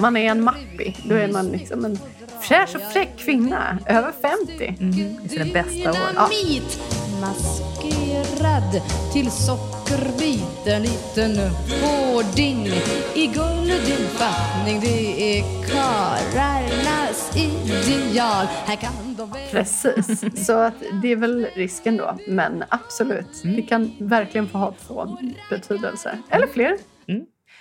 Man 0.00 0.16
är 0.16 0.30
en 0.30 0.44
mappi. 0.44 0.96
Då 1.04 1.14
är 1.14 1.28
man 1.28 1.46
liksom 1.46 1.84
en 1.84 1.98
fräsch 2.40 2.76
och 2.76 2.92
fräck 2.92 3.16
kvinna 3.18 3.78
över 3.86 4.12
50. 4.12 4.76
Mm. 4.80 5.16
Det 5.22 5.36
är 5.36 5.44
det 5.44 5.52
bästa 5.52 5.90
året. 5.90 6.10
Dynamit 6.10 7.09
maskerad 7.20 8.82
till 9.12 9.30
sockerbit 9.30 10.66
En 10.66 10.82
liten 10.82 11.36
hårding 11.82 12.66
i 13.14 13.26
guldig 13.26 13.98
fattning 14.08 14.80
Det 14.80 15.38
är 15.38 15.42
karlarnas 15.72 17.36
ideal 17.36 18.46
Här 18.66 18.76
kan 18.76 18.92
de 19.16 19.30
väl 19.30 19.40
Precis. 19.50 20.46
Så 20.46 20.58
att 20.58 20.74
det 21.02 21.08
är 21.12 21.16
väl 21.16 21.46
risken 21.54 21.96
då. 21.96 22.16
Men 22.28 22.64
absolut, 22.68 23.42
det 23.56 23.62
kan 23.62 23.92
verkligen 24.00 24.48
få 24.48 24.58
ha 24.58 24.74
två 24.86 25.16
betydelser. 25.50 26.18
Eller 26.30 26.46
fler. 26.46 26.76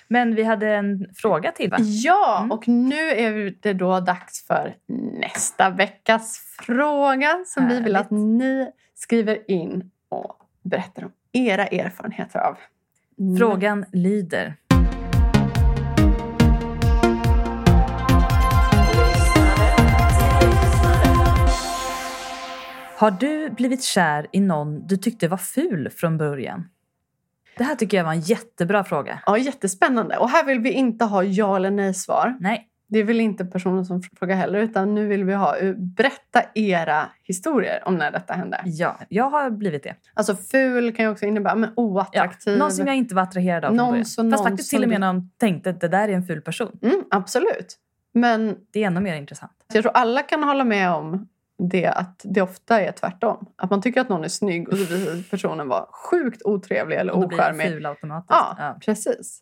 Men 0.07 0.35
vi 0.35 0.43
hade 0.43 0.67
en 0.67 1.05
fråga 1.15 1.51
till 1.51 1.69
va? 1.69 1.77
Ja, 1.79 2.47
och 2.49 2.67
nu 2.67 3.09
är 3.09 3.53
det 3.61 3.73
då 3.73 3.99
dags 3.99 4.47
för 4.47 4.75
nästa 5.19 5.69
veckas 5.69 6.39
fråga 6.61 7.43
som 7.45 7.67
vi 7.67 7.81
vill 7.81 7.95
att 7.95 8.11
ni 8.11 8.71
skriver 8.99 9.51
in 9.51 9.91
och 10.09 10.35
berättar 10.63 11.03
om 11.03 11.11
era 11.31 11.67
erfarenheter 11.67 12.39
av. 12.39 12.57
Frågan 13.37 13.85
lyder. 13.93 14.55
Har 22.97 23.11
du 23.11 23.49
blivit 23.49 23.83
kär 23.83 24.27
i 24.31 24.39
någon 24.39 24.87
du 24.87 24.97
tyckte 24.97 25.27
var 25.27 25.37
ful 25.37 25.89
från 25.89 26.17
början? 26.17 26.69
Det 27.57 27.63
här 27.63 27.75
tycker 27.75 27.97
jag 27.97 28.03
var 28.03 28.13
en 28.13 28.21
jättebra 28.21 28.83
fråga. 28.83 29.19
Ja, 29.25 29.37
jättespännande. 29.37 30.17
Och 30.17 30.29
här 30.29 30.45
vill 30.45 30.59
vi 30.59 30.71
inte 30.71 31.05
ha 31.05 31.23
ja 31.23 31.55
eller 31.55 31.71
nej-svar. 31.71 32.37
Nej, 32.39 32.69
Det 32.91 33.03
vill 33.03 33.19
inte 33.19 33.45
personen 33.45 33.85
som 33.85 34.01
frågar 34.01 34.35
heller. 34.35 34.59
Utan 34.59 34.95
nu 34.95 35.07
vill 35.07 35.23
vi 35.23 35.33
ha 35.33 35.57
eh, 35.57 35.73
berätta 35.75 36.41
era 36.55 37.05
historier 37.23 37.81
om 37.85 37.95
när 37.95 38.11
detta 38.11 38.33
hände. 38.33 38.61
ja, 38.65 38.99
jag 39.09 39.29
har 39.29 39.49
blivit 39.49 39.83
det. 39.83 39.95
Alltså 40.13 40.35
ful 40.35 40.95
kan 40.95 41.05
ju 41.05 41.11
också 41.11 41.25
innebära 41.25 41.55
men 41.55 41.69
Ja, 41.75 41.83
oattraktiv. 41.83 42.57
någon 42.57 42.71
som 42.71 42.87
jag 42.87 42.95
inte 42.95 43.15
var 43.15 43.23
attraherad 43.23 43.65
av 43.65 43.67
från 43.69 43.77
Någon 43.77 43.89
början. 43.91 44.05
som 44.05 44.31
Fast 44.31 44.43
faktiskt 44.43 44.69
till 44.69 44.83
och 44.83 44.89
med 44.89 45.01
någon 45.01 45.29
tänkte 45.37 45.69
att 45.69 45.81
det 45.81 45.87
där 45.87 46.07
är 46.09 46.13
en 46.13 46.23
ful 46.23 46.41
person. 46.41 46.79
mm, 46.81 47.03
absolut. 47.11 47.77
Men 48.13 48.55
Det 48.73 48.83
är 48.83 48.87
ännu 48.87 48.99
mer 48.99 49.15
intressant. 49.15 49.51
jag 49.73 49.83
tror 49.83 49.91
alla 49.95 50.21
kan 50.21 50.43
hålla 50.43 50.63
med 50.63 50.91
om 50.91 51.27
det 51.69 51.85
att 51.87 52.21
det 52.23 52.41
ofta 52.41 52.81
är 52.81 52.91
tvärtom. 52.91 53.45
Att 53.55 53.69
man 53.69 53.81
tycker 53.81 54.01
att 54.01 54.09
någon 54.09 54.23
är 54.23 54.27
snygg 54.27 54.69
och 54.69 54.77
så 54.77 54.93
visar 54.95 55.29
personen 55.29 55.67
var 55.67 55.87
sjukt 55.91 56.41
otrevlig 56.45 56.97
eller 56.97 57.13
Och 57.13 57.21
då 57.21 57.27
blir 57.27 57.53
ful 57.69 57.85
automatiskt. 57.85 58.29
Ja, 58.29 58.55
Ja. 58.57 58.77
precis. 58.85 59.41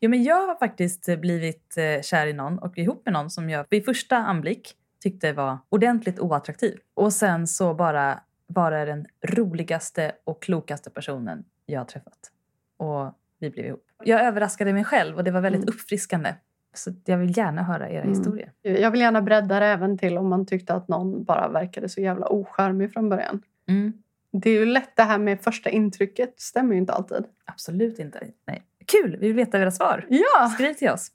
Jo, 0.00 0.10
men 0.10 0.22
jag 0.22 0.46
har 0.46 0.54
faktiskt 0.54 1.08
eh, 1.08 1.16
blivit 1.16 1.76
eh, 1.76 2.02
kär 2.02 2.26
i 2.26 2.32
någon 2.32 2.58
och 2.58 2.78
ihop 2.78 3.02
med 3.04 3.12
någon 3.12 3.30
som 3.30 3.50
jag 3.50 3.66
vid 3.70 3.84
första 3.84 4.16
anblick 4.16 4.74
tyckte 5.02 5.32
var 5.32 5.58
ordentligt 5.68 6.20
oattraktiv. 6.20 6.78
Och 6.94 7.12
sen 7.12 7.46
så 7.46 7.74
bara 7.74 8.20
var 8.46 8.70
det 8.70 8.84
den 8.84 9.06
roligaste 9.26 10.12
och 10.24 10.42
klokaste 10.42 10.90
personen 10.90 11.44
jag 11.66 11.80
har 11.80 11.84
träffat. 11.84 12.18
Och 12.76 13.14
vi 13.38 13.50
blev 13.50 13.66
ihop. 13.66 13.84
Jag 14.04 14.24
överraskade 14.24 14.72
mig 14.72 14.84
själv 14.84 15.16
och 15.16 15.24
det 15.24 15.30
var 15.30 15.40
väldigt 15.40 15.62
Mm. 15.62 15.74
uppfriskande. 15.74 16.34
Så 16.74 16.92
jag 17.04 17.18
vill 17.18 17.36
gärna 17.38 17.62
höra 17.62 17.90
era 17.90 18.02
Mm. 18.02 18.08
historier. 18.14 18.52
Jag 18.62 18.90
vill 18.90 19.00
gärna 19.00 19.22
bredda 19.22 19.60
det 19.60 19.66
även 19.66 19.98
till 19.98 20.18
om 20.18 20.28
man 20.28 20.46
tyckte 20.46 20.74
att 20.74 20.88
någon 20.88 21.24
bara 21.24 21.48
verkade 21.48 21.88
så 21.88 22.00
jävla 22.00 22.28
ocharmig 22.32 22.92
från 22.92 23.08
början. 23.08 23.42
Mm. 23.68 23.92
Det 24.32 24.50
är 24.50 24.54
ju 24.60 24.66
lätt 24.66 24.96
det 24.96 25.02
här 25.02 25.18
med 25.18 25.40
första 25.40 25.70
intrycket. 25.70 26.40
Stämmer 26.40 26.72
ju 26.74 26.78
inte 26.80 26.92
alltid. 26.92 27.24
Absolut 27.44 27.98
inte. 27.98 28.26
Nej. 28.46 28.62
Kul! 28.90 29.16
Vi 29.20 29.26
vill 29.26 29.36
veta 29.36 29.58
era 29.58 29.70
svar. 29.70 30.06
Ja! 30.08 30.48
Skriv 30.54 30.74
till 30.74 30.88
oss. 30.90 31.10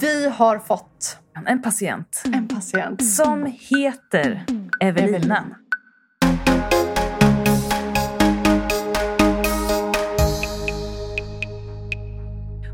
Vi 0.00 0.28
har 0.28 0.58
fått 0.58 1.18
En 1.46 1.62
patient 1.62 2.22
en 2.34 2.48
patient. 2.48 3.04
som 3.04 3.46
heter 3.46 4.44
Evelina. 4.80 5.16
Evelina. 5.16 5.44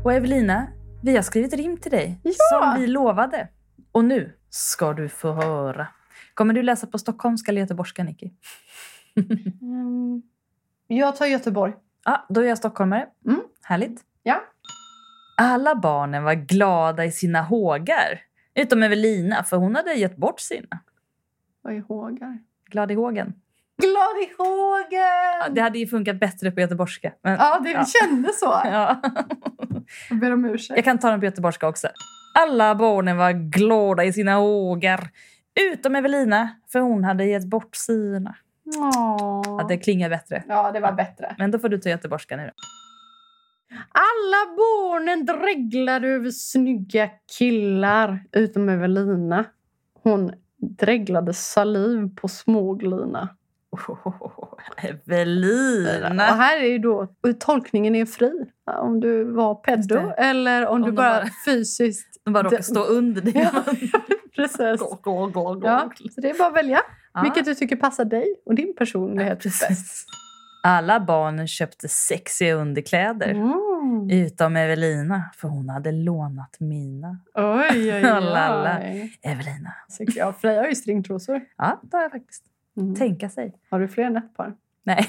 Och 0.03 0.13
Evelina, 0.13 0.67
vi 1.03 1.15
har 1.15 1.23
skrivit 1.23 1.53
rim 1.53 1.77
till 1.77 1.91
dig 1.91 2.19
Ja! 2.23 2.33
som 2.73 2.81
vi 2.81 2.87
lovade. 2.87 3.47
Och 3.91 4.05
nu 4.05 4.33
ska 4.49 4.93
du 4.93 5.09
få 5.09 5.31
höra. 5.31 5.87
Kommer 6.33 6.53
du 6.53 6.63
läsa 6.63 6.87
på 6.87 6.97
stockholmska 6.97 7.51
eller 7.51 7.61
göteborgska, 7.61 8.03
Nicky? 8.03 8.31
Mm. 9.61 10.21
Jag 10.87 11.15
tar 11.15 11.25
Göteborg. 11.25 11.73
Ja, 12.05 12.25
då 12.29 12.41
är 12.41 12.45
jag 12.45 12.57
stockholmare. 12.57 13.05
Mm. 13.27 13.41
Härligt. 13.63 14.01
Ja. 14.23 14.43
Alla 15.37 15.75
barnen 15.75 16.23
var 16.23 16.33
glada 16.33 17.05
i 17.05 17.11
sina 17.11 17.41
hågar. 17.41 18.19
Utom 18.55 18.83
Evelina, 18.83 19.43
för 19.43 19.57
hon 19.57 19.75
hade 19.75 19.93
gett 19.93 20.17
bort 20.17 20.39
sina. 20.39 20.79
Vad 21.61 21.73
är 21.73 21.81
hågar? 21.81 22.37
Glad 22.69 22.91
i 22.91 22.93
hågen. 22.95 23.33
Glad 23.81 24.17
i 24.23 24.29
Ja, 24.37 24.43
hågen! 24.45 25.55
det 25.55 25.61
hade 25.61 25.79
ju 25.79 25.87
funkat 25.87 26.19
bättre 26.19 26.51
på 26.51 26.59
göteborgska. 26.61 27.13
Men, 27.23 27.33
Ja, 27.39 27.59
det 27.59 27.69
Ja. 27.71 27.85
kändes 28.01 28.39
så. 28.39 28.45
ja. 28.65 29.01
Jag 30.09 30.19
ber 30.19 30.33
om 30.33 30.45
ursäkt. 30.45 30.77
Jag 30.77 30.85
kan 30.85 30.99
ta 30.99 31.09
den 31.09 31.19
på 31.19 31.25
göteborgska 31.25 31.67
också. 31.67 31.87
Alla 32.39 32.75
barnen 32.75 33.17
var 33.17 33.31
glada 33.31 34.03
i 34.03 34.13
sina 34.13 34.35
hågar. 34.35 35.09
Utom 35.73 35.95
Evelina, 35.95 36.49
för 36.71 36.79
hon 36.79 37.03
hade 37.03 37.25
gett 37.25 37.45
bort 37.45 37.75
sina. 37.75 38.35
Åh. 38.77 39.41
Ja, 39.59 39.65
det 39.69 39.77
klingar 39.77 40.09
bättre. 40.09 40.43
Ja, 40.47 40.71
det 40.71 40.79
var 40.79 40.91
bättre. 40.91 41.35
Men 41.37 41.51
då 41.51 41.59
får 41.59 41.69
du 41.69 41.77
ta 41.77 41.89
göteborgska 41.89 42.35
nu. 42.37 42.51
Alla 43.91 44.55
barnen 44.57 45.25
dreglade 45.25 46.07
över 46.07 46.31
snygga 46.31 47.09
killar 47.37 48.23
utom 48.31 48.69
Evelina. 48.69 49.45
Hon 50.03 50.31
dreglade 50.57 51.33
saliv 51.33 52.09
på 52.15 52.27
småglina. 52.27 53.29
Oh, 53.71 54.53
Evelina! 54.77 56.29
Och 56.31 56.37
här 56.37 56.57
är 56.63 56.67
ju 56.67 56.77
då 56.79 57.07
tolkningen 57.39 57.95
är 57.95 58.05
fri. 58.05 58.31
Om 58.79 58.99
du 58.99 59.23
var 59.23 59.55
det. 60.05 60.11
eller 60.17 60.67
om, 60.67 60.75
Om 60.75 60.81
du 60.81 60.91
bara 60.91 61.13
bara- 61.21 61.29
fysiskt... 61.45 62.19
De 62.25 62.33
bara 62.33 62.43
råkar 62.43 62.57
Det- 62.57 62.63
stå 62.63 62.83
under 62.83 63.21
dig. 63.21 63.33
Ja, 63.53 63.63
precis. 64.35 64.81
Ja, 65.63 65.91
så 66.15 66.21
det 66.21 66.29
är 66.29 66.37
bara 66.37 66.47
att 66.47 66.55
välja 66.55 66.81
Ja. 67.13 67.21
vilket 67.21 67.45
du 67.45 67.55
tycker 67.55 67.75
passar 67.75 68.05
dig 68.05 68.35
och 68.45 68.55
din 68.55 68.75
personlighet 68.75 69.43
bäst. 69.43 69.67
Precis. 69.67 70.05
Alla 70.63 70.99
barnen 70.99 71.47
köpte 71.47 71.87
sexiga 71.87 72.53
underkläder. 72.53 73.29
Mm. 73.29 74.09
Utom 74.11 74.55
Evelina, 74.55 75.23
för 75.35 75.47
hon 75.47 75.69
hade 75.69 75.91
lånat 75.91 76.55
mina. 76.59 77.19
Oj, 77.33 77.69
oj, 77.93 78.01
Lalla. 78.01 78.79
oj. 78.81 79.17
Evelina. 79.21 79.73
Jag. 80.15 80.37
Freja 80.37 80.61
har 80.61 80.67
ju 80.67 80.75
stringtrosor. 80.75 81.41
Ja, 81.57 81.79
det 81.83 81.97
har 81.97 82.01
jag 82.03 82.11
faktiskt. 82.11 82.43
Mm. 82.77 82.95
Tänka 82.95 83.29
sig. 83.29 83.55
Har 83.69 83.79
du 83.79 83.87
fler 83.87 84.03
än 84.03 84.17
ett 84.17 84.35
par? 84.37 84.53
Nej. 84.83 85.07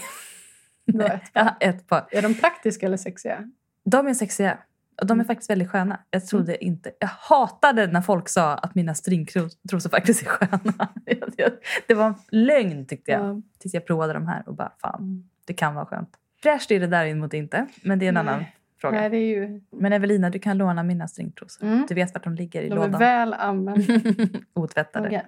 Du 0.86 0.98
har 1.02 1.08
ett 1.10 1.22
Jag 1.32 1.42
har 1.44 1.56
ett 1.60 1.86
par. 1.88 2.06
Är 2.10 2.22
de 2.22 2.34
praktiska 2.34 2.86
eller 2.86 2.96
sexiga? 2.96 3.50
De 3.84 4.06
är 4.06 4.14
sexiga. 4.14 4.58
Och 5.00 5.06
de 5.06 5.12
är 5.12 5.14
Mm. 5.14 5.26
faktiskt 5.26 5.50
väldigt 5.50 5.70
sköna. 5.70 6.00
Jag 6.10 6.26
trodde 6.26 6.64
inte... 6.64 6.90
Jag 6.98 7.08
hatade 7.08 7.86
när 7.86 8.00
folk 8.02 8.28
sa 8.28 8.54
att 8.54 8.74
mina 8.74 8.94
stringtrosor 8.94 9.88
faktiskt 9.90 10.22
är 10.22 10.26
sköna. 10.26 10.88
Det 11.86 11.94
var 11.94 12.06
en 12.06 12.14
lögn 12.30 12.86
tyckte 12.86 13.10
jag. 13.10 13.24
Ja. 13.24 13.40
Tills 13.58 13.74
jag 13.74 13.86
provade 13.86 14.12
de 14.12 14.26
här 14.28 14.42
och 14.48 14.54
bara 14.54 14.72
fan, 14.80 15.00
Mm. 15.02 15.24
det 15.46 15.54
kan 15.54 15.74
vara 15.74 15.86
skönt. 15.86 16.08
Fräscht 16.42 16.70
är 16.70 16.80
det 16.80 16.86
däremot 16.86 17.34
inte, 17.34 17.66
men 17.82 17.98
det 17.98 18.04
är 18.06 18.08
en 18.08 18.14
Nej. 18.14 18.20
annan 18.20 18.44
fråga. 18.80 19.00
Nej, 19.00 19.10
det 19.10 19.16
är 19.16 19.26
ju... 19.36 19.60
Men 19.72 19.92
Evelina, 19.92 20.30
du 20.30 20.38
kan 20.38 20.58
låna 20.58 20.82
mina 20.82 21.08
stringtrosor. 21.08 21.66
Mm. 21.66 21.86
Du 21.88 21.94
vet 21.94 22.14
vart 22.14 22.24
de 22.24 22.34
ligger 22.34 22.62
i 22.62 22.68
De 22.68 22.72
är 22.72 22.76
lådan. 22.76 22.98
väl 23.00 23.34
använda. 23.34 23.92
Otvättade. 24.54 25.06
Okej. 25.08 25.26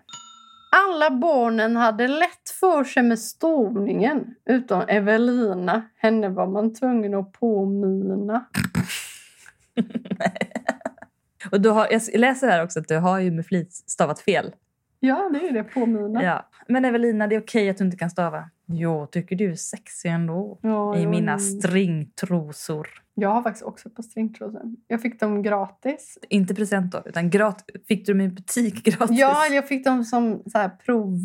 Alla 0.88 1.10
barnen 1.10 1.76
hade 1.76 2.08
lätt 2.08 2.50
för 2.60 2.84
sig 2.84 3.02
med 3.02 3.18
stovningen 3.18 4.34
utom 4.44 4.82
Evelina. 4.88 5.82
Henne 5.96 6.28
var 6.28 6.46
man 6.46 6.74
tvungen 6.74 7.14
att 7.14 7.32
påminna. 7.32 8.44
Och 11.50 11.60
du 11.60 11.68
har, 11.68 11.88
jag 11.90 12.02
läser 12.14 12.48
här 12.48 12.64
också 12.64 12.80
att 12.80 12.88
du 12.88 12.96
har 12.96 13.18
ju 13.18 13.30
med 13.30 13.46
flit 13.46 13.72
stavat 13.72 14.20
fel. 14.20 14.52
Ja, 15.00 15.30
det 15.32 15.48
är 15.48 15.52
det. 15.52 15.64
Påminna. 15.64 16.22
Ja. 16.22 16.48
Men 16.68 16.84
Evelina, 16.84 17.26
det 17.26 17.34
är 17.34 17.40
okej 17.40 17.70
att 17.70 17.76
du 17.76 17.84
inte 17.84 17.96
kan 17.96 18.10
stava. 18.10 18.50
Jo, 18.66 19.06
tycker 19.06 19.36
du 19.36 19.50
är 19.50 19.54
sexig 19.54 20.08
ändå. 20.08 20.58
Ja, 20.62 20.96
I 20.96 21.02
jo, 21.02 21.10
mina 21.10 21.38
stringtrosor. 21.38 22.88
Jag 23.14 23.28
har 23.28 23.42
faktiskt 23.42 23.64
också 23.64 23.88
ett 23.88 23.94
par 23.94 24.02
stringtrosor. 24.02 24.62
Jag 24.86 25.02
fick 25.02 25.20
dem 25.20 25.42
gratis. 25.42 26.18
Inte 26.28 26.54
present 26.54 26.92
då, 26.92 27.02
utan 27.04 27.30
grat 27.30 27.64
fick 27.88 28.06
du 28.06 28.12
dem 28.12 28.20
i 28.20 28.28
butik 28.28 28.84
gratis? 28.84 29.18
Ja, 29.18 29.46
jag 29.46 29.68
fick 29.68 29.84
dem 29.84 30.04
som 30.04 30.42
så 30.46 30.58
här 30.58 30.68
prov... 30.68 31.18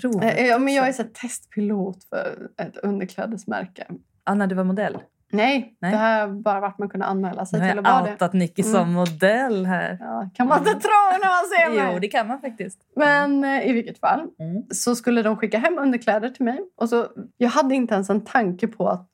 Prov. 0.00 0.24
Ja, 0.24 0.58
men 0.58 0.74
jag 0.74 0.88
är 0.88 0.92
så 0.92 1.04
testpilot 1.04 2.04
för 2.04 2.48
ett 2.56 2.76
underklädesmärke. 2.76 3.86
Ja, 4.24 4.34
när 4.34 4.46
du 4.46 4.54
var 4.54 4.64
modell. 4.64 4.98
Nej, 5.32 5.76
Nej. 5.80 5.90
det 5.92 5.96
här 5.98 6.28
bara 6.28 6.60
varit 6.60 6.78
man 6.78 6.88
kunde 6.88 7.06
anmäla 7.06 7.46
sig 7.46 7.60
Nu 7.60 7.64
har 7.66 7.72
till 7.72 7.76
jag 7.76 7.86
att 7.86 7.92
vara 7.94 8.04
det. 8.06 8.12
outat 8.12 8.32
Nicky 8.32 8.62
Mm. 8.62 8.72
som 8.74 8.92
modell 8.92 9.66
här. 9.66 9.96
Ja, 10.00 10.30
kan 10.34 10.46
man 10.48 10.58
inte 10.58 10.70
tro 10.70 10.90
när 11.12 11.28
man 11.28 11.44
ser 11.74 11.84
mig. 11.84 11.92
Jo, 11.94 11.98
det 11.98 12.08
kan 12.08 12.26
man 12.28 12.40
faktiskt. 12.40 12.78
Men 12.96 13.44
eh, 13.44 13.68
i 13.68 13.72
vilket 13.72 13.98
fall 14.00 14.20
Mm. 14.38 14.62
så 14.70 14.96
skulle 14.96 15.22
de 15.22 15.36
skicka 15.36 15.58
hem 15.58 15.78
underkläder 15.78 16.28
till 16.30 16.44
mig. 16.44 16.58
Och 16.76 16.88
så, 16.88 17.06
jag 17.36 17.48
hade 17.48 17.74
inte 17.74 17.94
ens 17.94 18.10
en 18.10 18.24
tanke 18.24 18.66
på 18.68 18.88
att 18.88 19.08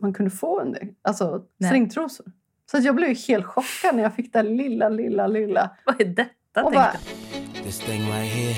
man 0.00 0.14
kunde 0.14 0.30
få 0.30 0.60
under, 0.60 0.88
alltså 1.02 1.42
Nej. 1.58 1.70
stringtrosor. 1.70 2.26
Så 2.70 2.76
att 2.76 2.84
jag 2.84 2.94
blev 2.94 3.16
helt 3.28 3.46
chockad 3.46 3.94
när 3.96 4.02
jag 4.02 4.14
fick 4.14 4.32
det 4.32 4.42
lilla, 4.42 4.88
lilla, 4.88 5.26
lilla. 5.26 5.70
Vad 5.86 6.00
är 6.00 6.04
detta? 6.04 6.64
Och 6.64 6.72
bara. 6.72 6.92
This 7.64 7.78
thing 7.80 8.00
right 8.00 8.34
here 8.34 8.54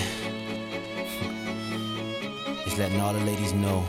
is 2.67 2.79
letting 2.79 3.01
all 3.01 3.15
the 3.15 3.21
ladies 3.21 3.53
know. 3.53 3.83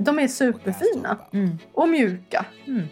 De 0.00 0.18
är 0.18 0.28
superfina 0.28 1.18
Mm. 1.32 1.58
och 1.72 1.88
mjuka. 1.88 2.46
Mm. 2.66 2.82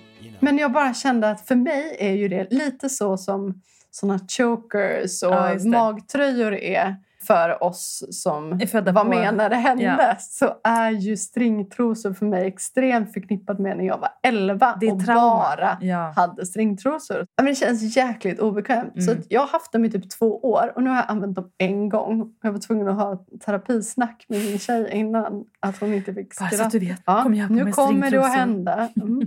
Men 0.41 0.59
jag 0.59 0.73
bara 0.73 0.95
kände 0.95 1.31
att 1.31 1.47
för 1.49 1.55
mig 1.55 1.97
är 1.99 2.13
ju 2.13 2.29
det 2.29 2.47
lite 2.51 2.89
så 2.89 3.17
som 3.17 3.63
såna 3.91 4.19
chokers 4.19 5.23
och 5.23 5.33
Ja, 5.33 5.59
magtröjor 5.65 6.55
är 6.55 6.97
för 7.27 7.63
oss 7.63 8.05
som 8.11 8.61
födda 8.61 8.93
var 8.93 9.03
på- 9.05 9.09
med 9.11 9.35
när 9.35 9.51
det 9.51 9.57
hände. 9.57 9.85
Ja. 9.85 10.17
Så 10.19 10.55
är 10.65 10.91
ju 10.91 11.17
stringtrosor 11.17 12.13
för 12.13 12.27
mig 12.27 12.47
extremt 12.47 13.13
förknippat 13.13 13.59
med 13.59 13.77
när 13.77 13.85
jag 13.85 13.99
var 13.99 14.09
11 14.23 14.77
Det 14.81 14.87
är 14.87 14.95
och 14.95 15.05
trauma. 15.05 15.21
bara 15.37 15.77
Ja. 15.81 16.13
hade 16.17 16.47
stringtrosor. 16.47 17.27
Men 17.37 17.47
det 17.47 17.55
känns 17.55 17.97
jäkligt 17.97 18.41
obekvämt. 18.41 19.05
Så 19.05 19.11
Mm. 19.11 19.21
att 19.21 19.27
jag 19.31 19.41
har 19.41 19.49
haft 19.49 19.73
dem 19.73 19.85
i 19.85 19.91
typ 19.91 20.11
två 20.11 20.39
år 20.41 20.73
och 20.77 20.83
nu 20.83 20.91
har 20.91 20.97
jag 20.97 21.05
använt 21.09 21.37
dem 21.37 21.51
en 21.59 21.89
gång. 21.89 22.35
Jag 22.43 22.53
var 22.53 22.59
tvungen 22.59 22.89
att 22.89 22.97
ha 22.97 23.25
terapisnack 23.45 24.25
med 24.29 24.39
min 24.39 24.59
tjej 24.59 24.91
innan 24.93 25.45
att 25.61 25.79
hon 25.81 25.95
inte 25.95 26.15
fick 26.15 26.39
Bara 26.39 26.49
så 26.49 26.55
skratta. 26.55 26.65
att 26.67 26.73
du 26.73 26.79
vet. 26.79 27.03
Ja, 27.07 27.21
på 27.23 27.29
nu 27.29 27.73
kommer 27.73 28.11
det 28.11 28.21
att 28.25 28.35
hända. 28.37 28.89
Mm. 29.03 29.21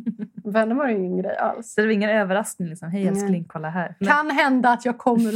Vänner 0.43 0.75
var 0.75 0.87
det 0.87 0.93
ingen 0.93 1.17
grej 1.17 1.37
alls. 1.37 1.73
Så 1.73 1.81
det 1.81 1.87
var 1.87 1.93
ingen 1.93 2.09
överraskning. 2.09 2.67
Liksom. 2.69 2.89
Hej 2.91 3.07
älskling, 3.07 3.45
kolla 3.47 3.69
här. 3.69 3.95
Men 3.99 4.09
Kan 4.09 4.29
hända 4.31 4.69
att 4.69 4.85
jag 4.85 4.97
kommer 4.97 5.31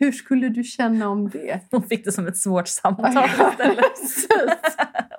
hur 0.00 0.12
skulle 0.12 0.48
du 0.48 0.64
känna 0.64 1.08
om 1.08 1.28
det? 1.30 1.60
hon 1.70 1.82
fick 1.82 2.04
det 2.04 2.12
som 2.12 2.26
ett 2.26 2.36
svårt 2.36 2.68
samtal 2.68 3.24
istället. 3.46 3.84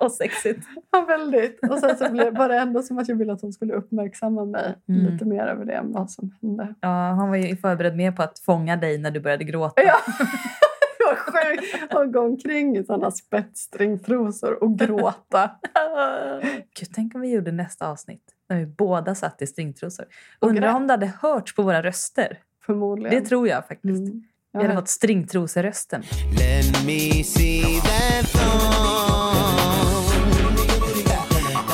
och 0.00 0.12
sexigt. 0.12 0.66
Ja, 0.90 1.00
väldigt. 1.00 1.58
Och 1.70 1.78
sen 1.78 1.96
så 1.96 2.10
blev, 2.12 2.36
var 2.36 2.48
det 2.48 2.58
ändå 2.58 2.82
som 2.82 2.98
att 2.98 3.08
jag 3.08 3.16
ville 3.16 3.32
att 3.32 3.42
hon 3.42 3.52
skulle 3.52 3.74
uppmärksamma 3.74 4.44
mig 4.44 4.74
Mm. 4.88 5.12
lite 5.12 5.24
mer 5.24 5.46
över 5.46 5.64
det 5.64 5.72
än 5.74 5.92
vad 5.92 6.10
som 6.10 6.34
hände. 6.42 6.74
Ja, 6.80 6.88
han 6.88 7.28
var 7.28 7.36
ju 7.36 7.56
förberedd 7.56 7.96
med 7.96 8.16
på 8.16 8.22
att 8.22 8.38
fånga 8.38 8.76
dig 8.76 8.98
när 8.98 9.10
du 9.10 9.20
började 9.20 9.44
gråta. 9.44 9.82
Ja. 9.82 9.94
Det 10.98 11.04
var 11.06 11.16
sjukt 11.16 11.92
att 11.94 12.12
gå 12.12 12.20
omkring 12.20 12.76
i 12.76 12.84
såna 12.84 13.10
spetsstringtrosor 13.10 14.62
och 14.62 14.78
gråta. 14.78 15.50
Gud, 16.80 16.88
tänk 16.94 17.14
om 17.14 17.20
vi 17.20 17.30
gjorde 17.34 17.52
nästa 17.52 17.88
avsnitt 17.88 18.22
när 18.48 18.56
vi 18.58 18.66
båda 18.66 19.14
satt 19.14 19.42
i 19.42 19.46
stringtrosor. 19.46 20.06
Undrar 20.40 20.74
om 20.74 20.86
det 20.86 20.92
hade 20.92 21.12
hörts 21.22 21.54
på 21.54 21.62
våra 21.62 21.82
röster. 21.82 22.38
Förmodligen. 22.66 23.22
Det 23.22 23.28
tror 23.28 23.48
jag 23.48 23.66
faktiskt. 23.68 24.08
Mm. 24.10 24.22
Vi 24.54 24.62
hade 24.62 24.74
fått 24.74 24.88
stringtroserösten. 24.88 26.02
let 26.36 26.84
me 26.86 27.24
see 27.24 27.80
that 27.80 28.26
thong. 28.32 29.52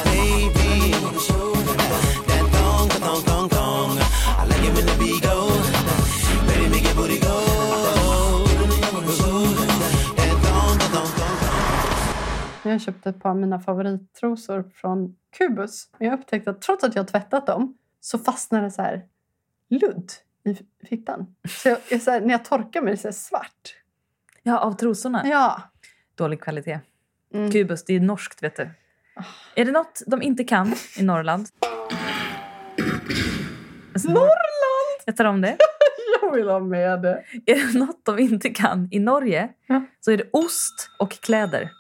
Baby, 0.05 0.93
that 2.26 2.47
thong, 2.53 2.89
that 2.89 3.01
thong, 3.03 3.22
thong, 3.22 3.49
thong. 3.49 3.99
I 4.39 4.47
like 4.49 4.68
it 4.68 4.74
when 4.76 4.87
the 4.87 4.97
beat 4.99 5.22
goes. 5.22 5.70
Baby, 6.47 6.68
make 6.70 6.85
your 6.85 6.95
booty 6.97 7.18
go. 7.20 7.35
That 8.97 9.16
thong, 9.18 9.55
that 10.16 10.37
thong, 10.45 10.79
thong, 10.79 11.11
thong. 12.62 12.70
Jag 12.72 12.81
köpte 12.81 13.11
ett 13.11 13.20
par 13.20 13.31
av 13.31 13.37
mina 13.37 13.61
favorittrosor 13.61 14.70
från 14.74 15.16
Kubus. 15.39 15.89
Men 15.99 16.09
jag 16.09 16.18
upptäckte 16.18 16.51
att 16.51 16.61
trots 16.62 16.85
att 16.85 16.95
jag 16.95 17.03
har 17.03 17.09
tvättat 17.09 17.47
dem 17.47 17.79
så 18.01 18.18
fastnar 18.18 18.62
det 18.62 18.70
så 18.70 18.83
här 18.83 19.03
ludd 19.70 20.12
i 20.49 20.86
fittan. 20.86 21.34
Så 21.49 21.68
jag, 21.68 21.78
jag, 21.90 22.03
så 22.03 22.11
här, 22.11 22.20
när 22.20 22.30
jag 22.30 22.44
torkar 22.44 22.82
mig 22.82 22.96
så 22.96 23.09
är 23.09 23.12
det 23.12 23.18
svart. 23.18 23.74
Ja, 24.42 24.59
av 24.59 24.72
trosorna. 24.72 25.22
Ja. 25.26 25.62
Dålig 26.14 26.40
kvalitet. 26.42 26.80
Mm. 27.34 27.51
Kubus, 27.53 27.84
det 27.84 27.94
är 27.96 28.01
norskt 28.01 28.42
vet 28.42 28.57
du. 28.57 28.70
Är 29.55 29.64
det 29.64 29.72
något 29.72 30.03
de 30.07 30.22
inte 30.22 30.44
kan 30.44 30.74
i 30.99 31.03
Norrland? 31.03 31.46
Alltså, 33.94 34.09
Norrland! 34.09 35.03
Jag 35.05 35.16
tar 35.16 35.24
om 35.24 35.40
det. 35.40 35.57
Jag 36.22 36.32
vill 36.32 36.49
ha 36.49 36.61
med 36.61 37.03
det. 37.03 37.24
Är 37.46 37.72
det 37.72 37.78
något 37.78 38.05
de 38.05 38.18
inte 38.18 38.51
kan 38.51 38.88
i 38.90 38.99
Norge 38.99 39.49
Ja. 39.66 39.84
så 40.01 40.11
är 40.11 40.16
det 40.16 40.28
ost 40.32 40.90
och 40.99 41.11
kläder. 41.11 41.70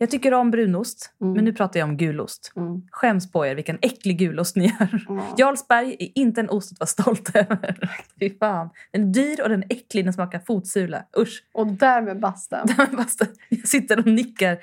Jag 0.00 0.10
tycker 0.10 0.34
om 0.34 0.50
brunost, 0.50 1.14
Mm. 1.20 1.32
men 1.32 1.44
nu 1.44 1.52
pratar 1.52 1.80
jag 1.80 1.88
om 1.88 1.96
gulost. 1.96 2.52
Mm. 2.56 2.82
Skäms 2.90 3.32
på 3.32 3.46
er 3.46 3.54
vilken 3.54 3.78
äcklig 3.82 4.18
gulost 4.18 4.56
ni 4.56 4.64
gör. 4.64 5.04
Ja. 5.08 5.22
Jarlsberg 5.38 5.96
är 5.98 6.08
inte 6.14 6.40
en 6.40 6.50
ost 6.50 6.72
att 6.72 6.80
vara 6.80 6.86
stolt 6.86 7.30
över. 7.36 7.90
Fy 8.20 8.38
fan. 8.38 8.70
Den 8.92 9.02
är 9.02 9.06
dyr 9.12 9.42
och 9.42 9.48
den 9.48 9.62
är 9.62 9.66
äcklig. 9.70 10.04
Den 10.04 10.12
smakar 10.12 10.38
fotsula. 10.38 11.04
Usch. 11.18 11.42
Och 11.54 11.66
därmed 11.66 12.20
basta. 12.20 12.64
Men 12.76 12.96
basta, 12.96 13.26
Jag 13.48 13.68
sitter 13.68 13.98
och 13.98 14.06
nickar 14.06 14.58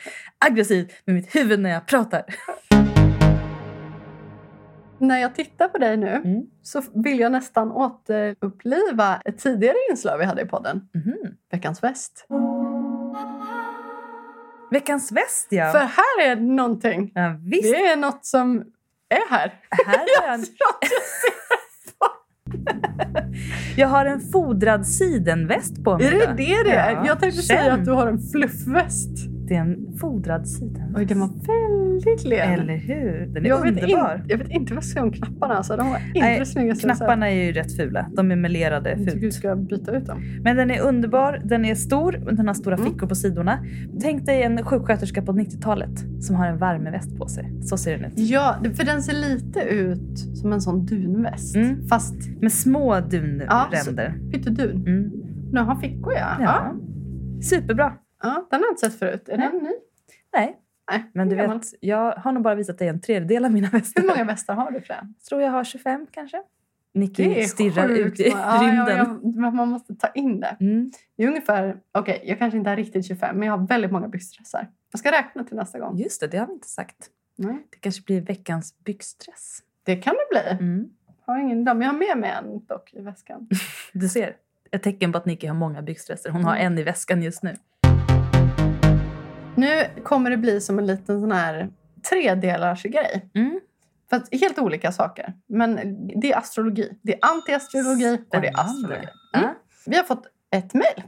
aggressivt 0.46 0.92
med 1.06 1.16
mitt 1.16 1.36
huvud 1.36 1.60
när 1.60 1.70
jag 1.70 1.86
pratar. 1.88 2.24
När 5.00 5.18
jag 5.20 5.36
tittar 5.36 5.68
på 5.68 5.78
dig 5.78 5.98
nu 5.98 6.08
Mm. 6.08 6.44
så 6.62 6.82
vill 6.94 7.20
jag 7.20 7.32
nästan 7.32 7.72
återuppliva 7.72 9.22
ett 9.26 9.38
tidigare 9.38 9.76
inslag 9.92 10.18
vi 10.18 10.26
hade 10.26 10.42
i 10.42 10.46
podden. 10.46 10.88
Mhm. 10.94 11.16
Veckans 11.52 11.80
fest. 11.80 12.26
Veckans 14.76 15.12
väst, 15.12 15.48
ja. 15.50 15.72
För 15.72 15.80
här 15.80 16.32
är 16.32 16.36
någonting. 16.36 17.12
ja. 17.16 17.36
Det 17.44 17.58
är 17.76 17.96
något 17.98 18.26
som 18.26 18.58
är 19.10 19.30
här. 19.30 19.54
Här 19.86 20.04
jag, 20.22 20.34
en, 20.34 20.46
jag 23.78 23.88
har 23.88 24.06
en 24.06 24.22
fodrad 24.32 24.88
sidenväst 24.88 25.84
på 25.84 25.98
mig. 25.98 26.08
Är 26.08 26.12
det 26.12 26.34
det 26.38 26.64
det 26.64 26.72
är? 26.76 26.92
Ja, 26.92 27.04
Jag 27.08 27.20
tänkte 27.20 27.42
känn. 27.42 27.58
säga 27.58 27.74
att 27.74 27.86
du 27.86 27.92
har 27.92 28.08
en 28.08 28.20
fluffväst. 28.32 29.10
Det 29.48 29.56
är 29.56 29.62
en 29.62 29.98
fodrad 29.98 30.48
sidenväst. 30.48 30.98
Oj, 30.98 31.06
den 31.06 31.20
var 31.20 31.28
väldigt 31.28 32.24
len. 32.26 32.60
Eller 32.60 32.76
hur? 32.78 33.26
Den 33.34 33.46
är 33.46 33.50
jag, 33.50 33.62
vet 33.62 33.70
underbar. 33.84 34.16
in, 34.16 34.24
jag 34.28 34.38
vet 34.38 34.50
inte 34.50 34.74
vad 34.74 34.78
jag 34.78 34.84
ska 34.84 34.94
säga 34.94 35.04
om 35.04 35.12
knapparna. 35.12 35.54
Alltså. 35.54 35.78
De 35.78 35.90
var 35.90 35.98
inte 35.98 36.20
Nej, 36.20 36.46
sett. 36.46 36.82
Knapparna 36.82 37.30
är 37.32 37.44
ju 37.46 37.52
rätt 37.52 37.76
fula. 37.76 38.06
De 38.16 38.32
är 38.32 38.36
melerade 38.36 38.90
Jag 38.90 39.00
tycker 39.00 39.12
du 39.16 39.20
fult. 39.22 39.34
ska 39.34 39.56
byta 39.56 39.92
ut 39.98 40.06
dem. 40.06 40.22
Men 40.44 40.58
den 40.58 40.72
är 40.72 40.82
underbar. 40.82 41.42
Den 41.44 41.66
är 41.66 41.76
stor. 41.76 42.12
Den 42.12 42.48
har 42.48 42.54
stora 42.54 42.76
Mm. 42.76 42.88
fickor 42.94 43.08
på 43.08 43.16
sidorna. 43.16 43.60
Tänk 44.02 44.26
dig 44.26 44.44
en 44.44 44.64
sjuksköterska 44.64 45.22
på 45.22 45.32
90-talet 45.32 46.06
som 46.20 46.36
har 46.36 46.48
en 46.48 46.58
värmeväst 46.58 47.18
på 47.18 47.28
sig. 47.28 47.54
Så 47.62 47.78
ser 47.78 47.98
den 47.98 48.06
ut. 48.06 48.14
Ja, 48.16 48.56
för 48.76 48.86
den 48.86 49.02
ser 49.04 49.14
lite 49.14 49.60
ut 49.60 50.20
som 50.36 50.54
en 50.54 50.62
sån 50.62 50.86
dunväst. 50.86 51.56
Mm. 51.56 51.88
Fast 51.88 52.16
Med 52.42 52.52
små 52.52 52.96
Ja, 52.96 53.02
dunränder. 53.02 54.14
pyttedun. 54.32 54.88
Mm. 54.88 55.12
Den 55.52 55.66
har 55.66 55.76
fickor, 55.76 56.14
ja. 56.14 56.28
ja. 56.40 56.46
Ja. 56.46 56.76
Superbra. 57.42 57.94
Ja. 58.24 58.48
Den 58.50 58.60
har 58.60 58.68
jag 58.68 58.72
inte 58.72 58.82
sett 58.90 59.00
förut. 59.00 59.30
Är 59.30 59.38
Nej. 59.38 59.50
den 59.52 59.64
ny? 59.64 59.72
Nej, 60.34 60.58
Nej. 60.92 61.04
men 61.14 61.30
du 61.30 61.36
vet, 61.36 61.62
jag 61.80 62.12
har 62.16 62.32
nog 62.32 62.44
bara 62.44 62.56
visat 62.56 62.78
dig 62.78 62.88
en 62.88 63.02
tredjedel 63.02 63.46
av 63.46 63.52
mina 63.52 63.70
västar. 63.70 64.02
Hur 64.02 64.10
många 64.10 64.24
västar 64.24 64.54
har 64.56 64.72
du 64.72 64.82
för 64.82 64.94
den? 64.94 65.14
tror 65.30 65.42
jag 65.42 65.52
har 65.52 65.64
25 65.64 66.08
kanske. 66.12 66.44
Nicky 66.94 67.44
stirrar 67.44 67.88
sjukt 67.88 68.20
ut 68.20 68.28
i. 68.28 68.30
Ja, 68.30 68.60
rymden. 68.64 69.22
Ja, 69.44 69.52
man 69.52 69.68
måste 69.70 69.96
ta 69.96 70.08
in 70.08 70.40
det. 70.40 70.58
Mm. 70.60 70.92
Det 71.18 71.24
är 71.24 71.28
ungefär, 71.28 71.78
okej, 71.92 72.22
jag 72.26 72.40
kanske 72.40 72.58
inte 72.58 72.70
har 72.70 72.78
riktigt 72.78 73.06
25, 73.08 73.38
men 73.40 73.48
jag 73.48 73.58
har 73.58 73.68
väldigt 73.68 73.92
många 73.92 74.08
byxdressar. 74.08 74.68
Jag 74.92 75.00
ska 75.00 75.12
räkna 75.12 75.44
till 75.44 75.56
nästa 75.56 75.80
gång. 75.80 75.98
Just 75.98 76.22
det, 76.22 76.28
det 76.28 76.38
har 76.38 76.48
vi 76.48 76.54
inte 76.54 76.68
sagt. 76.70 76.96
Nej. 77.36 77.68
Det 77.70 77.78
kanske 77.80 78.02
blir 78.04 78.22
veckans 78.22 78.80
byxdress. 78.84 79.60
Det 79.84 79.96
kan 79.96 80.14
det 80.14 80.40
bli. 80.58 80.66
Mm. 80.68 80.90
Har 81.26 81.38
ingen 81.40 81.64
men 81.64 81.82
jag 81.82 81.90
har 81.90 81.98
med 82.00 82.18
mig 82.18 82.30
en 82.32 82.66
dock 82.66 82.94
i 82.94 83.02
väskan. 83.02 83.48
Du 83.94 84.10
ser, 84.10 84.36
ett 84.72 84.84
tecken 84.84 85.12
på 85.12 85.18
att 85.18 85.26
Nicky 85.26 85.48
har 85.48 85.56
många 85.56 85.82
byxdresser. 85.82 86.30
Hon 86.30 86.44
har 86.44 86.56
Mm. 86.56 86.66
en 86.74 86.80
i 86.80 86.84
väskan 86.84 87.22
just 87.22 87.44
nu. 87.44 87.56
Nu 89.56 89.88
kommer 90.04 90.30
det 90.30 90.38
bli 90.38 90.62
som 90.62 90.80
en 90.80 90.86
liten 90.86 91.22
sån 91.22 91.32
här 91.32 91.70
tredelars 92.10 92.84
grej. 92.84 93.30
Mm. 93.36 93.60
För 94.10 94.18
att, 94.18 94.28
helt 94.32 94.60
olika 94.60 94.92
saker. 94.92 95.34
Men 95.48 95.98
det 96.22 96.32
är 96.32 96.38
astrologi. 96.38 97.00
Det 97.02 97.14
är 97.14 97.20
antiastrologi 97.22 98.18
och 98.30 98.42
det 98.42 98.48
är 98.48 98.60
astrologi. 98.60 99.08
Mm. 99.36 99.48
Ja. 99.48 99.56
Vi 99.86 99.98
har 99.98 100.04
fått 100.04 100.28
ett 100.52 100.74
mejl. 100.74 101.04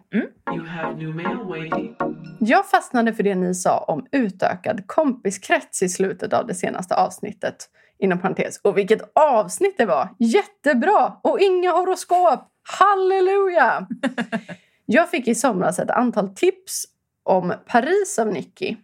Waiting. 1.47 1.95
Jag 2.39 2.69
fastnade 2.69 3.13
för 3.13 3.23
det 3.23 3.35
ni 3.35 3.55
sa 3.55 3.77
om 3.77 4.07
utökad 4.11 4.87
kompiskrets 4.87 5.83
i 5.83 5.89
slutet 5.89 6.33
av 6.33 6.47
det 6.47 6.55
senaste 6.55 6.95
avsnittet. 6.95 7.69
Inom 7.99 8.19
parentes. 8.19 8.59
Och 8.63 8.77
vilket 8.77 9.01
avsnitt 9.15 9.77
det 9.77 9.85
var! 9.85 10.09
Jättebra! 10.19 11.13
Och 11.23 11.39
inga 11.39 11.71
horoskop! 11.71 12.39
Halleluja! 12.79 13.87
Jag 14.85 15.09
fick 15.09 15.27
i 15.27 15.35
somras 15.35 15.79
ett 15.79 15.89
antal 15.89 16.35
tips 16.35 16.85
om 17.27 17.53
Paris 17.65 18.19
av 18.19 18.27
Nicky. 18.27 18.75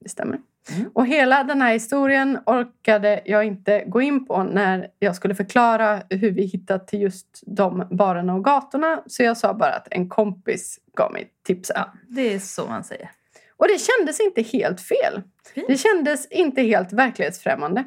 Det 0.00 0.08
stämmer. 0.08 0.38
Mm. 0.76 0.90
Och 0.94 1.06
hela 1.06 1.44
den 1.44 1.62
här 1.62 1.72
historien 1.72 2.38
orkade 2.46 3.22
jag 3.24 3.44
inte 3.44 3.84
gå 3.86 4.02
in 4.02 4.26
på 4.26 4.42
när 4.42 4.88
jag 4.98 5.16
skulle 5.16 5.34
förklara 5.34 6.02
hur 6.10 6.30
vi 6.30 6.42
hittat 6.46 6.88
till 6.88 7.00
just 7.02 7.40
de 7.46 7.86
barerna 7.90 8.34
och 8.34 8.44
gatorna. 8.44 9.02
Så 9.06 9.22
jag 9.22 9.36
sa 9.36 9.54
bara 9.54 9.72
att 9.72 9.88
en 9.90 10.08
kompis 10.08 10.78
gav 10.96 11.12
mig 11.12 11.30
tipsen. 11.46 11.76
Ja, 11.78 11.92
det 12.08 12.34
är 12.34 12.38
så 12.38 12.66
man 12.66 12.84
säger. 12.84 13.10
Och 13.56 13.68
det 13.68 13.78
kändes 13.78 14.20
inte 14.20 14.42
helt 14.42 14.80
fel. 14.80 15.22
Fint. 15.54 15.66
Det 15.68 15.76
kändes 15.76 16.26
inte 16.26 16.62
helt 16.62 16.92
verklighetsfrämmande. 16.92 17.84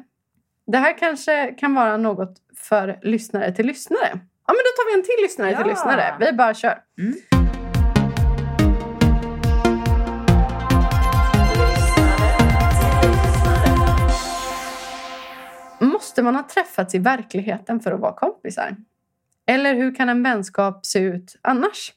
Det 0.66 0.78
här 0.78 0.98
kanske 0.98 1.54
kan 1.58 1.74
vara 1.74 1.96
något 1.96 2.34
för 2.56 2.98
lyssnare 3.02 3.52
till 3.52 3.66
lyssnare. 3.66 4.08
Ja, 4.46 4.54
men 4.54 4.56
då 4.56 4.70
tar 4.76 4.92
vi 4.92 4.98
en 5.00 5.04
till 5.04 5.22
lyssnare 5.22 5.50
till 5.50 5.60
Ja. 5.66 5.70
lyssnare. 5.70 6.16
Vi 6.20 6.32
bara 6.32 6.54
kör. 6.54 6.78
Mm. 6.98 7.14
Måste 16.18 16.24
man 16.24 16.36
ha 16.36 16.48
träffats 16.48 16.94
i 16.94 16.98
verkligheten 16.98 17.80
för 17.80 17.92
att 17.92 18.00
vara 18.00 18.12
kompisar? 18.12 18.76
Eller 19.46 19.74
hur 19.74 19.94
kan 19.94 20.08
en 20.08 20.22
vänskap 20.22 20.86
se 20.86 20.98
ut 20.98 21.36
annars? 21.42 21.92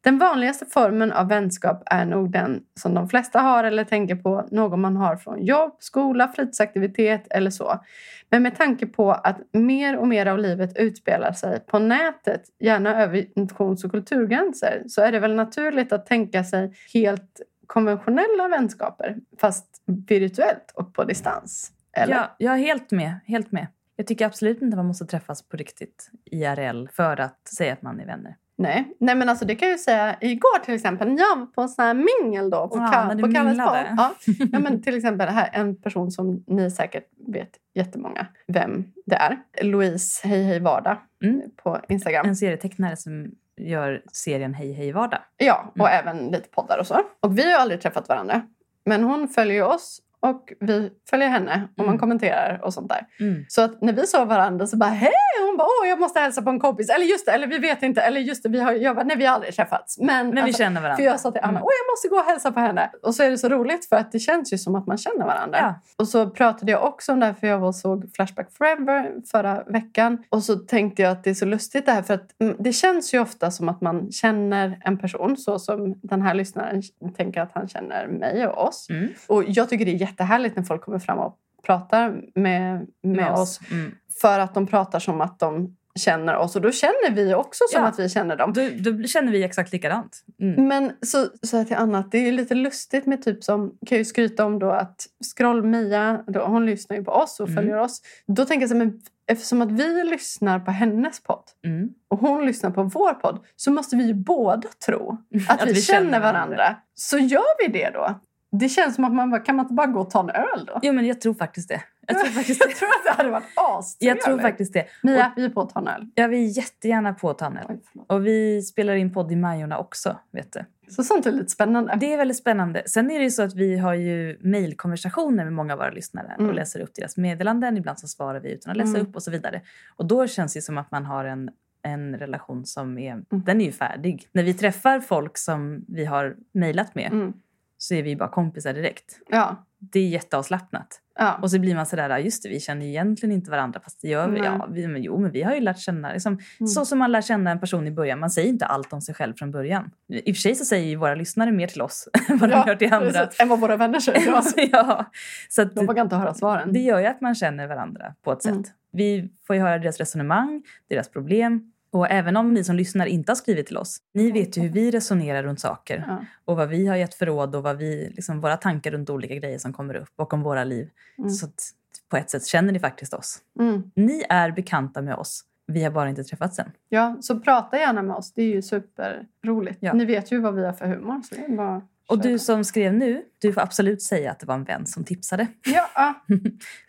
Den 0.00 0.18
vanligaste 0.18 0.66
formen 0.66 1.12
av 1.12 1.28
vänskap 1.28 1.82
är 1.86 2.04
nog 2.04 2.32
den 2.32 2.62
som 2.80 2.94
de 2.94 3.08
flesta 3.08 3.40
har 3.40 3.64
eller 3.64 3.84
tänker 3.84 4.16
på, 4.16 4.48
någon 4.50 4.80
man 4.80 4.96
har 4.96 5.16
från 5.16 5.44
jobb, 5.44 5.76
skola, 5.78 6.28
fritidsaktivitet 6.28 7.26
eller 7.30 7.50
så. 7.50 7.84
Men 8.30 8.42
med 8.42 8.56
tanke 8.56 8.86
på 8.86 9.12
att 9.12 9.38
mer 9.52 9.96
och 9.96 10.08
mer 10.08 10.26
av 10.26 10.38
livet 10.38 10.78
utspelar 10.78 11.32
sig 11.32 11.60
på 11.60 11.78
nätet, 11.78 12.42
gärna 12.60 13.02
över 13.02 13.26
nations 13.36 13.84
och 13.84 13.90
kulturgränser, 13.90 14.82
så 14.86 15.02
är 15.02 15.12
det 15.12 15.20
väl 15.20 15.34
naturligt 15.34 15.92
att 15.92 16.06
tänka 16.06 16.44
sig 16.44 16.74
helt 16.94 17.40
konventionella 17.66 18.48
vänskaper, 18.48 19.16
fast 19.40 19.82
virtuellt 20.08 20.72
och 20.74 20.94
på 20.94 21.04
distans. 21.04 21.72
Eller? 21.98 22.14
Ja, 22.16 22.34
jag 22.38 22.54
är 22.54 22.58
helt 22.58 22.90
med. 22.90 23.14
Helt 23.26 23.52
med. 23.52 23.66
Jag 23.96 24.06
tycker 24.06 24.26
absolut 24.26 24.62
inte 24.62 24.76
man 24.76 24.86
måste 24.86 25.06
träffas 25.06 25.42
på 25.42 25.56
riktigt 25.56 26.10
IRL 26.24 26.86
för 26.92 27.20
att 27.20 27.48
säga 27.48 27.72
att 27.72 27.82
man 27.82 28.00
är 28.00 28.06
vänner. 28.06 28.36
Nej. 28.60 28.96
Nej, 29.00 29.14
men 29.14 29.28
alltså 29.28 29.44
det 29.44 29.54
kan 29.54 29.68
jag 29.68 29.74
ju 29.78 29.82
säga 29.82 30.16
igår 30.20 30.64
till 30.64 30.74
exempel. 30.74 31.08
när 31.08 31.18
Jag 31.18 31.38
var 31.38 31.46
på 31.46 31.60
en 31.62 31.68
sån 31.68 31.84
här 31.84 31.94
mingel 32.22 32.50
då 32.50 32.68
på, 32.68 32.76
Ja, 32.76 32.82
Ka- 33.10 33.20
på 33.20 33.32
Kalles 33.32 33.58
bar. 33.58 33.88
Ja. 33.96 34.14
ja, 34.52 34.58
men 34.58 34.82
till 34.82 34.96
exempel 34.96 35.28
här, 35.28 35.50
en 35.52 35.76
person 35.76 36.10
som 36.10 36.44
ni 36.46 36.70
säkert 36.70 37.04
vet 37.26 37.50
jättemånga 37.74 38.26
vem 38.46 38.84
det 39.06 39.16
är. 39.16 39.38
Louise 39.62 40.28
Hej 40.28 40.42
Hej 40.44 40.60
Vardag 40.60 40.96
Mm. 41.24 41.42
på 41.56 41.80
Instagram. 41.88 42.26
En 42.26 42.36
serietecknare 42.36 42.96
som 42.96 43.30
gör 43.56 44.02
serien 44.12 44.54
Hej 44.54 44.72
Hej 44.72 44.92
Vardag. 44.92 45.20
Ja, 45.36 45.72
och 45.78 45.88
Mm. 45.88 45.98
även 46.06 46.26
lite 46.30 46.48
poddar 46.48 46.78
och 46.78 46.86
så. 46.86 47.00
Och 47.20 47.38
vi 47.38 47.52
har 47.52 47.60
aldrig 47.60 47.80
träffat 47.80 48.08
varandra. 48.08 48.42
Men 48.84 49.04
hon 49.04 49.28
följer 49.28 49.62
oss 49.64 50.02
och 50.20 50.52
vi 50.60 50.90
följer 51.10 51.28
henne 51.28 51.68
och 51.72 51.78
man 51.78 51.86
Mm. 51.88 51.98
kommenterar 51.98 52.60
och 52.64 52.74
sånt 52.74 52.88
där. 52.88 53.06
Mm. 53.20 53.44
Så 53.48 53.62
att 53.62 53.82
när 53.82 53.92
vi 53.92 54.06
såg 54.06 54.28
varandra 54.28 54.66
så 54.66 54.76
bara 54.76 54.90
hej! 54.90 55.12
Hon 55.46 55.56
bara 55.56 55.68
åh 55.82 55.88
jag 55.88 56.00
måste 56.00 56.20
hälsa 56.20 56.42
på 56.42 56.50
en 56.50 56.60
kompis. 56.60 56.90
Eller 56.90 57.04
just 57.06 57.26
det, 57.26 57.32
eller 57.32 57.46
vi 57.46 57.58
vet 57.58 57.82
inte. 57.82 58.00
Eller 58.00 58.20
just 58.20 58.42
det, 58.42 58.48
vi 58.48 58.60
har, 58.60 58.72
jag 58.72 58.96
bara, 58.96 59.04
nej 59.04 59.16
vi 59.16 59.26
har 59.26 59.34
aldrig 59.34 59.54
träffats. 59.54 59.98
Men, 59.98 60.26
Men 60.26 60.34
vi 60.34 60.40
alltså, 60.40 60.58
känner 60.62 60.80
varandra. 60.80 60.96
för 60.96 61.02
jag 61.04 61.20
sa 61.20 61.30
till 61.30 61.40
Anna, 61.42 61.50
Mm. 61.50 61.62
åh 61.62 61.70
jag 61.84 61.92
måste 61.92 62.08
gå 62.08 62.16
och 62.16 62.24
hälsa 62.24 62.52
på 62.52 62.60
henne. 62.60 62.90
Och 63.02 63.14
så 63.14 63.22
är 63.22 63.30
det 63.30 63.38
så 63.38 63.48
roligt 63.48 63.88
för 63.88 63.96
att 63.96 64.12
det 64.12 64.18
känns 64.18 64.52
ju 64.52 64.58
som 64.58 64.74
att 64.74 64.86
man 64.86 64.98
känner 64.98 65.26
varandra. 65.26 65.58
Ja. 65.58 65.74
Och 65.96 66.08
så 66.08 66.30
pratade 66.30 66.72
jag 66.72 66.84
också 66.84 67.12
om 67.12 67.20
det 67.20 67.26
här 67.26 67.32
för 67.34 67.46
jag 67.46 67.58
var 67.58 67.72
såg 67.72 68.10
Flashback 68.14 68.52
Forever 68.52 69.12
förra 69.30 69.62
veckan. 69.64 70.24
Och 70.28 70.42
så 70.42 70.56
tänkte 70.56 71.02
jag 71.02 71.12
att 71.12 71.24
det 71.24 71.30
är 71.30 71.34
så 71.34 71.44
lustigt 71.44 71.86
det 71.86 71.92
här 71.92 72.02
för 72.02 72.14
att 72.14 72.40
mm, 72.40 72.56
det 72.58 72.72
känns 72.72 73.14
ju 73.14 73.20
ofta 73.20 73.50
som 73.50 73.68
att 73.68 73.80
man 73.80 74.12
känner 74.12 74.80
en 74.84 74.98
person 74.98 75.36
så 75.36 75.58
som 75.58 75.94
den 76.02 76.22
här 76.22 76.34
lyssnaren 76.34 76.82
tänker 77.16 77.40
att 77.40 77.50
han 77.54 77.68
känner 77.68 78.06
mig 78.06 78.46
och 78.46 78.68
oss. 78.68 78.86
Mm. 78.90 79.08
Och 79.26 79.44
jag 79.46 79.68
tycker 79.68 79.84
det 79.84 79.90
är 79.90 79.98
jättehärligt 80.08 80.56
när 80.56 80.62
folk 80.62 80.82
kommer 80.82 80.98
fram 80.98 81.18
och 81.18 81.36
pratar 81.66 82.20
med, 82.34 82.86
med, 83.02 83.32
oss. 83.32 83.60
Mm. 83.70 83.94
För 84.20 84.38
att 84.40 84.54
de 84.54 84.66
pratar 84.66 84.98
som 84.98 85.20
att 85.20 85.38
de 85.38 85.74
känner 85.98 86.36
oss. 86.36 86.56
Och 86.56 86.62
då 86.62 86.72
känner 86.72 87.10
vi 87.10 87.34
också 87.34 87.64
som 87.72 87.82
Ja. 87.82 87.88
att 87.88 87.98
vi 87.98 88.08
känner 88.08 88.36
dem. 88.36 88.52
Då, 88.52 88.90
då 88.92 89.02
känner 89.02 89.32
vi 89.32 89.44
exakt 89.44 89.72
likadant. 89.72 90.24
Mm. 90.40 90.68
Men 90.68 90.92
så 91.06 91.26
sa 91.46 91.56
jag 91.56 91.66
till 91.66 91.76
Anna 91.76 91.98
att 91.98 92.12
det 92.12 92.18
är 92.28 92.32
lite 92.32 92.54
lustigt 92.54 93.06
med 93.06 93.22
typ 93.22 93.44
som, 93.44 93.72
kan 93.86 93.98
ju 93.98 94.04
skryta 94.04 94.44
om 94.44 94.58
då 94.58 94.70
att 94.70 95.06
Scroll-Mia, 95.36 96.24
hon 96.46 96.66
lyssnar 96.66 96.96
ju 96.96 97.04
på 97.04 97.10
oss 97.12 97.40
och 97.40 97.48
Mm. 97.48 97.56
följer 97.56 97.78
oss. 97.78 98.02
Då 98.26 98.44
tänker 98.44 98.62
jag 98.62 98.70
så 98.70 98.76
här, 98.76 98.84
men 98.84 99.00
eftersom 99.26 99.62
att 99.62 99.72
vi 99.72 100.04
lyssnar 100.04 100.58
på 100.60 100.70
hennes 100.70 101.22
podd 101.22 101.44
Mm. 101.64 101.88
och 102.08 102.18
hon 102.18 102.46
lyssnar 102.46 102.70
på 102.70 102.82
vår 102.82 103.14
podd 103.14 103.44
så 103.56 103.70
måste 103.70 103.96
vi 103.96 104.06
ju 104.06 104.14
båda 104.14 104.68
tro 104.86 105.18
att, 105.48 105.62
Att 105.62 105.68
vi, 105.68 105.74
känner 105.74 106.20
varandra. 106.20 106.32
varandra. 106.32 106.76
Så 106.94 107.18
gör 107.18 107.66
vi 107.66 107.72
det 107.78 107.90
då. 107.90 108.20
Det 108.50 108.68
känns 108.68 108.94
som 108.94 109.04
att 109.04 109.12
man 109.14 109.30
bara, 109.30 109.40
kan 109.40 109.56
man 109.56 109.64
inte 109.64 109.74
bara 109.74 109.86
gå 109.86 110.00
och 110.00 110.10
ta 110.10 110.20
en 110.20 110.30
öl 110.30 110.64
då? 110.66 110.78
Jo, 110.82 110.92
men 110.92 111.06
jag 111.06 111.20
tror 111.20 111.34
faktiskt 111.34 111.68
det. 111.68 111.80
Jag 112.06 112.18
tror 112.18 112.28
faktiskt 112.32 112.60
Jag 112.60 112.70
det. 112.70 112.74
tror 112.74 112.88
att 112.88 113.04
det 113.04 113.10
hade 113.22 113.30
varit 113.30 113.44
astrevligt. 113.78 114.16
Jag 114.16 114.24
tror 114.24 114.38
faktiskt 114.38 114.72
det. 114.72 114.86
Mia, 115.02 115.32
vi 115.36 115.44
är 115.44 115.48
på 115.50 115.60
att 115.60 115.70
ta 115.70 115.80
en 115.80 115.88
öl. 115.88 116.06
Jag 116.14 116.28
vill 116.28 116.56
jättegärna 116.56 117.12
på 117.14 117.34
Tannel. 117.34 117.66
Oj, 117.68 117.80
förlåt. 117.92 118.12
Och 118.12 118.26
vi 118.26 118.62
spelar 118.62 118.94
in 118.94 119.12
podd 119.14 119.32
i 119.32 119.36
Majorna 119.36 119.78
också. 119.78 120.16
Vet 120.32 120.52
du. 120.52 120.64
Så 120.88 121.04
sånt 121.04 121.26
är 121.26 121.32
lite 121.32 121.50
spännande. 121.50 121.96
Det 122.00 122.12
är 122.12 122.16
väldigt 122.16 122.36
spännande. 122.36 122.82
Sen 122.86 123.10
är 123.10 123.18
det 123.18 123.24
ju 123.24 123.30
så 123.30 123.42
att 123.42 123.54
vi 123.54 123.78
har 123.78 123.94
ju 123.94 124.38
mejlkonversationer 124.40 125.44
med 125.44 125.52
många 125.52 125.72
av 125.72 125.78
våra 125.78 125.90
lyssnare 125.90 126.34
Mm. 126.38 126.48
och 126.48 126.54
läser 126.54 126.80
upp 126.80 126.94
deras 126.94 127.16
meddelanden. 127.16 127.76
Ibland 127.76 127.98
så 127.98 128.08
svarar 128.08 128.40
vi 128.40 128.52
utan 128.52 128.70
att 128.70 128.76
läsa 128.76 128.96
Mm. 128.96 129.02
upp 129.02 129.16
och 129.16 129.22
så 129.22 129.30
vidare. 129.30 129.60
Och 129.96 130.06
då 130.06 130.26
känns 130.26 130.54
det 130.54 130.62
som 130.62 130.78
att 130.78 130.90
man 130.90 131.04
har 131.04 131.24
en, 131.24 131.50
en 131.82 132.16
relation 132.16 132.66
som 132.66 132.98
är, 132.98 133.12
Mm. 133.12 133.24
den 133.30 133.60
är 133.60 133.64
ju 133.64 133.72
färdig. 133.72 134.28
När 134.32 134.42
vi 134.42 134.54
träffar 134.54 135.00
folk 135.00 135.38
som 135.38 135.84
vi 135.88 136.04
har 136.04 136.36
mejlat 136.52 136.94
med 136.94 137.12
Mm. 137.12 137.32
Så 137.78 137.94
är 137.94 138.02
vi 138.02 138.16
bara 138.16 138.28
kompisar 138.28 138.72
direkt. 138.72 139.18
Ja. 139.28 139.64
Det 139.80 140.00
är 140.00 140.08
jätteavslappnat. 140.08 141.00
ja. 141.18 141.38
Och 141.42 141.50
så 141.50 141.58
blir 141.58 141.74
man 141.74 141.86
sådär, 141.86 142.10
"Ja, 142.10 142.18
just 142.18 142.42
det, 142.42 142.48
vi 142.48 142.60
känner 142.60 142.86
egentligen 142.86 143.32
inte 143.34 143.50
varandra. 143.50 143.80
Fast 143.84 144.00
det 144.02 144.08
gör 144.08 144.28
vi. 144.28 144.38
Ja, 144.38 144.68
vi 144.70 144.86
men, 144.88 145.02
jo, 145.02 145.18
men 145.18 145.30
vi 145.30 145.42
har 145.42 145.54
ju 145.54 145.60
lärt 145.60 145.78
känna, 145.78 146.12
liksom, 146.12 146.32
Mm. 146.60 146.66
så 146.68 146.84
som 146.84 146.98
man 146.98 147.12
lär 147.12 147.22
känna 147.22 147.50
en 147.50 147.60
person 147.60 147.86
i 147.86 147.90
början. 147.90 148.18
Man 148.20 148.30
säger 148.30 148.48
inte 148.48 148.66
allt 148.66 148.92
om 148.92 149.00
sig 149.00 149.14
själv 149.14 149.34
från 149.34 149.50
början. 149.50 149.90
I 150.08 150.32
och 150.32 150.36
för 150.36 150.40
sig 150.40 150.54
så 150.54 150.64
säger 150.64 150.86
ju 150.88 150.96
våra 150.96 151.14
lyssnare 151.14 151.52
mer 151.52 151.66
till 151.66 151.82
oss 151.82 152.08
än 152.28 152.38
vad 152.38 152.50
de 152.50 152.54
hör 152.56 152.76
till 152.76 152.92
andra. 152.92 153.10
precis. 153.10 153.40
Än 153.40 153.48
vad 153.48 153.60
våra 153.60 153.76
vänner 153.76 154.00
säger 154.00 154.20
till 154.20 154.34
oss. 154.34 154.54
ja, 154.72 155.10
så 155.48 155.62
att, 155.62 155.74
De 155.74 155.86
vågar 155.86 156.02
inte 156.04 156.16
höra 156.16 156.34
svaren. 156.34 156.72
det 156.72 156.80
gör 156.80 156.98
ju 157.00 157.06
att 157.06 157.20
man 157.20 157.34
känner 157.34 157.66
varandra 157.66 158.14
på 158.24 158.32
ett 158.32 158.42
sätt. 158.42 158.52
Mm. 158.52 158.64
Vi 158.92 159.30
får 159.46 159.56
ju 159.56 159.62
höra 159.62 159.78
deras 159.78 159.98
resonemang, 159.98 160.62
deras 160.88 161.08
problem. 161.08 161.72
Och 161.98 162.10
även 162.10 162.36
om 162.36 162.54
ni 162.54 162.64
som 162.64 162.76
lyssnar 162.76 163.06
inte 163.06 163.30
har 163.32 163.36
skrivit 163.36 163.66
till 163.66 163.76
oss, 163.76 163.98
ni 164.14 164.30
vet 164.32 164.56
ju 164.56 164.62
hur 164.62 164.68
vi 164.68 164.90
resonerar 164.90 165.42
runt 165.42 165.60
saker. 165.60 166.04
Ja. 166.08 166.24
Och 166.44 166.56
vad 166.56 166.68
vi 166.68 166.86
har 166.86 166.96
gett 166.96 167.14
för 167.14 167.26
råd 167.26 167.54
och 167.54 167.62
vad 167.62 167.76
vi, 167.76 168.12
liksom, 168.14 168.40
våra 168.40 168.56
tankar 168.56 168.90
runt 168.90 169.10
olika 169.10 169.34
grejer 169.34 169.58
som 169.58 169.72
kommer 169.72 169.94
upp 169.94 170.16
bakom 170.16 170.42
våra 170.42 170.64
liv. 170.64 170.90
Mm. 171.18 171.30
Så 171.30 171.46
att, 171.46 171.70
på 172.08 172.16
ett 172.16 172.30
sätt 172.30 172.46
känner 172.46 172.72
ni 172.72 172.80
faktiskt 172.80 173.14
oss. 173.14 173.38
Mm. 173.60 173.90
Ni 173.94 174.24
är 174.28 174.50
bekanta 174.50 175.02
med 175.02 175.14
oss. 175.14 175.44
Vi 175.66 175.84
har 175.84 175.90
bara 175.90 176.08
inte 176.08 176.24
träffats 176.24 176.58
än. 176.58 176.70
Ja, 176.88 177.16
så 177.20 177.40
prata 177.40 177.78
gärna 177.78 178.02
med 178.02 178.16
oss. 178.16 178.32
Det 178.32 178.42
är 178.42 178.46
ju 178.46 178.62
superroligt. 178.62 179.78
Ja. 179.80 179.92
Ni 179.92 180.04
vet 180.04 180.32
ju 180.32 180.40
vad 180.40 180.54
vi 180.54 180.64
har 180.64 180.72
för 180.72 180.86
humor. 180.86 181.22
Så 181.22 181.34
det 181.34 181.56
bara 181.56 181.82
Och 182.08 182.18
du 182.18 182.38
som 182.38 182.64
skrev 182.64 182.94
nu, 182.94 183.22
du 183.38 183.52
får 183.52 183.60
absolut 183.60 184.02
säga 184.02 184.30
att 184.30 184.40
det 184.40 184.46
var 184.46 184.54
en 184.54 184.64
vän 184.64 184.86
som 184.86 185.04
tipsade. 185.04 185.46
Ja, 185.64 185.88
ja, 185.94 186.14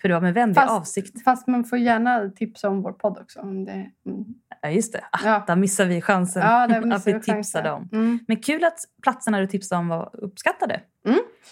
För 0.02 0.08
det 0.08 0.14
var 0.14 0.22
med 0.22 0.34
vänlig 0.34 0.56
Fast- 0.56 0.72
avsikt. 0.72 1.24
fast 1.24 1.48
man 1.48 1.64
får 1.64 1.80
gärna 1.80 2.30
tipsa 2.30 2.70
om 2.70 2.82
vår 2.82 2.92
podd 2.92 3.18
också. 3.22 3.40
Om 3.40 3.66
det, 3.66 3.92
mm. 4.06 4.26
Ja, 4.62 4.70
just 4.70 4.94
det. 4.94 5.02
Ah, 5.12 5.20
Ja. 5.24 5.44
Där 5.48 5.56
missar 5.56 5.86
vi 5.86 6.02
chansen 6.02 6.42
Ja, 6.46 6.68
där 6.68 6.78
att 6.80 6.86
missar 6.86 7.06
vi 7.06 7.12
chansen. 7.14 7.36
tipsade 7.36 7.72
om. 7.72 7.90
Mm. 7.92 8.20
Men 8.28 8.38
kul 8.38 8.64
att 8.64 8.80
platserna 9.04 9.40
du 9.40 9.48
tipsade 9.48 9.80
om 9.80 9.88
var 9.88 10.10
uppskattade. 10.14 10.82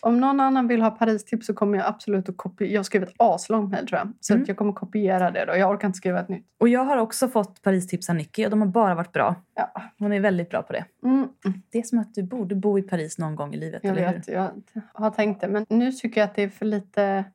Om 0.01 0.19
någon 0.19 0.39
annan 0.39 0.67
vill 0.67 0.81
ha 0.81 0.91
Paris-tips 0.91 1.45
så 1.45 1.53
kommer 1.53 1.77
jag 1.77 1.87
absolut 1.87 2.29
att 2.29 2.37
kopiera. 2.37 2.71
Jag 2.71 2.79
har 2.79 2.83
skrivit 2.83 3.09
aslångt 3.17 3.71
mejl 3.71 3.87
tror 3.87 3.99
jag. 3.99 4.13
Så 4.19 4.33
Mm. 4.33 4.41
att 4.41 4.47
jag 4.47 4.57
kommer 4.57 4.73
kopiera 4.73 5.31
det 5.31 5.45
då. 5.45 5.55
Jag 5.57 5.71
orkar 5.71 5.87
inte 5.87 5.97
skriva 5.97 6.19
ett 6.19 6.29
nytt. 6.29 6.45
Och 6.59 6.69
jag 6.69 6.83
har 6.85 6.97
också 6.97 7.27
fått 7.27 7.61
Paris-tips 7.61 8.09
av 8.09 8.15
Nicky 8.15 8.45
och 8.45 8.49
de 8.51 8.61
har 8.61 8.67
bara 8.67 8.95
varit 8.95 9.11
bra. 9.11 9.35
Ja. 9.55 9.71
Hon 9.99 10.13
är 10.13 10.19
väldigt 10.19 10.49
bra 10.49 10.61
på 10.61 10.73
det. 10.73 10.85
Mm. 11.03 11.27
Det 11.71 11.77
är 11.77 11.83
som 11.83 11.99
att 11.99 12.13
du 12.15 12.23
borde 12.23 12.55
bo 12.55 12.79
i 12.79 12.81
Paris 12.81 13.17
någon 13.17 13.35
gång 13.35 13.53
i 13.53 13.57
livet, 13.57 13.83
Jag 13.83 13.91
eller 13.97 14.07
hur? 14.07 14.13
vet, 14.15 14.27
jag 14.27 14.51
har 14.93 15.09
tänkt 15.11 15.41
det. 15.41 15.47
Men 15.47 15.65
nu 15.69 15.91
tycker 15.91 16.21
jag 16.21 16.25
att 16.29 16.35
det 16.35 16.43
är 16.43 16.49
för 16.49 16.65
lite... 16.65 17.25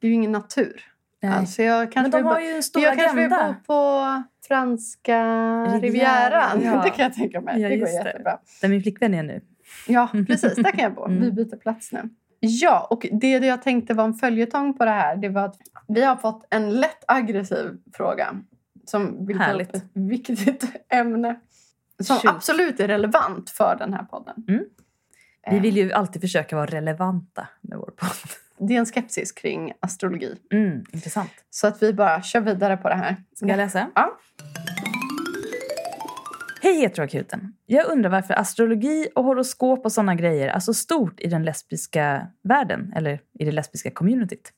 Det 0.00 0.06
är 0.06 0.08
ju 0.08 0.14
ingen 0.14 0.32
natur. 0.32 0.82
Nej. 1.22 1.32
Alltså 1.32 1.62
jag 1.62 1.92
kanske 1.92 2.10
Men 2.16 2.22
de 2.24 2.28
har 2.28 2.40
ju 2.40 2.46
en 2.50 2.62
stor 2.62 2.82
jag 2.82 2.98
kanske 2.98 3.16
vill 3.16 3.32
agenda. 3.32 3.56
bo 3.66 3.74
på 3.74 4.22
franska 4.48 5.18
Rivieran, 5.80 6.62
ja. 6.64 6.82
Det 6.84 6.90
kan 6.90 7.02
jag 7.04 7.14
tänka 7.14 7.40
mig. 7.40 7.60
Ja, 7.60 7.68
det 7.68 7.76
går 7.76 7.88
jättebra. 7.88 8.38
Där 8.60 8.68
min 8.68 8.82
flickvän 8.82 9.14
är 9.14 9.22
nu. 9.22 9.40
Ja, 9.88 10.08
precis. 10.26 10.54
Där 10.56 10.70
kan 10.70 10.80
jag 10.80 10.94
bo. 10.94 11.04
Mm. 11.04 11.20
Vi 11.20 11.32
byter 11.32 11.56
plats 11.56 11.92
nu. 11.92 12.02
Ja, 12.40 12.86
och 12.90 13.06
det 13.12 13.30
jag 13.30 13.62
tänkte 13.62 13.94
var 13.94 14.04
en 14.04 14.14
följetong 14.14 14.78
på 14.78 14.84
det 14.84 14.90
här 14.90 15.16
det 15.16 15.28
var 15.28 15.44
att 15.44 15.56
vi 15.88 16.04
har 16.04 16.16
fått 16.16 16.46
en 16.50 16.70
lätt 16.80 17.04
aggressiv 17.08 17.70
fråga 17.94 18.36
som 18.84 19.26
vill 19.26 19.36
ta 19.36 19.42
upp 19.42 19.48
Härligt. 19.48 19.74
ett 19.74 19.84
viktigt 19.92 20.64
ämne 20.92 21.40
som 22.02 22.16
Shoot. 22.16 22.34
absolut 22.34 22.80
är 22.80 22.88
relevant 22.88 23.50
för 23.50 23.76
den 23.78 23.94
här 23.94 24.02
podden. 24.02 24.44
Mm. 24.48 24.64
Vi 25.50 25.56
Eh, 25.56 25.62
vill 25.62 25.76
ju 25.76 25.92
alltid 25.92 26.22
försöka 26.22 26.56
vara 26.56 26.66
relevanta 26.66 27.48
med 27.60 27.78
vår 27.78 27.90
podd. 27.96 28.30
Det 28.60 28.74
är 28.74 28.78
en 28.78 28.86
skepsis 28.86 29.32
kring 29.32 29.72
astrologi. 29.80 30.36
Mm, 30.52 30.84
intressant. 30.92 31.30
Så 31.50 31.66
att 31.66 31.82
vi 31.82 31.92
bara 31.92 32.22
kör 32.22 32.40
vidare 32.40 32.76
på 32.76 32.88
det 32.88 32.94
här. 32.94 33.16
Ska 33.34 33.46
jag 33.46 33.56
läsa? 33.56 33.90
Ja. 33.94 34.18
Hej 36.62 36.80
heteroakuten. 36.80 37.54
Jag 37.66 37.86
undrar 37.86 38.10
varför 38.10 38.34
astrologi 38.34 39.08
och 39.14 39.24
horoskop 39.24 39.84
och 39.84 39.92
såna 39.92 40.14
grejer 40.14 40.48
är 40.48 40.58
så 40.58 40.74
stort 40.74 41.20
i 41.20 41.28
den 41.28 41.44
lesbiska 41.44 42.26
världen, 42.42 42.92
eller 42.96 43.20
i 43.38 43.44
det 43.44 43.52
lesbiska 43.52 43.90
communityt. 43.90 44.52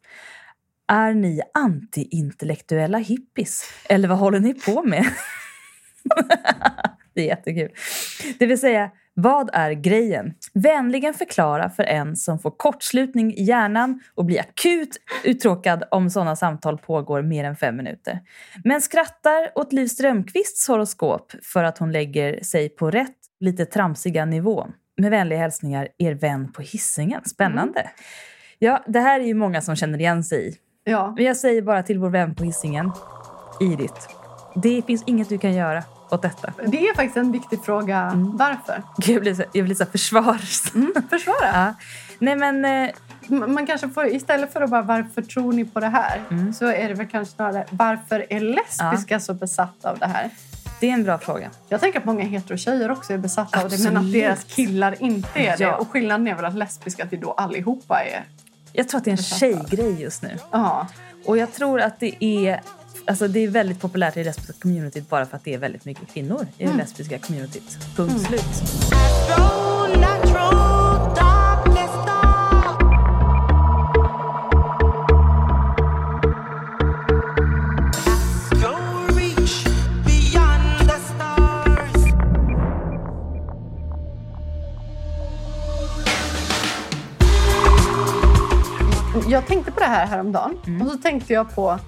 Är 0.89 1.15
ni 1.15 1.41
anti-intellektuella 1.55 2.99
hippies? 2.99 3.65
Eller 3.89 4.09
vad 4.09 4.19
håller 4.19 4.41
ni 4.41 4.55
på 4.55 4.83
med? 4.83 5.05
det 7.15 7.21
är 7.21 7.27
jättekul. 7.27 7.71
Det 8.39 8.47
vill 8.47 8.61
säga, 8.61 8.91
vad 9.23 9.51
är 9.53 9.73
grejen? 9.73 10.35
Vänligen 10.55 11.15
förklara 11.15 11.71
för 11.71 11.83
en 11.83 12.17
som 12.17 12.39
får 12.39 12.51
kortslutning 12.51 13.35
i 13.35 13.43
hjärnan 13.43 14.01
och 14.15 14.25
blir 14.25 14.41
akut 14.41 14.97
uttråkad 15.25 15.85
om 15.91 16.11
sådana 16.11 16.37
samtal 16.37 16.79
pågår 16.79 17.23
mer 17.23 17.45
än 17.45 17.57
fem 17.57 17.77
minuter. 17.77 18.21
Men 18.65 18.81
skrattar 18.81 19.51
åt 19.55 19.73
Liv 19.73 19.87
Strömquists 19.87 20.69
horoskop 20.69 21.33
för 21.43 21.65
att 21.65 21.79
hon 21.79 21.93
lägger 21.93 22.45
sig 22.45 22.69
på 22.69 22.91
rätt, 22.91 23.17
lite 23.41 23.67
tramsiga 23.67 24.25
nivå. 24.25 24.67
Med 24.97 25.11
vänliga 25.11 25.39
hälsningar, 25.39 25.89
er 25.99 26.15
vän 26.15 26.53
på 26.53 26.63
hissingen. 26.63 27.25
Spännande. 27.25 27.91
Ja, 28.59 28.85
det 28.87 29.01
här 29.01 29.21
är 29.21 29.25
ju 29.25 29.35
många 29.35 29.61
som 29.61 29.77
känner 29.77 29.99
igen 29.99 30.25
sig 30.25 30.49
i. 30.49 30.57
Ja. 30.85 31.15
Men 31.17 31.25
jag 31.25 31.37
säger 31.37 31.63
bara 31.63 31.83
till 31.83 31.99
vår 31.99 32.11
vän 32.11 32.35
på 32.35 32.45
hissingen, 32.45 32.93
Idit. 33.61 34.09
Det 34.63 34.83
finns 34.87 35.03
inget 35.07 35.29
du 35.29 35.39
kan 35.39 35.55
göra 35.55 35.83
åt 36.13 36.23
detta. 36.23 36.53
Det 36.67 36.89
är 36.89 36.95
faktiskt 36.95 37.17
en 37.17 37.33
viktig 37.33 37.65
fråga. 37.65 38.13
Varför? 38.15 38.83
Gud, 38.97 39.15
Jag 39.17 39.23
blir 39.23 39.35
så, 39.35 39.43
jag 39.53 39.65
blir 39.65 39.75
så 39.75 39.87
försvars... 39.87 40.75
Mm, 40.75 40.93
försvara. 41.11 41.37
Ja. 41.53 41.75
Nej 42.19 42.37
men, 42.37 42.65
eh, 42.65 42.91
Man 43.27 43.67
kanske 43.67 43.89
får, 43.89 44.07
istället 44.07 44.53
för 44.53 44.61
att 44.61 44.71
bara 44.71 44.83
varför 44.83 45.23
tror 45.23 45.53
ni 45.53 45.65
på 45.65 45.81
det 45.81 45.89
här? 45.89 46.23
Mm. 46.31 46.53
Så 46.53 46.67
är 46.67 46.89
det 46.89 46.95
väl 46.95 47.07
kanske 47.07 47.35
snarare 47.35 47.67
varför 47.71 48.27
är 48.31 48.41
lesbiska 48.41 49.21
så 49.21 49.35
besatta 49.35 49.91
av 49.91 49.99
det 49.99 50.07
här? 50.07 50.31
det 50.81 50.89
är 50.91 50.93
en 50.95 51.05
bra 51.05 51.19
fråga. 51.19 51.51
Jag 51.69 51.81
tänker 51.81 51.99
att 51.99 52.05
många 52.05 52.25
hetero-tjejer 52.25 52.91
också 52.91 53.13
är 53.13 53.19
besatta 53.19 53.63
av 53.63 53.69
det 53.69 53.79
men 53.79 53.97
att 53.97 54.03
Absolut. 54.03 54.13
deras 54.13 54.45
killar 54.45 55.03
inte 55.03 55.41
är 55.41 55.57
det. 55.57 55.65
Ja. 55.65 55.77
Och 55.77 55.89
skillnaden 55.91 56.29
är 56.29 56.35
väl 56.35 56.45
att 56.45 56.55
lesbiska 56.55 57.05
att 57.05 57.13
vi 57.13 57.17
då 57.17 57.33
allihopa 57.33 58.03
är... 58.05 58.25
Jag 58.73 58.89
tror 58.89 58.99
att 58.99 59.05
det 59.05 59.11
är 59.11 59.13
en 59.13 59.17
tjejgrej 59.17 60.03
just 60.03 60.23
nu. 60.23 60.39
Ja. 60.51 60.87
Och 61.25 61.39
jag 61.39 61.53
tror 61.53 61.81
att 61.81 62.01
det 62.01 62.25
är, 62.25 62.61
alltså 63.05 63.29
det 63.29 63.41
är 63.41 63.49
väldigt 63.49 63.81
populärt 63.81 64.17
i 64.17 64.21
det 64.21 64.25
lesbiska 64.25 64.53
communityt 64.53 65.09
bara 65.09 65.27
för 65.27 65.37
att 65.37 65.45
det 65.45 65.55
är 65.55 65.59
väldigt 65.59 65.85
mycket 65.85 66.09
kvinnor 66.13 66.47
i 66.59 66.67
det 66.67 66.75
lesbiska 66.77 67.19
communityt. 67.19 67.79
Punkt 67.97 68.21
slut. 68.27 68.43
The 80.87 80.97
stars. 80.99 82.15
Jag 89.29 89.47
tänkte 89.47 89.73
på 89.73 89.81
det 89.81 89.87
här 89.87 90.07
häromdagen 90.07 90.59
Mm. 90.67 90.83
och 90.83 90.93
så 90.93 90.99
tänkte 90.99 91.33
jag 91.33 91.55
på 91.55 91.79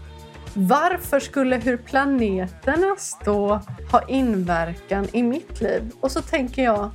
varför 0.54 1.20
skulle 1.20 1.56
hur 1.56 1.76
planeterna 1.76 2.96
stå 2.98 3.60
ha 3.90 4.08
inverkan 4.08 5.08
i 5.12 5.22
mitt 5.22 5.60
liv? 5.60 5.92
Och 6.00 6.12
så 6.12 6.22
tänker 6.22 6.64
jag, 6.64 6.90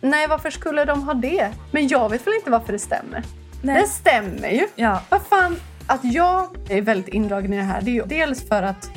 nej 0.00 0.26
varför 0.28 0.50
skulle 0.50 0.84
de 0.84 1.02
ha 1.02 1.14
det? 1.14 1.50
Men 1.70 1.88
jag 1.88 2.08
vet 2.10 2.26
väl 2.26 2.34
inte 2.34 2.50
varför 2.50 2.72
det 2.72 2.78
stämmer? 2.78 3.24
Nej. 3.62 3.80
Det 3.80 3.88
stämmer 3.88 4.48
ju. 4.48 4.66
Ja. 4.74 5.02
Vad 5.08 5.22
fan, 5.22 5.56
att 5.86 6.04
jag 6.04 6.48
är 6.68 6.82
väldigt 6.82 7.14
indragen 7.14 7.52
i 7.52 7.56
det 7.56 7.62
här, 7.62 7.82
det 7.82 7.90
är 7.90 7.94
ju 7.94 8.04
dels 8.04 8.48
för 8.48 8.62
att 8.62 8.90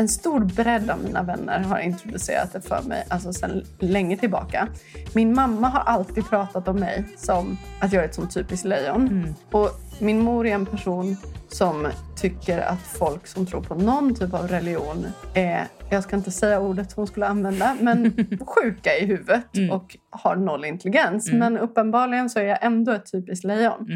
en 0.00 0.08
stor 0.08 0.40
bredd 0.40 0.90
av 0.90 1.04
mina 1.04 1.22
vänner 1.22 1.58
har 1.58 1.78
introducerat 1.78 2.52
det 2.52 2.60
för 2.60 2.82
mig 2.82 3.04
alltså 3.08 3.32
sedan 3.32 3.64
länge 3.78 4.16
tillbaka. 4.16 4.68
Min 5.14 5.34
mamma 5.34 5.68
har 5.68 5.80
alltid 5.80 6.28
pratat 6.28 6.68
om 6.68 6.76
mig 6.76 7.04
som 7.16 7.58
att 7.80 7.92
jag 7.92 8.04
är 8.04 8.08
ett 8.08 8.14
sånt 8.14 8.34
typiskt 8.34 8.66
lejon. 8.66 9.34
Och 9.50 9.70
min 9.98 10.18
mor 10.20 10.46
är 10.46 10.54
en 10.54 10.66
person 10.66 11.16
som 11.48 11.88
tycker 12.16 12.58
att 12.58 12.80
folk 12.80 13.26
som 13.26 13.46
tror 13.46 13.62
på 13.62 13.74
någon 13.74 14.14
typ 14.14 14.34
av 14.34 14.48
religion 14.48 15.06
är, 15.34 15.66
jag 15.90 16.02
ska 16.02 16.16
inte 16.16 16.30
säga 16.30 16.60
ordet 16.60 16.92
hon 16.92 17.06
skulle 17.06 17.26
använda, 17.26 17.76
men 17.80 18.12
sjuka 18.46 18.96
i 18.96 19.06
huvudet 19.06 19.44
och 19.70 19.96
har 20.10 20.36
noll 20.36 20.64
intelligens. 20.64 21.32
Men 21.32 21.58
uppenbarligen 21.58 22.30
så 22.30 22.38
är 22.38 22.44
jag 22.44 22.58
ändå 22.62 22.92
ett 22.92 23.12
typiskt 23.12 23.44
lejon. 23.44 23.86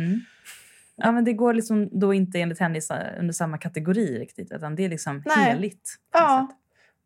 Ja, 0.96 1.12
men 1.12 1.24
det 1.24 1.32
går 1.32 1.54
liksom 1.54 1.88
då 1.92 2.14
inte 2.14 2.40
enligt 2.40 2.60
henne 2.60 2.80
under 3.18 3.32
samma 3.32 3.58
kategori 3.58 4.18
riktigt. 4.18 4.52
Utan 4.52 4.74
det 4.74 4.84
är 4.84 4.88
liksom 4.88 5.22
Nej. 5.26 5.44
heligt. 5.44 5.94
Ja, 6.12 6.46
sätt. 6.50 6.58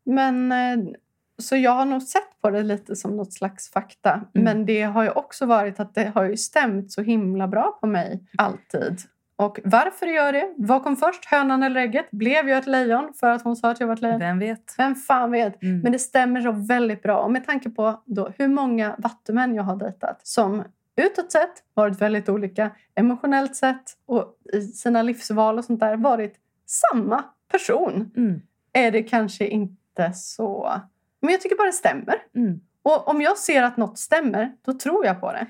men 0.05 0.51
eh, 0.51 0.93
så 1.37 1.55
jag 1.55 1.71
har 1.71 1.85
nog 1.85 2.01
sett 2.01 2.41
på 2.41 2.49
det 2.49 2.63
lite 2.63 2.95
som 2.95 3.17
något 3.17 3.33
slags 3.33 3.71
fakta. 3.71 4.11
Mm. 4.11 4.25
Men 4.31 4.65
det 4.65 4.81
har 4.81 5.03
ju 5.03 5.09
också 5.09 5.45
varit 5.45 5.79
att 5.79 5.95
det 5.95 6.11
har 6.15 6.23
ju 6.23 6.37
stämt 6.37 6.91
så 6.91 7.01
himla 7.01 7.47
bra 7.47 7.77
på 7.81 7.87
mig 7.87 8.23
alltid. 8.37 8.99
Och 9.35 9.59
varför 9.63 10.05
gör 10.05 10.33
det? 10.33 10.53
Vad 10.57 10.83
kom 10.83 10.95
först? 10.95 11.25
Hönan 11.25 11.63
eller 11.63 11.81
ägget? 11.81 12.11
Blev 12.11 12.49
jag 12.49 12.57
ett 12.57 12.67
lejon 12.67 13.13
för 13.19 13.29
att 13.29 13.41
hon 13.41 13.55
sa 13.55 13.71
att 13.71 13.79
jag 13.79 13.87
var 13.87 13.93
ett 13.93 14.01
lejon? 14.01 14.19
Vem 14.19 14.39
vet? 14.39 14.75
Vem 14.77 14.95
fan 14.95 15.31
vet? 15.31 15.63
Mm. 15.63 15.79
Men 15.79 15.91
det 15.91 15.99
stämmer 15.99 16.41
så 16.41 16.51
väldigt 16.51 17.01
bra. 17.01 17.19
Och 17.19 17.31
med 17.31 17.45
tanke 17.45 17.69
på 17.69 18.03
då 18.05 18.31
hur 18.37 18.47
många 18.47 18.95
vattumän 18.97 19.55
jag 19.55 19.63
har 19.63 19.75
dejtat 19.75 20.27
som 20.27 20.63
utåt 20.99 21.31
sett 21.31 21.63
varit 21.73 22.01
väldigt 22.01 22.29
olika, 22.29 22.71
emotionellt 22.95 23.55
sett 23.55 23.97
och 24.05 24.37
i 24.53 24.61
sina 24.61 25.01
livsval 25.01 25.57
och 25.57 25.65
sånt 25.65 25.79
där 25.79 25.97
varit 25.97 26.35
samma 26.65 27.23
person 27.51 28.11
Mm. 28.17 28.41
är 28.73 28.91
det 28.91 29.03
kanske 29.03 29.47
inte 29.47 30.13
så... 30.13 30.73
Men 31.21 31.31
jag 31.31 31.41
tycker 31.41 31.55
bara 31.57 31.67
det 31.67 31.73
stämmer. 31.73 32.15
Mm. 32.35 32.59
Och 32.81 33.07
om 33.07 33.21
jag 33.21 33.37
ser 33.37 33.63
att 33.63 33.77
något 33.77 33.99
stämmer, 33.99 34.51
då 34.61 34.73
tror 34.73 35.05
jag 35.05 35.21
på 35.21 35.31
det. 35.31 35.45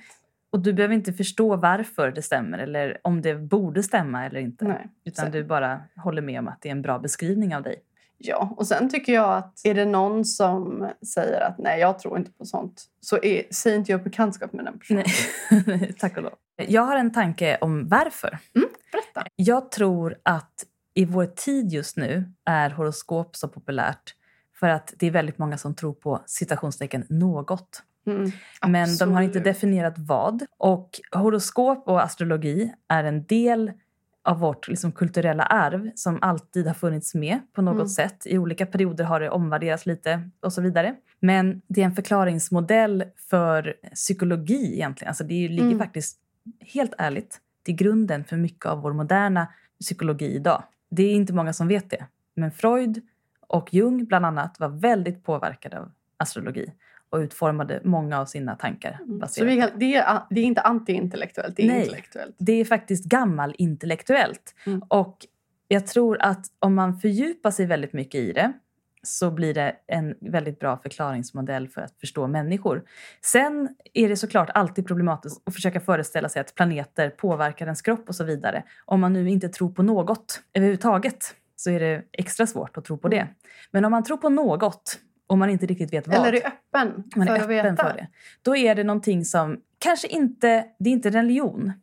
Och 0.52 0.60
du 0.60 0.74
behöver 0.74 0.95
inte 0.95 1.14
förstå 1.14 1.56
varför 1.56 2.12
det 2.12 2.22
stämmer 2.22 2.58
eller 2.58 2.97
om 3.04 3.22
det 3.22 3.36
borde 3.36 3.84
stämma 3.84 4.26
eller 4.26 4.39
inte. 4.39 4.66
Nej. 4.66 4.88
Utan 5.06 5.26
Så- 5.26 5.32
du 5.32 5.43
bara 5.43 5.82
håller 5.95 6.22
med 6.22 6.39
om 6.39 6.47
att 6.47 6.62
det 6.62 6.70
är 6.70 6.72
en 6.72 6.82
bra 6.82 7.00
beskrivning 7.00 7.56
av 7.56 7.64
dig. 7.64 7.84
Ja, 8.22 8.53
och 8.57 8.67
sen 8.67 8.89
tycker 8.89 9.13
jag 9.13 9.38
att 9.38 9.61
är 9.63 9.74
det 9.74 9.86
någon 9.86 10.26
som 10.26 10.89
säger 11.13 11.41
att 11.41 11.57
nej, 11.57 11.80
jag 11.80 11.99
tror 11.99 12.17
inte 12.17 12.32
på 12.32 12.45
sånt, 12.45 12.84
så 13.01 13.24
är, 13.24 13.53
säger 13.53 13.78
inte 13.78 13.91
jag 13.91 14.03
bekantskap 14.03 14.53
med 14.53 14.65
den 14.65 14.80
personen. 14.80 15.03
Nej. 15.51 15.93
Tack 15.99 16.17
och 16.17 16.24
lov. 16.24 16.34
Jag 16.55 16.82
har 16.82 16.95
en 16.95 17.13
tanke 17.13 17.57
om 17.61 17.88
varför. 17.88 18.38
Berätta. 18.91 19.24
Jag 19.36 19.72
tror 19.72 20.15
att 20.24 20.65
i 20.93 21.05
vår 21.05 21.26
tid 21.26 21.72
just 21.72 21.97
nu 21.97 22.34
är 22.45 22.70
horoskop 22.70 23.36
så 23.36 23.47
populärt 23.47 24.15
för 24.59 24.70
att 24.70 24.93
det 24.97 25.07
är 25.07 25.11
väldigt 25.11 25.38
många 25.38 25.57
som 25.57 25.76
tror 25.76 25.93
på 25.93 26.22
citationstecken 26.26 27.05
något. 27.09 27.84
Mm, 28.07 28.32
Men 28.67 28.97
de 28.97 29.11
har 29.11 29.22
inte 29.22 29.39
definierat 29.39 29.93
vad. 29.97 30.45
Och 30.57 30.89
horoskop 31.11 31.88
och 31.88 32.03
astrologi 32.03 32.74
är 32.88 33.03
en 33.03 33.26
del 33.26 33.72
av 34.30 34.39
vårt 34.39 34.67
liksom, 34.67 34.91
kulturella 34.91 35.43
arv 35.43 35.91
som 35.95 36.19
alltid 36.21 36.67
har 36.67 36.73
funnits 36.73 37.15
med 37.15 37.39
på 37.53 37.61
något 37.61 37.75
Mm. 37.75 37.88
sätt. 37.88 38.23
I 38.25 38.38
olika 38.38 38.65
perioder 38.65 39.03
har 39.03 39.19
det 39.19 39.30
omvärderats 39.30 39.86
lite 39.86 40.30
och 40.41 40.53
så 40.53 40.61
vidare. 40.61 40.95
Men 41.19 41.61
det 41.67 41.82
är 41.82 41.86
en 41.86 41.95
förklaringsmodell 41.95 43.03
för 43.30 43.73
psykologi 43.93 44.73
egentligen. 44.73 45.09
Alltså 45.09 45.23
det 45.23 45.47
ligger 45.47 45.65
Mm. 45.65 45.80
faktiskt, 45.80 46.17
helt 46.61 46.93
ärligt, 46.97 47.39
till 47.63 47.75
grunden 47.75 48.23
för 48.23 48.38
mycket 48.38 48.65
av 48.65 48.82
vår 48.82 48.93
moderna 48.93 49.47
psykologi 49.82 50.36
idag. 50.36 50.63
Det 50.89 51.03
är 51.03 51.13
inte 51.13 51.34
många 51.34 51.53
som 51.53 51.67
vet 51.67 51.89
det. 51.89 52.05
Men 52.36 52.51
Freud 52.51 53.01
och 53.47 53.73
Jung 53.73 54.05
bland 54.05 54.25
annat 54.25 54.59
var 54.59 54.69
väldigt 54.69 55.23
påverkade 55.23 55.80
av 55.80 55.91
astrologi 56.17 56.71
och 57.10 57.18
utformade 57.18 57.82
många 57.84 58.20
av 58.20 58.26
sina 58.26 58.55
tankar 58.55 58.99
Mm. 59.07 59.28
Så 59.28 59.45
vi, 59.45 59.64
det, 59.76 59.95
är, 59.95 60.20
det 60.30 60.41
är 60.41 60.45
inte 60.45 60.62
anti-intellektuellt, 60.62 61.55
det 61.55 61.64
är 61.64 61.68
Nej. 61.68 61.80
intellektuellt. 61.80 62.36
det 62.39 62.53
är 62.53 62.66
faktiskt 62.66 63.05
gammalintellektuellt. 63.05 64.55
Mm. 64.66 64.82
Och 64.88 65.18
jag 65.68 65.88
tror 65.88 66.22
att 66.22 66.45
om 66.60 66.76
man 66.76 66.99
fördjupar 66.99 67.51
sig 67.51 67.66
väldigt 67.66 67.93
mycket 67.93 68.16
i 68.16 68.32
det 68.32 68.53
så 69.03 69.32
blir 69.32 69.53
det 69.53 69.76
en 69.88 70.16
väldigt 70.22 70.60
bra 70.60 70.78
förklaringsmodell 70.78 71.68
för 71.68 71.82
att 71.82 71.99
förstå 71.99 72.28
människor. 72.28 72.84
Sen 73.22 73.76
är 73.93 74.10
det 74.10 74.16
såklart 74.16 74.49
alltid 74.53 74.88
problematiskt 74.88 75.41
att 75.45 75.53
försöka 75.53 75.80
föreställa 75.80 76.30
sig 76.30 76.39
att 76.39 76.55
planeter 76.55 77.10
påverkar 77.10 77.66
ens 77.66 77.82
kropp 77.82 78.10
och 78.10 78.16
så 78.16 78.24
vidare. 78.24 78.64
Om 78.86 78.99
man 78.99 79.14
nu 79.14 79.30
inte 79.30 79.49
tror 79.49 79.72
på 79.72 79.84
något 79.84 80.41
överhuvudtaget 80.53 81.36
så 81.55 81.70
är 81.70 81.80
det 81.80 82.03
extra 82.12 82.47
svårt 82.47 82.78
att 82.78 82.86
tro 82.86 82.97
på 82.97 83.07
det. 83.07 83.28
Men 83.72 83.86
om 83.86 83.91
man 83.91 84.03
tror 84.03 84.18
på 84.18 84.30
något 84.30 84.99
och 85.30 85.38
man 85.38 85.49
inte 85.49 85.65
riktigt 85.65 85.93
vet 85.93 86.07
vad 86.07 86.15
Eller 86.17 86.34
är 86.34 86.47
öppen 86.47 87.03
man 87.15 87.27
för 87.27 87.34
är 87.34 87.38
att 87.38 87.43
öppen 87.43 87.75
veta. 87.75 87.84
för 87.89 87.97
det. 87.97 88.07
Då 88.41 88.55
är 88.55 88.75
det 88.75 88.84
någonting 88.84 89.25
som 89.25 89.57
kanske 89.80 90.07
inte, 90.07 90.65
det 90.80 90.89
är 90.89 90.93
inte 90.93 91.09
religion. 91.09 91.73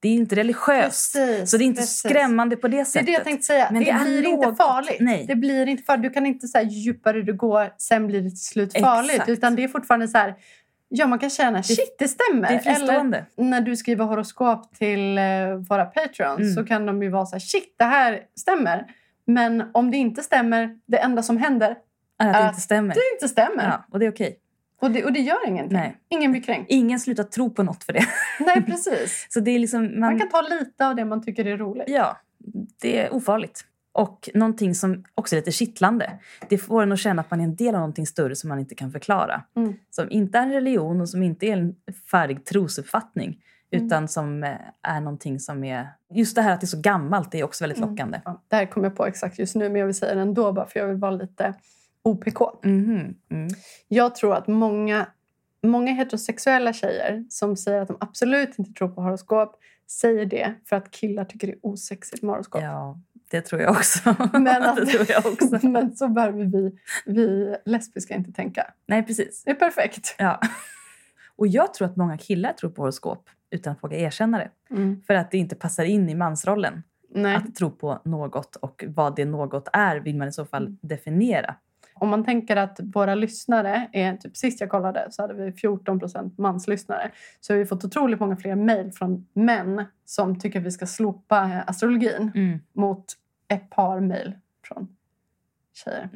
Det 0.00 0.08
är 0.08 0.12
inte 0.12 0.36
religiöst. 0.36 1.12
Precis, 1.14 1.50
så 1.50 1.56
det 1.56 1.64
är 1.64 1.66
inte 1.66 1.80
precis. 1.80 1.98
skrämmande 1.98 2.56
på 2.56 2.68
det 2.68 2.76
Det 2.76 2.80
är 2.80 2.84
sättet. 2.84 3.06
det 3.06 3.12
jag 3.12 3.24
tänkte 3.24 3.46
säga. 3.46 3.68
Men 3.72 3.84
det, 3.84 3.92
det 3.92 4.04
blir 4.04 4.26
inte 4.26 4.54
farligt. 4.54 4.96
Nej. 5.00 5.24
Det 5.28 5.34
blir 5.36 5.66
inte 5.66 5.82
farligt. 5.82 6.02
Du 6.02 6.10
kan 6.10 6.26
inte 6.26 6.48
säga 6.48 6.62
ju 6.64 6.78
djupare 6.78 7.22
du 7.22 7.34
går, 7.34 7.72
sen 7.78 8.06
blir 8.06 8.20
det 8.22 8.30
till 8.30 8.38
slut 8.44 8.78
farligt. 8.80 9.10
Exakt. 9.12 9.28
Utan 9.28 9.54
det 9.56 9.64
är 9.64 9.68
fortfarande 9.68 10.08
så 10.08 10.18
här, 10.18 10.34
ja 10.88 11.06
man 11.06 11.18
kan 11.18 11.30
känna 11.30 11.62
shit 11.62 11.96
det 11.98 12.08
stämmer. 12.08 12.48
det 12.48 12.70
är. 12.70 12.82
Eller 12.82 13.24
när 13.36 13.60
du 13.60 13.76
skriver 13.76 14.04
horoskop 14.04 14.74
till 14.74 15.18
eh, 15.18 15.24
våra 15.68 15.84
patrons 15.84 16.40
Mm. 16.40 16.54
så 16.54 16.64
kan 16.64 16.86
de 16.86 17.02
ju 17.02 17.08
vara 17.08 17.26
så 17.26 17.34
här, 17.34 17.40
shit 17.40 17.74
det 17.78 17.84
här 17.84 18.20
stämmer. 18.40 18.84
Men 19.26 19.64
om 19.74 19.90
det 19.90 19.96
inte 19.96 20.22
stämmer, 20.22 20.78
det 20.86 20.98
enda 20.98 21.22
som 21.22 21.36
händer 21.36 21.76
Att 22.30 22.42
det 22.42 22.48
inte 22.48 22.60
stämmer. 22.60 22.94
det 22.94 23.00
inte 23.14 23.28
stämmer. 23.28 23.64
Ja, 23.64 23.84
och 23.90 23.98
det 23.98 24.06
är 24.06 24.10
okej. 24.10 24.38
Och, 24.80 24.90
det, 24.90 25.04
och 25.04 25.12
det 25.12 25.20
gör 25.20 25.48
ingenting. 25.48 25.78
Nej. 25.78 25.96
Ingen 26.08 26.30
blir 26.32 26.42
kränkt. 26.42 26.70
Ingen 26.70 27.00
slutar 27.00 27.24
tro 27.24 27.50
på 27.50 27.62
något 27.62 27.84
för 27.84 27.92
det. 27.92 28.04
Nej, 28.40 28.62
precis. 28.62 29.26
Så 29.30 29.40
det 29.40 29.50
är 29.50 29.58
liksom... 29.58 29.82
Man, 29.82 30.00
Man 30.00 30.18
kan 30.18 30.28
ta 30.28 30.40
lite 30.40 30.86
av 30.86 30.96
det 30.96 31.04
man 31.04 31.22
tycker 31.24 31.44
är 31.46 31.56
roligt. 31.56 31.84
Ja, 31.86 32.16
det 32.80 32.98
är 32.98 33.14
ofarligt. 33.14 33.64
Och 33.92 34.30
någonting 34.34 34.74
som 34.74 35.04
också 35.14 35.34
är 35.36 35.40
lite 35.40 35.52
kittlande. 35.52 36.10
Det 36.48 36.58
får 36.58 36.82
en 36.82 36.92
att 36.92 36.98
känna 36.98 37.20
att 37.22 37.30
man 37.30 37.40
är 37.40 37.44
en 37.44 37.56
del 37.56 37.74
av 37.74 37.80
någonting 37.80 38.06
större 38.06 38.36
som 38.36 38.48
man 38.48 38.58
inte 38.58 38.74
kan 38.74 38.92
förklara. 38.92 39.42
Mm. 39.56 39.74
Som 39.90 40.10
inte 40.10 40.38
är 40.38 40.42
en 40.42 40.52
religion 40.52 41.00
och 41.00 41.08
som 41.08 41.22
inte 41.22 41.46
är 41.46 41.52
en 41.52 41.74
färdig 42.10 42.44
trosuppfattning. 42.44 43.38
Mm. 43.72 43.86
Utan 43.86 44.08
som 44.08 44.44
eh, 44.44 44.50
är 44.82 45.00
någonting 45.00 45.40
som 45.40 45.64
är... 45.64 45.88
Just 46.14 46.36
det 46.36 46.42
här 46.42 46.52
att 46.52 46.60
det 46.60 46.64
är 46.64 46.66
så 46.68 46.80
gammalt 46.80 47.32
det 47.32 47.40
är 47.40 47.44
också 47.44 47.64
väldigt 47.64 47.78
Mm. 47.78 47.90
lockande. 47.90 48.20
Ja, 48.24 48.42
det 48.48 48.56
här 48.56 48.66
kommer 48.66 48.86
jag 48.86 48.96
på 48.96 49.06
exakt 49.06 49.38
just 49.38 49.54
nu, 49.54 49.68
men 49.68 49.78
jag 49.80 49.86
vill 49.86 49.94
säga 49.94 50.14
det 50.14 50.20
ändå 50.20 50.52
bara 50.52 50.66
för 50.66 50.80
jag 50.80 50.86
vill 50.86 50.96
vara 50.96 51.10
lite 51.10 51.54
OPK. 52.02 52.40
Mhm, 52.64 53.14
Mm. 53.30 53.48
Jag 53.88 54.14
tror 54.14 54.34
att 54.34 54.48
många, 54.48 55.06
många 55.62 55.92
heterosexuella 55.92 56.72
tjejer 56.72 57.24
som 57.28 57.56
säger 57.56 57.80
att 57.80 57.88
de 57.88 57.96
absolut 58.00 58.58
inte 58.58 58.72
tror 58.72 58.88
på 58.88 59.02
horoskop 59.02 59.56
säger 59.90 60.26
det 60.26 60.54
för 60.64 60.76
att 60.76 60.90
killar 60.90 61.24
tycker 61.24 61.46
det 61.46 61.52
är 61.52 61.58
osexigt 61.62 62.22
med 62.22 62.34
horoskop. 62.34 62.62
Ja, 62.62 63.00
det 63.30 63.40
tror 63.40 63.60
jag 63.60 63.70
också. 63.70 64.16
Men, 64.32 64.62
att, 64.62 64.76
det 64.76 64.86
tror 64.86 65.06
jag 65.10 65.26
också. 65.26 65.66
men 65.68 65.96
så 65.96 66.08
behöver 66.08 66.44
vi, 66.44 66.78
vi 67.06 67.56
lesbiska 67.64 68.14
inte 68.14 68.32
tänka. 68.32 68.66
Nej, 68.86 69.02
precis. 69.02 69.42
Det 69.44 69.50
är 69.50 69.54
perfekt. 69.54 70.14
Ja. 70.18 70.40
Och 71.36 71.46
jag 71.46 71.74
tror 71.74 71.88
att 71.88 71.96
många 71.96 72.18
killar 72.18 72.52
tror 72.52 72.70
på 72.70 72.82
horoskop 72.82 73.30
utan 73.50 73.72
att 73.72 73.82
våga 73.82 73.96
erkänna 73.96 74.38
det. 74.38 74.50
För 75.06 75.14
att 75.14 75.30
det 75.30 75.38
inte 75.38 75.54
passar 75.54 75.84
in 75.84 76.08
i 76.08 76.14
mansrollen. 76.14 76.82
Nej. 77.14 77.36
Att 77.36 77.54
tro 77.54 77.70
på 77.70 78.00
något 78.04 78.56
och 78.56 78.84
vad 78.88 79.16
det 79.16 79.24
något 79.24 79.68
är 79.72 79.96
vill 79.96 80.16
man 80.16 80.28
i 80.28 80.32
så 80.32 80.44
fall 80.44 80.76
definiera. 80.82 81.54
Om 82.02 82.08
man 82.08 82.24
tänker 82.24 82.56
att 82.56 82.80
våra 82.94 83.14
lyssnare 83.14 83.88
är, 83.92 84.16
typ 84.16 84.36
sist 84.36 84.60
jag 84.60 84.70
kollade 84.70 85.06
så 85.10 85.22
hade 85.22 85.34
vi 85.34 85.50
14% 85.50 86.30
manslyssnare. 86.38 87.10
Så 87.40 87.52
har 87.52 87.58
vi 87.58 87.66
fått 87.66 87.84
otroligt 87.84 88.20
många 88.20 88.36
fler 88.36 88.54
mejl 88.54 88.92
från 88.92 89.26
män 89.32 89.84
som 90.04 90.40
tycker 90.40 90.58
att 90.60 90.66
vi 90.66 90.70
ska 90.70 90.86
slopa 90.86 91.44
eh, 91.44 91.60
astrologin 91.66 92.32
Mm. 92.34 92.58
mot 92.72 93.04
ett 93.48 93.70
par 93.70 94.00
mejl 94.00 94.34
från 94.66 94.88
tjejer. 95.74 96.08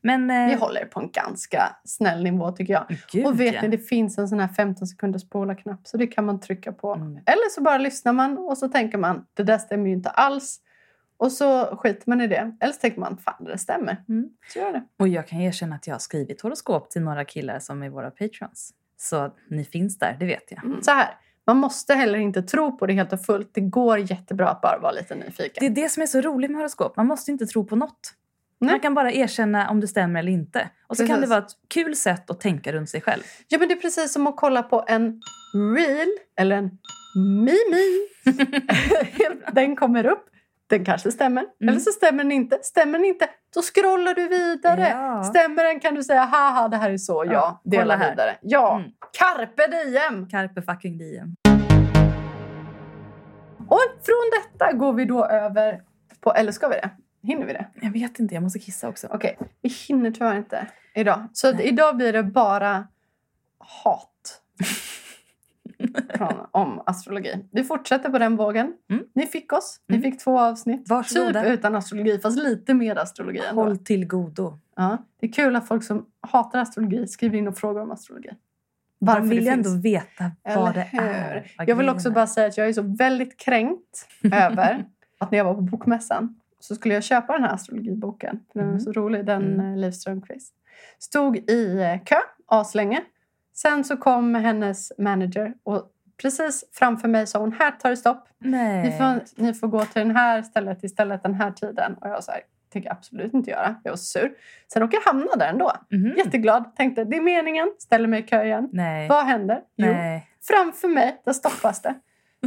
Men... 0.00 0.30
Eh, 0.30 0.46
Vi 0.48 0.54
håller 0.54 0.84
på 0.84 1.00
en 1.00 1.10
ganska 1.10 1.76
snäll 1.84 2.22
nivå 2.22 2.52
tycker 2.52 2.72
jag. 2.72 2.98
Gud, 3.12 3.26
och 3.26 3.40
vet 3.40 3.54
ja. 3.54 3.62
ni, 3.62 3.68
det 3.68 3.78
finns 3.78 4.18
en 4.18 4.28
sån 4.28 4.40
här 4.40 4.48
15 4.48 4.86
sekunders 4.86 5.22
spola-knapp 5.22 5.80
så 5.86 5.96
det 5.96 6.06
kan 6.06 6.26
man 6.26 6.40
trycka 6.40 6.72
på. 6.72 6.94
Mm. 6.94 7.12
Eller 7.12 7.50
så 7.54 7.62
bara 7.62 7.78
lyssnar 7.78 8.12
man 8.12 8.38
och 8.38 8.58
så 8.58 8.68
tänker 8.68 8.98
man 8.98 9.26
det 9.34 9.42
där 9.42 9.58
stämmer 9.58 9.86
ju 9.86 9.92
inte 9.92 10.10
alls. 10.10 10.60
Och 11.18 11.32
så 11.32 11.76
skiter 11.76 12.02
man 12.06 12.20
i 12.20 12.26
det. 12.26 12.56
Eller 12.60 12.72
så 12.72 12.80
tänker 12.80 13.00
man 13.00 13.18
fan 13.18 13.44
det 13.44 13.58
stämmer. 13.58 14.04
Mm. 14.08 14.28
Så 14.52 14.58
gör 14.58 14.72
det. 14.72 14.82
Och 14.98 15.08
jag 15.08 15.26
kan 15.26 15.40
erkänna 15.40 15.74
att 15.74 15.86
jag 15.86 15.94
har 15.94 15.98
skrivit 15.98 16.40
horoskop 16.40 16.90
till 16.90 17.02
några 17.02 17.24
killar 17.24 17.58
som 17.58 17.82
är 17.82 17.88
våra 17.88 18.10
patrons. 18.10 18.74
Så 18.96 19.34
ni 19.50 19.64
finns 19.64 19.98
där, 19.98 20.16
det 20.20 20.26
vet 20.26 20.44
jag. 20.50 20.64
Mm. 20.64 20.82
Så 20.82 20.90
här, 20.90 21.08
man 21.46 21.56
måste 21.56 21.94
heller 21.94 22.18
inte 22.18 22.42
tro 22.42 22.78
på 22.78 22.86
det 22.86 22.92
helt 22.92 23.12
och 23.12 23.24
fullt. 23.24 23.50
Det 23.52 23.60
går 23.60 23.98
jättebra 23.98 24.48
att 24.48 24.60
bara 24.60 24.78
vara 24.78 24.92
lite 24.92 25.14
nyfiken. 25.14 25.56
Det 25.60 25.66
är 25.66 25.84
det 25.84 25.88
som 25.88 26.02
är 26.02 26.06
så 26.06 26.20
roligt 26.20 26.50
med 26.50 26.58
horoskop. 26.58 26.96
Man 26.96 27.06
måste 27.06 27.30
inte 27.30 27.46
tro 27.46 27.64
på 27.64 27.76
något. 27.76 28.14
Nej. 28.60 28.70
Man 28.70 28.80
kan 28.80 28.94
bara 28.94 29.12
erkänna 29.12 29.70
om 29.70 29.80
det 29.80 29.88
stämmer 29.88 30.20
eller 30.20 30.32
inte. 30.32 30.70
Och 30.86 30.96
så 30.96 31.06
kan 31.06 31.16
Precis. 31.16 31.22
det 31.22 31.34
vara 31.34 31.44
ett 31.44 31.52
kul 31.68 31.96
sätt 31.96 32.30
att 32.30 32.40
tänka 32.40 32.72
runt 32.72 32.90
sig 32.90 33.00
själv. 33.00 33.22
Ja, 33.48 33.58
men 33.58 33.68
det 33.68 33.74
är 33.74 33.80
precis 33.80 34.12
som 34.12 34.26
att 34.26 34.36
kolla 34.36 34.62
på 34.62 34.84
en 34.88 35.20
reel 35.74 36.08
eller 36.36 36.56
en 36.56 36.78
mimi. 37.14 38.08
den 39.52 39.76
kommer 39.76 40.06
upp. 40.06 40.24
Den 40.70 40.84
kanske 40.84 41.12
stämmer. 41.12 41.40
Mm. 41.42 41.68
Eller 41.68 41.80
så 41.80 41.90
stämmer 41.90 42.24
den 42.24 42.32
inte. 42.32 42.58
Stämmer 42.62 42.92
den 42.98 43.04
inte, 43.04 43.28
då 43.54 43.62
scrollar 43.62 44.14
du 44.14 44.28
vidare. 44.28 44.88
Ja. 44.90 45.22
Stämmer 45.24 45.64
den 45.64 45.80
kan 45.80 45.94
du 45.94 46.02
säga 46.04 46.22
haha 46.24 46.68
det 46.68 46.76
här 46.76 46.90
är 46.90 46.98
så. 46.98 47.24
Ja, 47.26 47.32
Ja, 47.32 47.60
dela 47.64 47.96
här. 47.96 48.10
vidare. 48.10 48.36
Ja, 48.42 48.76
Mm. 48.78 48.90
carpe 49.18 49.66
diem. 49.66 50.28
Carpe 50.28 50.62
fucking 50.62 50.98
diem. 50.98 51.34
Och 53.68 53.80
från 54.02 54.30
detta 54.42 54.72
går 54.72 54.92
vi 54.92 55.04
då 55.04 55.24
över 55.26 55.82
på, 56.20 56.32
eller 56.32 56.52
ska 56.52 56.68
vi 56.68 56.74
det? 56.74 56.90
Hinner 57.22 57.46
vi 57.46 57.52
det? 57.52 57.66
Jag 57.74 57.90
vet 57.92 58.18
inte, 58.18 58.34
jag 58.34 58.42
måste 58.42 58.58
kissa 58.58 58.88
också. 58.88 59.06
Okej, 59.10 59.38
vi 59.62 59.68
hinner 59.68 60.10
tyvärr 60.10 60.36
inte 60.36 60.66
idag. 60.94 61.28
Så 61.32 61.52
Nej. 61.52 61.68
idag 61.68 61.96
blir 61.96 62.12
det 62.12 62.22
bara 62.22 62.86
hat 63.58 64.42
från, 66.14 66.46
om 66.50 66.82
astrologi. 66.86 67.48
Vi 67.52 67.64
fortsätter 67.64 68.10
på 68.10 68.18
den 68.18 68.36
vågen. 68.36 68.72
Mm. 68.90 69.04
Ni 69.14 69.26
fick 69.26 69.52
oss. 69.52 69.80
Ni 69.88 69.96
Mm. 69.96 70.10
fick 70.12 70.20
två 70.24 70.38
avsnitt. 70.40 70.88
Varsågoda. 70.88 71.42
Typ 71.42 71.50
utan 71.52 71.74
astrologi, 71.74 72.18
fast 72.18 72.38
lite 72.38 72.74
mer 72.74 72.96
astrologi 72.96 73.40
ändå. 73.50 73.62
Håll 73.62 73.78
till 73.78 74.06
godo. 74.06 74.58
Ja, 74.76 74.98
det 75.20 75.26
är 75.26 75.32
kul 75.32 75.56
att 75.56 75.68
folk 75.68 75.84
som 75.84 76.06
hatar 76.20 76.58
astrologi 76.58 77.06
skriver 77.06 77.38
in 77.38 77.48
och 77.48 77.58
frågar 77.58 77.82
om 77.82 77.90
astrologi. 77.90 78.30
Varför 78.98 79.20
Man 79.20 79.28
vill 79.28 79.38
det 79.38 79.44
ju 79.44 79.50
ändå 79.50 79.70
veta 79.70 80.30
Eller 80.44 80.60
vad 80.62 80.74
det 80.74 80.80
hur? 80.92 81.00
är. 81.02 81.52
vad 81.58 81.68
Jag 81.68 81.76
vill 81.76 81.88
också 81.88 82.10
bara 82.10 82.26
säga 82.26 82.46
att 82.46 82.56
jag 82.58 82.68
är 82.68 82.72
så 82.72 82.82
väldigt 82.82 83.36
kränkt 83.36 84.08
över 84.32 84.84
att 85.18 85.30
när 85.30 85.38
jag 85.38 85.44
var 85.44 85.54
på 85.54 85.60
bokmässan 85.60 86.40
så 86.60 86.74
skulle 86.74 86.94
jag 86.94 87.02
köpa 87.04 87.32
den 87.32 87.42
här 87.44 87.54
astrologiboken. 87.54 88.40
Den 88.54 88.62
är 88.62 88.68
Mm. 88.68 88.80
så 88.80 88.92
rolig, 88.92 89.26
den 89.26 89.42
Mm. 89.42 89.60
mm. 89.60 89.78
Liv 89.78 89.90
Strömquist. 89.90 90.54
Stod 90.98 91.36
i 91.50 91.80
eh, 91.82 92.04
kö 92.04 92.16
aslänge. 92.46 93.00
Sen 93.62 93.84
så 93.84 93.96
kom 93.96 94.34
hennes 94.34 94.92
manager 94.98 95.54
och 95.62 95.82
precis 96.22 96.64
framför 96.72 97.08
mig 97.08 97.26
sa 97.26 97.38
hon 97.38 97.52
här 97.52 97.70
tar 97.70 97.90
det 97.90 97.96
stopp. 97.96 98.28
Ni 98.38 98.50
Nej. 98.50 98.98
får, 98.98 99.42
ni 99.42 99.54
får 99.54 99.68
gå 99.68 99.84
till 99.84 100.02
den 100.02 100.16
här 100.16 100.42
stället 100.42 100.84
istället 100.84 101.22
den 101.22 101.34
här 101.34 101.50
tiden. 101.50 101.94
Och 101.94 102.08
jag 102.08 102.22
här, 102.28 102.40
tänker 102.72 102.92
absolut 102.92 103.34
inte 103.34 103.50
göra. 103.50 103.74
Jag 103.84 103.92
var 103.92 103.96
sur. 103.96 104.32
Sen 104.72 104.82
råkade 104.82 105.02
jag 105.04 105.12
hamna 105.12 105.36
där 105.36 105.48
ändå. 105.48 105.72
Mhm. 105.90 106.14
Jätteglad. 106.16 106.76
Tänkte 106.76 107.04
det 107.04 107.16
är 107.16 107.20
meningen. 107.20 107.72
Ställer 107.78 108.08
mig 108.08 108.20
i 108.20 108.22
kö 108.22 108.44
igen. 108.44 108.68
Nej. 108.72 109.08
Vad 109.08 109.24
händer? 109.24 109.60
Jo, 109.76 109.86
Nej. 109.86 110.28
framför 110.48 110.88
mig, 110.88 111.22
där 111.24 111.32
stoppas 111.32 111.82
det. 111.82 111.94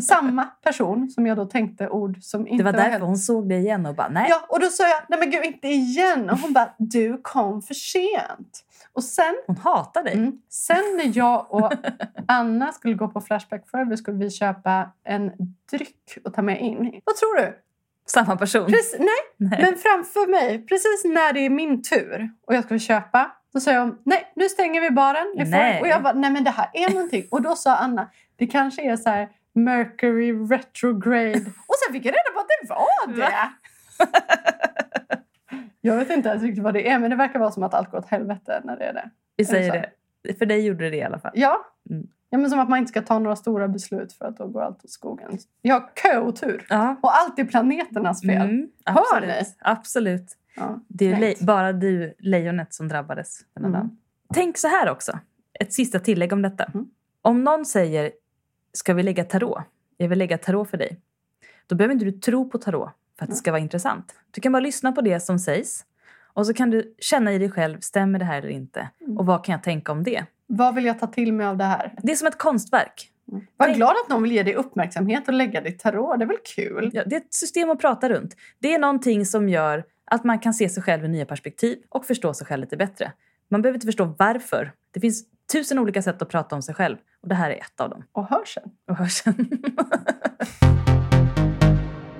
Samma 0.01 0.45
person 0.45 1.09
som 1.09 1.27
jag 1.27 1.37
då 1.37 1.45
tänkte 1.45 1.89
ord 1.89 2.17
som 2.21 2.47
inte 2.47 2.63
Det 2.63 2.71
var 2.71 2.73
därför 2.73 2.89
helt... 2.91 3.03
hon 3.03 3.17
såg 3.17 3.49
det 3.49 3.55
igen 3.57 3.85
och 3.85 3.95
bara 3.95 4.09
nej. 4.09 4.25
Ja, 4.29 4.45
och 4.49 4.59
då 4.59 4.65
sa 4.67 4.83
jag, 4.83 4.99
nej 5.09 5.19
men 5.19 5.29
gud 5.29 5.45
inte 5.45 5.67
igen. 5.67 6.29
Och 6.29 6.37
hon 6.37 6.53
bara, 6.53 6.73
du 6.77 7.17
kom 7.21 7.61
för 7.61 7.73
sent. 7.73 8.65
Och 8.93 9.03
sen, 9.03 9.35
Hon 9.47 9.57
hatar 9.57 10.03
dig. 10.03 10.13
mm, 10.13 10.31
sen 10.49 10.83
när 10.97 11.17
jag 11.17 11.45
och 11.53 11.73
Anna 12.27 12.71
skulle 12.71 12.93
gå 12.93 13.07
på 13.07 13.21
Flashback 13.21 13.69
Forever 13.69 13.95
skulle 13.95 14.17
vi 14.17 14.29
köpa 14.29 14.89
en 15.03 15.31
dryck 15.71 16.17
och 16.25 16.33
ta 16.33 16.41
med 16.41 16.61
in. 16.61 16.77
Vad 17.05 17.15
tror 17.15 17.37
du? 17.37 17.57
Samma 18.05 18.35
person. 18.37 18.65
Precis, 18.65 18.95
nej, 18.99 19.07
Nej. 19.37 19.59
men 19.61 19.75
framför 19.77 20.31
mig, 20.31 20.65
precis 20.65 21.03
när 21.05 21.33
det 21.33 21.39
är 21.39 21.49
min 21.49 21.83
tur 21.83 22.29
och 22.47 22.55
jag 22.55 22.63
ska 22.63 22.79
köpa, 22.79 23.31
då 23.53 23.59
säger 23.59 23.79
hon 23.79 23.97
nej, 24.03 24.31
nu 24.35 24.49
stänger 24.49 24.81
vi 24.81 24.91
baren. 24.91 25.33
Nej. 25.35 25.81
Och 25.81 25.87
jag 25.87 26.03
bara, 26.03 26.13
nej 26.13 26.31
men 26.31 26.43
det 26.43 26.49
här 26.51 26.69
är 26.73 26.89
någonting. 26.93 27.23
Och 27.31 27.41
då 27.41 27.55
sa 27.55 27.75
Anna, 27.75 28.09
det 28.35 28.47
kanske 28.47 28.81
är 28.91 28.97
så 28.97 29.09
här 29.09 29.29
Mercury 29.53 30.33
retrograde. 30.33 31.31
Och 31.67 31.75
sen 31.85 31.93
fick 31.93 32.05
jag 32.05 32.11
reda 32.13 32.31
på 32.33 32.39
att 32.39 32.47
det 32.47 32.69
var 32.69 33.15
det. 33.15 33.51
jag 35.81 35.97
vet 35.97 36.09
inte 36.09 36.29
ens 36.29 36.43
riktigt 36.43 36.63
vad 36.63 36.73
det 36.73 36.89
är, 36.89 36.99
men 36.99 37.09
det 37.09 37.15
verkar 37.15 37.39
vara 37.39 37.51
som 37.51 37.63
att 37.63 37.73
allt 37.73 37.91
går 37.91 37.97
åt 37.97 38.05
helvete 38.09 38.61
när 38.63 38.77
det 38.77 38.85
är 38.85 38.93
det. 38.93 39.09
Vi 39.35 39.45
säger 39.45 39.71
det 39.73 39.89
det. 40.23 40.33
För 40.33 40.45
dig 40.45 40.65
gjorde 40.65 40.89
det 40.89 40.97
i 40.97 41.03
alla 41.03 41.19
fall. 41.19 41.31
Ja. 41.35 41.65
Mm. 41.89 42.07
ja, 42.29 42.37
men 42.37 42.49
som 42.49 42.59
att 42.59 42.69
man 42.69 42.79
inte 42.79 42.89
ska 42.89 43.01
ta 43.01 43.19
några 43.19 43.35
stora 43.35 43.67
beslut 43.67 44.13
för 44.13 44.25
att 44.25 44.37
då 44.37 44.47
går 44.47 44.61
allt 44.61 44.83
åt 44.85 44.89
skogen. 44.89 45.37
Jag 45.61 45.75
har 45.79 45.89
kö-otur. 45.95 46.65
Ja. 46.69 46.95
Och 47.01 47.17
allt 47.17 47.39
är 47.39 47.45
planeternas 47.45 48.21
fel. 48.21 48.49
Mm, 48.49 48.67
Hör 48.85 49.01
absolut. 49.01 49.29
ni? 49.29 49.45
Absolut. 49.59 50.37
Ja, 50.55 50.79
Det 50.87 51.11
är 51.11 51.19
le- 51.19 51.35
bara 51.41 51.73
du, 51.73 52.13
lejonet, 52.19 52.73
som 52.73 52.87
drabbades 52.87 53.39
Mm. 53.59 53.89
Tänk 54.33 54.57
så 54.57 54.67
här 54.67 54.89
också. 54.89 55.19
Ett 55.59 55.73
sista 55.73 55.99
tillägg 55.99 56.33
om 56.33 56.41
detta. 56.41 56.63
Mm. 56.63 56.85
Om 57.21 57.43
någon 57.43 57.65
säger, 57.65 58.11
ska 58.73 58.93
vi 58.93 59.03
lägga 59.03 59.23
tarot? 59.23 59.63
Jag 59.97 60.07
vill 60.07 60.17
lägga 60.19 60.37
tarot 60.37 60.69
för 60.69 60.77
dig. 60.77 60.99
Då 61.67 61.75
behöver 61.75 61.93
inte 61.93 62.05
du 62.05 62.11
tro 62.11 62.49
på 62.49 62.57
tarot 62.57 62.89
för 63.17 63.23
att 63.25 63.29
det 63.29 63.35
ska 63.35 63.51
vara 63.51 63.61
intressant. 63.61 64.15
Du 64.31 64.41
kan 64.41 64.51
bara 64.51 64.59
lyssna 64.59 64.91
på 64.91 65.01
det 65.01 65.19
som 65.19 65.39
sägs. 65.39 65.85
Och 66.33 66.47
så 66.47 66.53
kan 66.53 66.69
du 66.69 66.95
känna 66.99 67.33
i 67.33 67.37
dig 67.37 67.51
själv, 67.51 67.79
stämmer 67.79 68.19
det 68.19 68.25
här 68.25 68.37
eller 68.37 68.49
inte? 68.49 68.89
Mm. 69.01 69.17
Och 69.17 69.25
vad 69.25 69.45
kan 69.45 69.53
jag 69.53 69.63
tänka 69.63 69.91
om 69.91 70.03
det? 70.03 70.25
Vad 70.47 70.75
vill 70.75 70.85
jag 70.85 70.99
ta 70.99 71.07
till 71.07 71.33
mig 71.33 71.45
av 71.45 71.57
det 71.57 71.63
här? 71.63 71.93
Det 72.03 72.11
är 72.11 72.15
som 72.15 72.27
ett 72.27 72.37
konstverk. 72.37 73.07
Var 73.57 73.65
Tänk- 73.65 73.77
glad 73.77 73.89
att 74.03 74.09
någon 74.09 74.23
vill 74.23 74.31
ge 74.31 74.43
dig 74.43 74.55
uppmärksamhet 74.55 75.27
och 75.27 75.33
lägga 75.33 75.61
dig 75.61 75.71
tarot. 75.77 76.19
Det 76.19 76.25
är 76.25 76.27
väl 76.27 76.37
kul? 76.55 76.89
Ja, 76.93 77.03
det 77.05 77.15
är 77.15 77.19
ett 77.19 77.33
system 77.33 77.69
att 77.69 77.79
prata 77.79 78.09
runt. 78.09 78.35
Det 78.59 78.73
är 78.73 78.79
någonting 78.79 79.25
som 79.25 79.49
gör 79.49 79.83
att 80.05 80.23
man 80.23 80.39
kan 80.39 80.53
se 80.53 80.69
sig 80.69 80.83
själv 80.83 81.05
i 81.05 81.07
nya 81.07 81.25
perspektiv 81.25 81.77
och 81.89 82.05
förstå 82.05 82.33
sig 82.33 82.47
själv 82.47 82.61
lite 82.61 82.77
bättre. 82.77 83.11
Man 83.49 83.61
behöver 83.61 83.75
inte 83.77 83.85
förstå 83.87 84.15
varför. 84.17 84.71
Det 84.91 84.99
finns 84.99 85.23
tusen 85.51 85.79
olika 85.79 86.01
sätt 86.01 86.21
att 86.21 86.29
prata 86.29 86.55
om 86.55 86.61
sig 86.61 86.75
själv 86.75 86.97
och 87.21 87.27
det 87.27 87.35
här 87.35 87.49
är 87.49 87.55
ett 87.55 87.81
av 87.81 87.89
dem. 87.89 88.03
Och 88.11 88.27
hörseln. 88.27 88.71
Och 88.87 88.95
hörseln. 88.95 89.35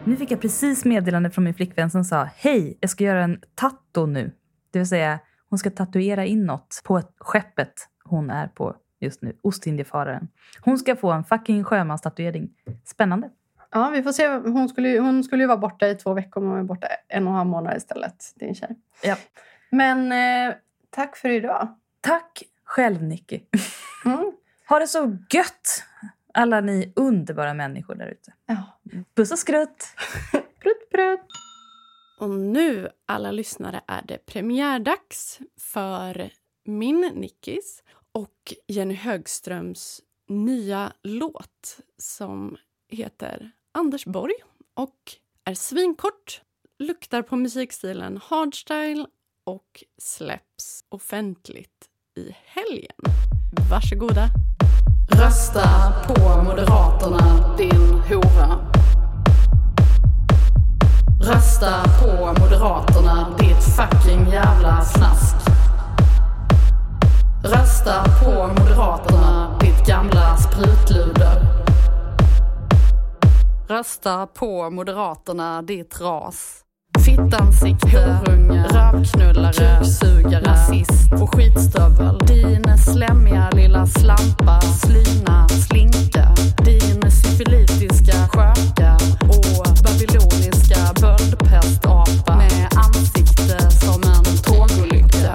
nu 0.03 0.15
fick 0.17 0.31
jag 0.31 0.41
precis 0.41 0.85
meddelande 0.85 1.31
från 1.31 1.43
min 1.43 1.53
flickvän 1.53 1.89
som 1.89 2.03
sa 2.03 2.29
Hej, 2.35 2.77
jag 2.79 2.89
ska 2.89 3.03
göra 3.03 3.23
en 3.23 3.41
tatto 3.55 4.05
nu. 4.05 4.31
Det 4.71 4.79
vill 4.79 4.87
säga, 4.87 5.19
hon 5.49 5.59
ska 5.59 5.69
tatuera 5.69 6.25
in 6.25 6.45
något 6.45 6.81
på 6.83 7.01
skeppet 7.17 7.87
hon 8.11 8.29
är 8.29 8.47
på 8.47 8.75
just 8.99 9.21
nu. 9.21 9.37
Ostindiefararen. 9.41 10.27
Hon 10.61 10.77
ska 10.77 10.95
få 10.95 11.11
en 11.11 11.23
fucking 11.23 11.63
sjömanstatuering. 11.63 12.49
Spännande. 12.85 13.29
Ja, 13.71 13.89
vi 13.89 14.03
får 14.03 14.11
se. 14.11 14.27
Hon 14.27 14.69
skulle, 14.69 14.99
hon 14.99 15.23
skulle 15.23 15.43
ju 15.43 15.47
vara 15.47 15.57
borta 15.57 15.87
i 15.87 15.95
två 15.95 16.13
veckor 16.13 16.41
men 16.41 16.49
hon 16.49 16.59
är 16.59 16.63
borta 16.63 16.87
en 17.07 17.27
och 17.27 17.31
en 17.31 17.37
halv 17.37 17.49
månad 17.49 17.77
istället. 17.77 18.33
Din 18.35 18.55
tjej. 18.55 18.75
Ja. 19.03 19.15
Men 19.69 20.11
eh, 20.11 20.55
tack 20.89 21.17
för 21.17 21.29
idag. 21.29 21.77
Tack 22.01 22.43
själv, 22.71 23.03
Nicky. 23.03 23.39
Mm. 24.05 24.31
Ha 24.69 24.79
det 24.79 24.87
så 24.87 25.17
gött, 25.29 25.83
alla 26.33 26.61
ni 26.61 26.93
underbara 26.95 27.53
människor 27.53 27.95
där 27.95 28.07
ute. 28.07 28.33
Ja. 28.45 28.79
Puss 29.15 29.31
och 29.31 29.39
skrutt! 29.39 29.85
Prutt, 30.31 30.89
prutt. 30.91 31.27
Och 32.19 32.29
nu, 32.29 32.89
alla 33.05 33.31
lyssnare, 33.31 33.81
är 33.87 34.01
det 34.07 34.25
premiärdags 34.25 35.39
för 35.57 36.31
min 36.65 37.01
Nickis 37.01 37.83
och 38.11 38.53
Jenny 38.67 38.95
Högströms 38.95 40.01
nya 40.27 40.93
låt 41.03 41.79
som 41.97 42.57
heter 42.89 43.51
Anders 43.71 44.05
Borg 44.05 44.35
och 44.73 44.97
är 45.45 45.53
svinkort, 45.53 46.41
luktar 46.79 47.21
på 47.21 47.35
musikstilen 47.35 48.19
hardstyle 48.23 49.05
och 49.43 49.83
släpps 49.97 50.85
offentligt 50.89 51.90
i 52.17 52.35
helgen. 52.45 53.15
Varsågoda. 53.69 54.29
Rösta 55.09 55.93
på 56.07 56.43
Moderaterna, 56.43 57.55
din 57.57 58.01
hora. 58.09 58.59
Rösta 61.21 61.83
på 62.01 62.25
Moderaterna, 62.41 63.37
ditt 63.39 63.63
fucking 63.63 64.27
jävla 64.27 64.81
snask. 64.81 65.35
Rösta 67.43 68.03
på 68.23 68.47
Moderaterna, 68.47 69.59
ditt 69.61 69.87
gamla 69.87 70.37
sprutluder. 70.37 71.41
Rösta 73.67 74.27
på 74.27 74.69
Moderaterna, 74.69 75.61
ditt 75.61 76.01
ras. 76.01 76.63
Fittansikte, 77.05 78.21
horunge, 78.25 78.63
rövknullare, 78.63 79.77
kuksugare, 79.79 80.41
nazist 80.45 81.11
och 81.11 81.35
skitstövel. 81.35 82.17
Din 82.27 82.77
slemmiga 82.77 83.49
lilla 83.49 83.87
slampa, 83.87 84.61
slyna, 84.61 85.47
slinka. 85.49 86.35
Din 86.65 87.11
syfilitiska 87.11 88.27
sköka 88.27 88.97
och 89.21 89.67
babyloniska 89.83 90.77
böldpestapa 91.01 92.35
med 92.35 92.67
ansikte 92.75 93.71
som 93.71 94.03
en 94.03 94.37
tågolycka. 94.43 95.33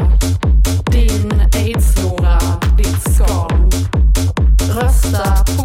Din 0.91 1.43
aidshora, 1.55 2.39
ditt 2.79 3.15
skal. 3.15 3.71
Rösta 4.75 5.56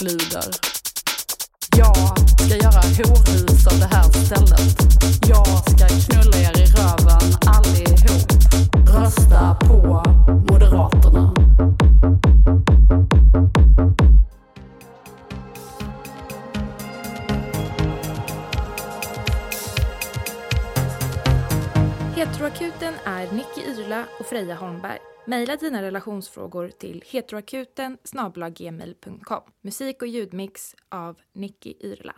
riksluder. 0.00 0.44
Jag 1.76 2.18
ska 2.38 2.56
göra 2.56 2.80
horhus 2.80 3.66
av 3.66 3.78
det 3.78 3.86
här 3.86 4.10
stället. 4.24 4.76
Jag 5.28 5.46
ska 5.46 5.86
knulla 5.88 6.36
er 6.36 6.60
i 6.60 6.66
röven 6.66 7.36
allihop. 7.46 8.30
Rösta 8.88 9.56
på 9.60 10.02
Moderaterna. 10.50 11.34
Heteroakuten 22.16 22.94
är 23.04 23.32
Nicky 23.32 23.60
Irla 23.60 24.04
och 24.20 24.26
Freja 24.26 24.54
Holmberg. 24.54 24.98
Mejla 25.30 25.56
dina 25.56 25.82
relationsfrågor 25.82 26.68
till 26.68 27.04
heteroakuten 27.06 27.98
gmail.com. 28.50 29.42
Musik 29.60 30.02
och 30.02 30.08
ljudmix 30.08 30.74
av 30.88 31.20
Nicky 31.32 31.74
Yrla. 31.80 32.14